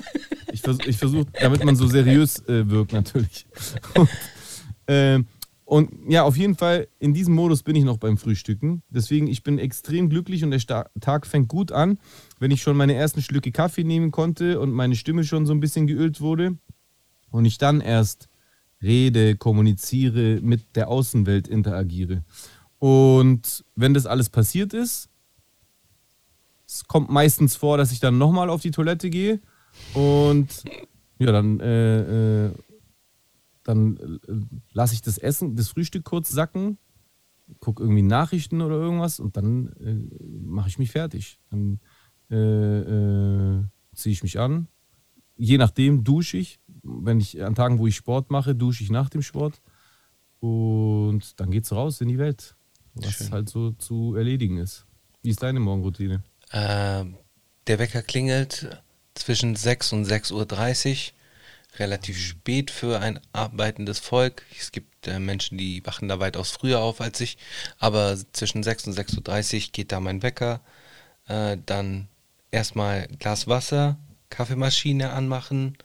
[0.52, 3.46] Ich, vers ich versuche, damit man so seriös äh, wirkt natürlich.
[3.94, 4.08] Und,
[4.88, 5.26] ähm,
[5.64, 8.84] und ja, auf jeden Fall, in diesem Modus bin ich noch beim Frühstücken.
[8.88, 11.98] Deswegen, ich bin extrem glücklich und der Tag fängt gut an,
[12.38, 15.58] wenn ich schon meine ersten Schlücke Kaffee nehmen konnte und meine Stimme schon so ein
[15.58, 16.56] bisschen geölt wurde.
[17.30, 18.28] Und ich dann erst
[18.82, 22.24] rede, kommuniziere, mit der Außenwelt interagiere.
[22.78, 25.08] Und wenn das alles passiert ist,
[26.66, 29.40] es kommt meistens vor, dass ich dann nochmal auf die Toilette gehe
[29.94, 30.64] und
[31.18, 32.52] ja, dann, äh, äh,
[33.62, 36.78] dann äh, lasse ich das Essen, das Frühstück kurz sacken,
[37.60, 41.40] gucke irgendwie Nachrichten oder irgendwas und dann äh, mache ich mich fertig.
[41.50, 41.80] Dann
[42.30, 44.68] äh, äh, ziehe ich mich an.
[45.36, 46.60] Je nachdem dusche ich.
[46.86, 49.60] Wenn ich an Tagen, wo ich Sport mache, dusche ich nach dem Sport.
[50.40, 52.54] Und dann geht's raus in die Welt.
[52.94, 53.30] Was Schön.
[53.32, 54.86] halt so zu erledigen ist.
[55.22, 56.22] Wie ist deine Morgenroutine?
[56.50, 57.04] Äh,
[57.66, 58.82] der Wecker klingelt
[59.14, 61.12] zwischen 6 und 6.30 Uhr.
[61.78, 64.44] Relativ spät für ein arbeitendes Volk.
[64.58, 67.36] Es gibt äh, Menschen, die wachen da weitaus früher auf als ich.
[67.78, 70.60] Aber zwischen 6 und 6.30 Uhr geht da mein Wecker.
[71.26, 72.08] Äh, dann
[72.50, 73.98] erstmal Glas Wasser,
[74.30, 75.76] Kaffeemaschine anmachen,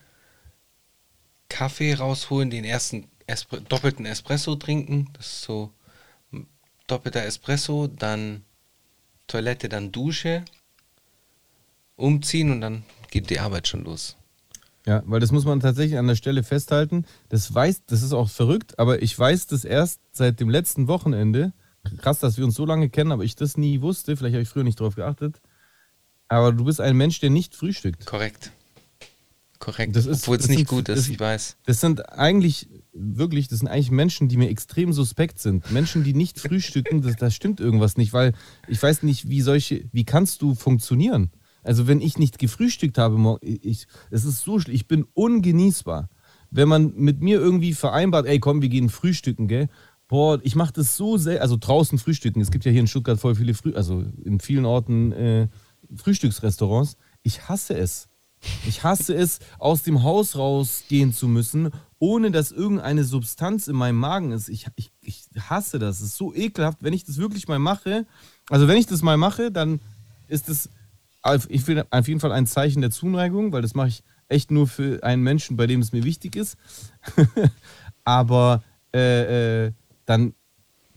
[1.51, 5.09] Kaffee rausholen, den ersten Espre doppelten Espresso trinken.
[5.13, 5.73] Das ist so
[6.87, 8.43] doppelter Espresso, dann
[9.27, 10.45] Toilette, dann Dusche,
[11.97, 14.15] umziehen und dann geht die Arbeit schon los.
[14.85, 17.05] Ja, weil das muss man tatsächlich an der Stelle festhalten.
[17.27, 21.51] Das weiß, das ist auch verrückt, aber ich weiß das erst seit dem letzten Wochenende.
[21.97, 24.15] Krass, dass wir uns so lange kennen, aber ich das nie wusste.
[24.15, 25.41] Vielleicht habe ich früher nicht drauf geachtet.
[26.29, 28.05] Aber du bist ein Mensch, der nicht frühstückt.
[28.05, 28.51] Korrekt.
[29.61, 29.95] Korrekt.
[29.95, 31.55] Das ist- Obwohl es nicht sind- gut ist, das- ich weiß.
[31.65, 35.71] Das sind eigentlich, wirklich, das sind eigentlich Menschen, die mir extrem suspekt sind.
[35.71, 38.33] Menschen, die nicht frühstücken, das, da stimmt irgendwas nicht, weil
[38.67, 41.29] ich weiß nicht, wie solche, wie kannst du funktionieren?
[41.63, 46.09] Also wenn ich nicht gefrühstückt habe, ich, es ist so schlimm, ich bin ungenießbar.
[46.49, 49.69] Wenn man mit mir irgendwie vereinbart, ey komm, wir gehen frühstücken, gell?
[50.07, 52.41] Boah, ich mache das so sehr, also draußen frühstücken.
[52.41, 55.47] Es gibt ja hier in Stuttgart voll viele Früh, also in vielen Orten äh,
[55.95, 56.97] Frühstücksrestaurants.
[57.23, 58.09] Ich hasse es.
[58.67, 63.97] Ich hasse es, aus dem Haus rausgehen zu müssen, ohne dass irgendeine Substanz in meinem
[63.97, 64.49] Magen ist.
[64.49, 65.97] Ich, ich, ich hasse das.
[65.97, 68.05] Es ist so ekelhaft, wenn ich das wirklich mal mache.
[68.49, 69.79] Also wenn ich das mal mache, dann
[70.27, 70.69] ist es
[71.21, 75.21] auf, jeden Fall ein Zeichen der Zuneigung, weil das mache ich echt nur für einen
[75.21, 76.57] Menschen, bei dem es mir wichtig ist.
[78.03, 78.63] Aber
[78.93, 79.71] äh, äh,
[80.05, 80.33] dann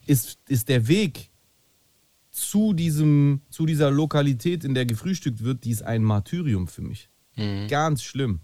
[0.06, 1.30] ist, ist der Weg
[2.30, 7.10] zu, diesem, zu dieser Lokalität, in der gefrühstückt wird, die ist ein Martyrium für mich.
[7.68, 8.40] Ganz schlimm.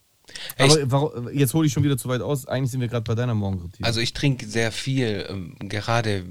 [0.57, 0.79] Echt?
[0.79, 2.47] Aber warum, jetzt hole ich schon wieder zu weit aus.
[2.47, 3.87] Eigentlich sind wir gerade bei deiner Morgenroutine.
[3.87, 6.25] Also ich trinke sehr viel, ähm, gerade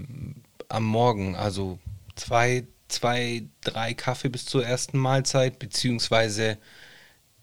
[0.69, 1.79] am Morgen, also
[2.15, 6.57] zwei, zwei, drei Kaffee bis zur ersten Mahlzeit, beziehungsweise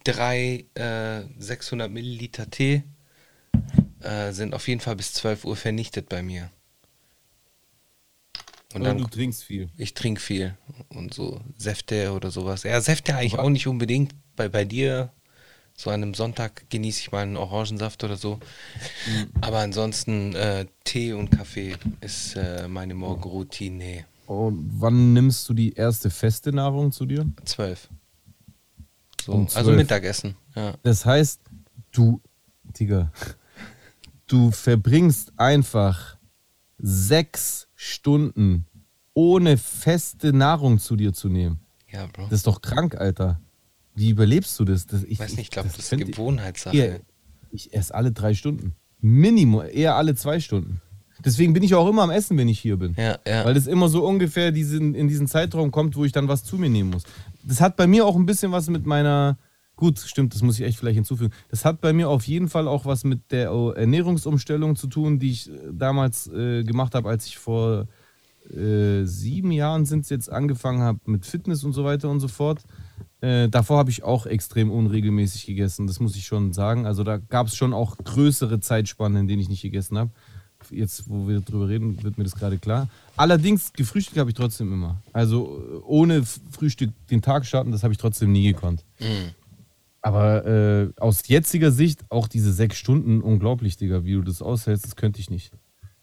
[0.05, 2.85] drei äh, 600 Milliliter Tee
[4.01, 6.51] äh, sind auf jeden Fall bis 12 Uhr vernichtet bei mir.
[8.75, 9.71] Und dann, du trinkst viel.
[9.79, 10.57] ich trinke viel
[10.91, 12.63] und so Säfte oder sowas.
[12.63, 14.15] Ja, Säfte eigentlich auch nicht unbedingt.
[14.37, 15.11] Bei, bei dir,
[15.75, 18.39] so an einem Sonntag genieße ich mal einen Orangensaft oder so.
[19.41, 24.05] Aber ansonsten äh, Tee und Kaffee ist äh, meine Morgenroutine.
[24.27, 27.27] Und wann nimmst du die erste feste Nahrung zu dir?
[27.45, 27.89] Zwölf.
[29.25, 29.73] So, Um also.
[29.73, 30.37] Mittagessen.
[30.55, 30.75] Ja.
[30.83, 31.41] Das heißt,
[31.93, 32.21] du,
[32.79, 33.13] Digga,
[34.27, 36.17] du verbringst einfach
[36.79, 38.67] sechs Stunden
[39.15, 41.61] ohne feste Nahrung zu dir zu nehmen.
[41.91, 42.25] ja, Bro.
[42.25, 43.41] Das ist doch krank, Alter.
[43.97, 44.87] Wie überlebst du das?
[44.87, 46.77] das ich weiß nicht, ich glaube, das ist könnte- Gewohnheitssache.
[46.77, 47.01] Eher,
[47.51, 48.77] ich esse alle drei Stunden.
[49.01, 50.81] Minimum, eher alle zwei Stunden.
[51.25, 52.95] Deswegen bin ich auch immer am Essen, wenn ich hier bin.
[52.99, 53.45] Ja, ja.
[53.45, 56.59] Weil das immer so ungefähr diesen, in diesen Zeitraum kommt, wo ich dann was zu
[56.59, 57.05] mir nehmen muss.
[57.43, 59.39] Das hat bei mir auch ein bisschen was mit meiner.
[59.77, 61.33] Gut, stimmt, das muss ich echt vielleicht hinzufügen.
[61.51, 65.31] Das hat bei mir auf jeden Fall auch was mit der Ernährungsumstellung zu tun, die
[65.31, 67.87] ich äh, damals äh, gemacht habe, als ich vor
[68.51, 72.63] äh, sieben Jahren sind jetzt angefangen habe mit Fitness und so weiter und so fort.
[73.27, 76.87] Äh, davor habe ich auch extrem unregelmäßig gegessen, das muss ich schon sagen.
[76.87, 80.11] Also da gab es schon auch größere Zeitspannen, in denen ich nicht gegessen habe.
[80.71, 82.89] Jetzt, wo wir drüber reden, wird mir das gerade klar.
[83.17, 85.03] Allerdings, gefrühstückt habe ich trotzdem immer.
[85.13, 88.85] Also ohne Frühstück den Tag starten, das habe ich trotzdem nie gekonnt.
[90.03, 94.85] Aber äh, aus jetziger Sicht auch diese sechs Stunden, unglaublich, Digga, wie du das aushältst,
[94.85, 95.53] das könnte ich nicht.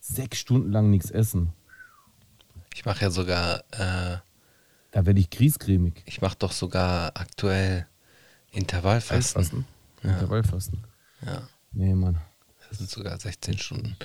[0.02, 1.54] Sechs Stunden lang nichts essen.
[2.76, 4.18] Ich mache ja sogar, äh,
[4.94, 6.04] Da werde ich griesgrämig.
[6.06, 7.88] ich mache doch sogar aktuell
[8.52, 9.42] Intervallfasten.
[9.42, 9.66] Fasten.
[10.04, 10.84] Intervallfasten.
[11.26, 11.48] Ja.
[11.72, 12.22] Nee, Mann.
[12.70, 13.98] Das sind sogar 16 Stunden.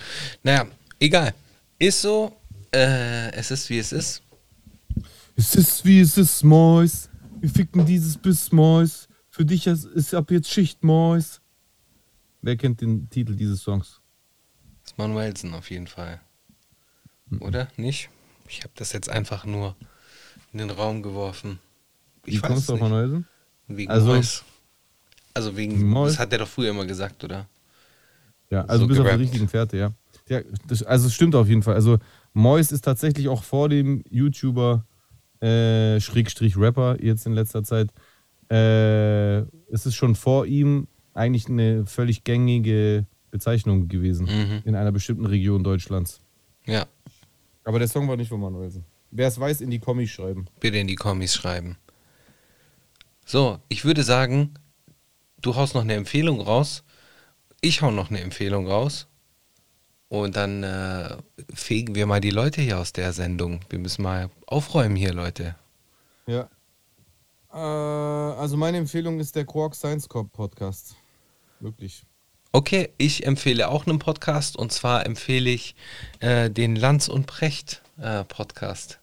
[0.42, 0.66] Naja,
[0.98, 1.34] egal.
[1.78, 2.34] Ist so.
[2.72, 4.22] Äh, es ist wie es ist.
[5.36, 7.10] Es ist wie es ist, Mäus.
[7.38, 9.08] Wir ficken dieses Biss, Mäus.
[9.28, 11.42] Für dich ist, ab jetzt Schicht, Mäus.
[12.40, 14.00] Wer kennt den Titel dieses Songs?
[14.82, 16.20] Das ist Manuelsen auf jeden Fall.
[17.40, 17.68] Oder?
[17.76, 18.08] Nicht?
[18.48, 19.76] Ich habe das jetzt einfach nur
[20.52, 21.58] in den Raum geworfen.
[22.24, 22.88] Ich Wie weiß kommst es du auf nicht.
[22.90, 23.26] Manuelsen?
[23.68, 24.44] Wegen Also- Mois.
[25.34, 26.08] Also wegen, Mois?
[26.12, 27.46] das hat er doch früher immer gesagt, oder?
[28.50, 29.92] Ja, also So du bist auf der richtigen Fährte, ja.
[30.28, 31.74] ja das, also es stimmt auf jeden Fall.
[31.74, 31.98] Also
[32.32, 34.84] Mois ist tatsächlich auch vor dem YouTuber
[35.40, 37.90] äh, Schrägstrich Rapper jetzt in letzter Zeit.
[38.50, 44.62] Äh, es ist schon vor ihm eigentlich eine völlig gängige Bezeichnung gewesen Mhm.
[44.64, 46.20] in einer bestimmten Region Deutschlands.
[46.66, 46.86] Ja.
[47.64, 48.84] Aber der Song war nicht von Manuelsen.
[49.10, 50.46] Wer es weiß, in die Kommis schreiben.
[50.60, 51.78] Bitte in die Kommis schreiben.
[53.24, 54.54] So, ich würde sagen,
[55.40, 56.84] du haust noch eine Empfehlung raus.
[57.60, 59.06] Ich hau noch eine Empfehlung raus.
[60.08, 61.16] Und dann äh,
[61.52, 63.60] fegen wir mal die Leute hier aus der Sendung.
[63.68, 65.54] Wir müssen mal aufräumen hier, Leute.
[66.26, 66.48] Ja.
[67.52, 70.96] Äh, also meine Empfehlung ist der Quark Science Corp Podcast.
[71.60, 72.04] Wirklich.
[72.52, 75.74] Okay, ich empfehle auch einen Podcast und zwar empfehle ich
[76.20, 78.98] äh, den Lanz und Precht äh, Podcast.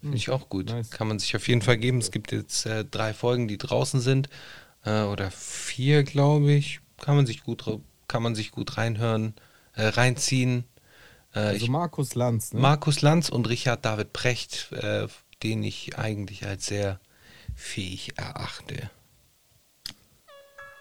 [0.00, 0.70] Finde ich auch gut.
[0.70, 0.90] nice.
[0.90, 1.98] Kann man sich auf jeden Fall geben.
[1.98, 4.28] Es gibt jetzt äh, drei Folgen, die draußen sind.
[4.84, 6.80] Äh, oder vier, glaube ich.
[6.98, 7.64] Kann man sich gut,
[8.08, 9.34] kann man sich gut reinhören,
[9.74, 10.64] äh, reinziehen.
[11.34, 12.60] Äh, Also ich, Markus Lanz, ne?
[12.60, 15.06] Markus Lanz und Richard David Precht, äh,
[15.42, 16.98] den ich eigentlich als sehr
[17.54, 18.90] fähig erachte.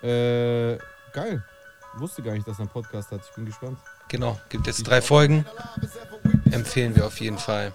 [0.02, 0.78] äh,
[1.12, 1.44] geil.
[1.98, 3.22] Wusste gar nicht, dass er einen Podcast hat.
[3.28, 3.80] Ich bin gespannt.
[4.10, 5.46] Genau, gibt jetzt drei Folgen.
[6.52, 7.72] Empfehlen wir auf jeden Fall.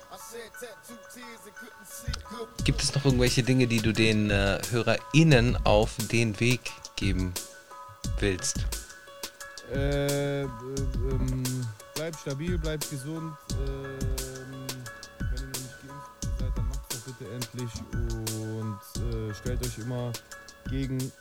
[2.65, 6.61] Gibt es noch irgendwelche Dinge, die du den äh, HörerInnen auf den Weg
[6.97, 7.33] geben
[8.19, 8.67] willst?
[9.73, 11.43] Äh, äh, ähm,
[11.95, 13.35] bleibt stabil, bleibt gesund.
[13.51, 14.67] Ähm,
[15.19, 17.71] wenn ihr noch nicht geimpft seid, dann macht doch bitte endlich.
[17.93, 20.13] Und äh, stellt euch immer
[20.69, 21.13] gegen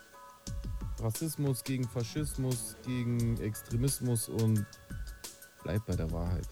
[1.00, 4.66] Rassismus, gegen Faschismus, gegen Extremismus und
[5.64, 6.48] bleibt bei der Wahrheit.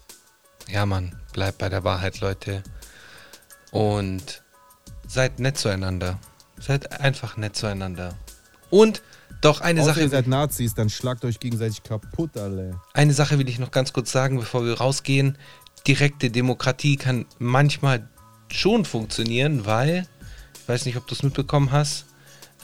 [0.68, 2.62] Ja, Mann, bleibt bei der Wahrheit, Leute.
[3.70, 4.42] Und
[5.06, 6.18] seid nett zueinander.
[6.58, 8.14] Seid einfach nett zueinander.
[8.70, 9.02] Und
[9.40, 10.08] doch eine Außer ihr Sache.
[10.08, 12.80] seid Nazis, dann schlagt euch gegenseitig kaputt, alle.
[12.94, 15.36] Eine Sache will ich noch ganz kurz sagen, bevor wir rausgehen.
[15.86, 18.08] Direkte Demokratie kann manchmal
[18.48, 20.06] schon funktionieren, weil,
[20.54, 22.06] ich weiß nicht, ob du es mitbekommen hast,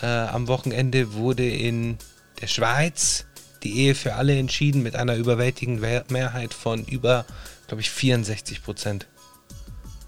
[0.02, 1.98] äh, am Wochenende wurde in
[2.40, 3.26] der Schweiz
[3.62, 7.24] die Ehe für alle entschieden mit einer überwältigenden Mehrheit von über,
[7.66, 9.06] glaube ich, 64 Prozent.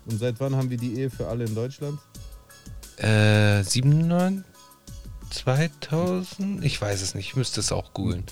[0.07, 1.99] Und seit wann haben wir die Ehe für alle in Deutschland?
[2.97, 4.45] Äh, 97?
[5.31, 6.65] 2000?
[6.65, 8.25] Ich weiß es nicht, ich müsste es auch googeln.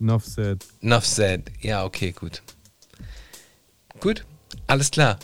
[0.00, 0.64] Enough said.
[0.82, 1.50] Enough said.
[1.60, 2.42] Ja, okay, gut.
[4.00, 4.26] Gut,
[4.66, 5.18] alles klar.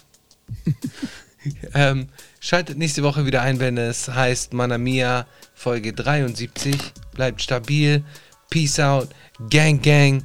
[1.74, 2.09] ähm,
[2.40, 6.77] schaltet nächste Woche wieder ein, wenn es heißt Mana Mia Folge 73.
[7.12, 8.03] Bleibt stabil.
[8.52, 9.08] Peace out.
[9.48, 10.22] Gang, gang.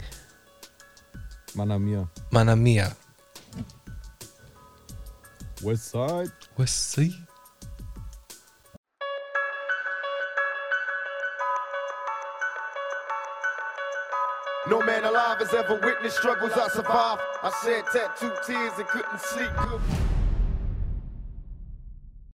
[1.56, 2.10] Mana Mia.
[2.30, 2.94] Mana Mia.
[5.62, 6.30] Westside.
[6.58, 7.16] What's see?
[14.70, 17.22] No man alive has ever witnessed struggles I survived.
[17.44, 20.07] I shed tattooed tears and couldn't sleep good.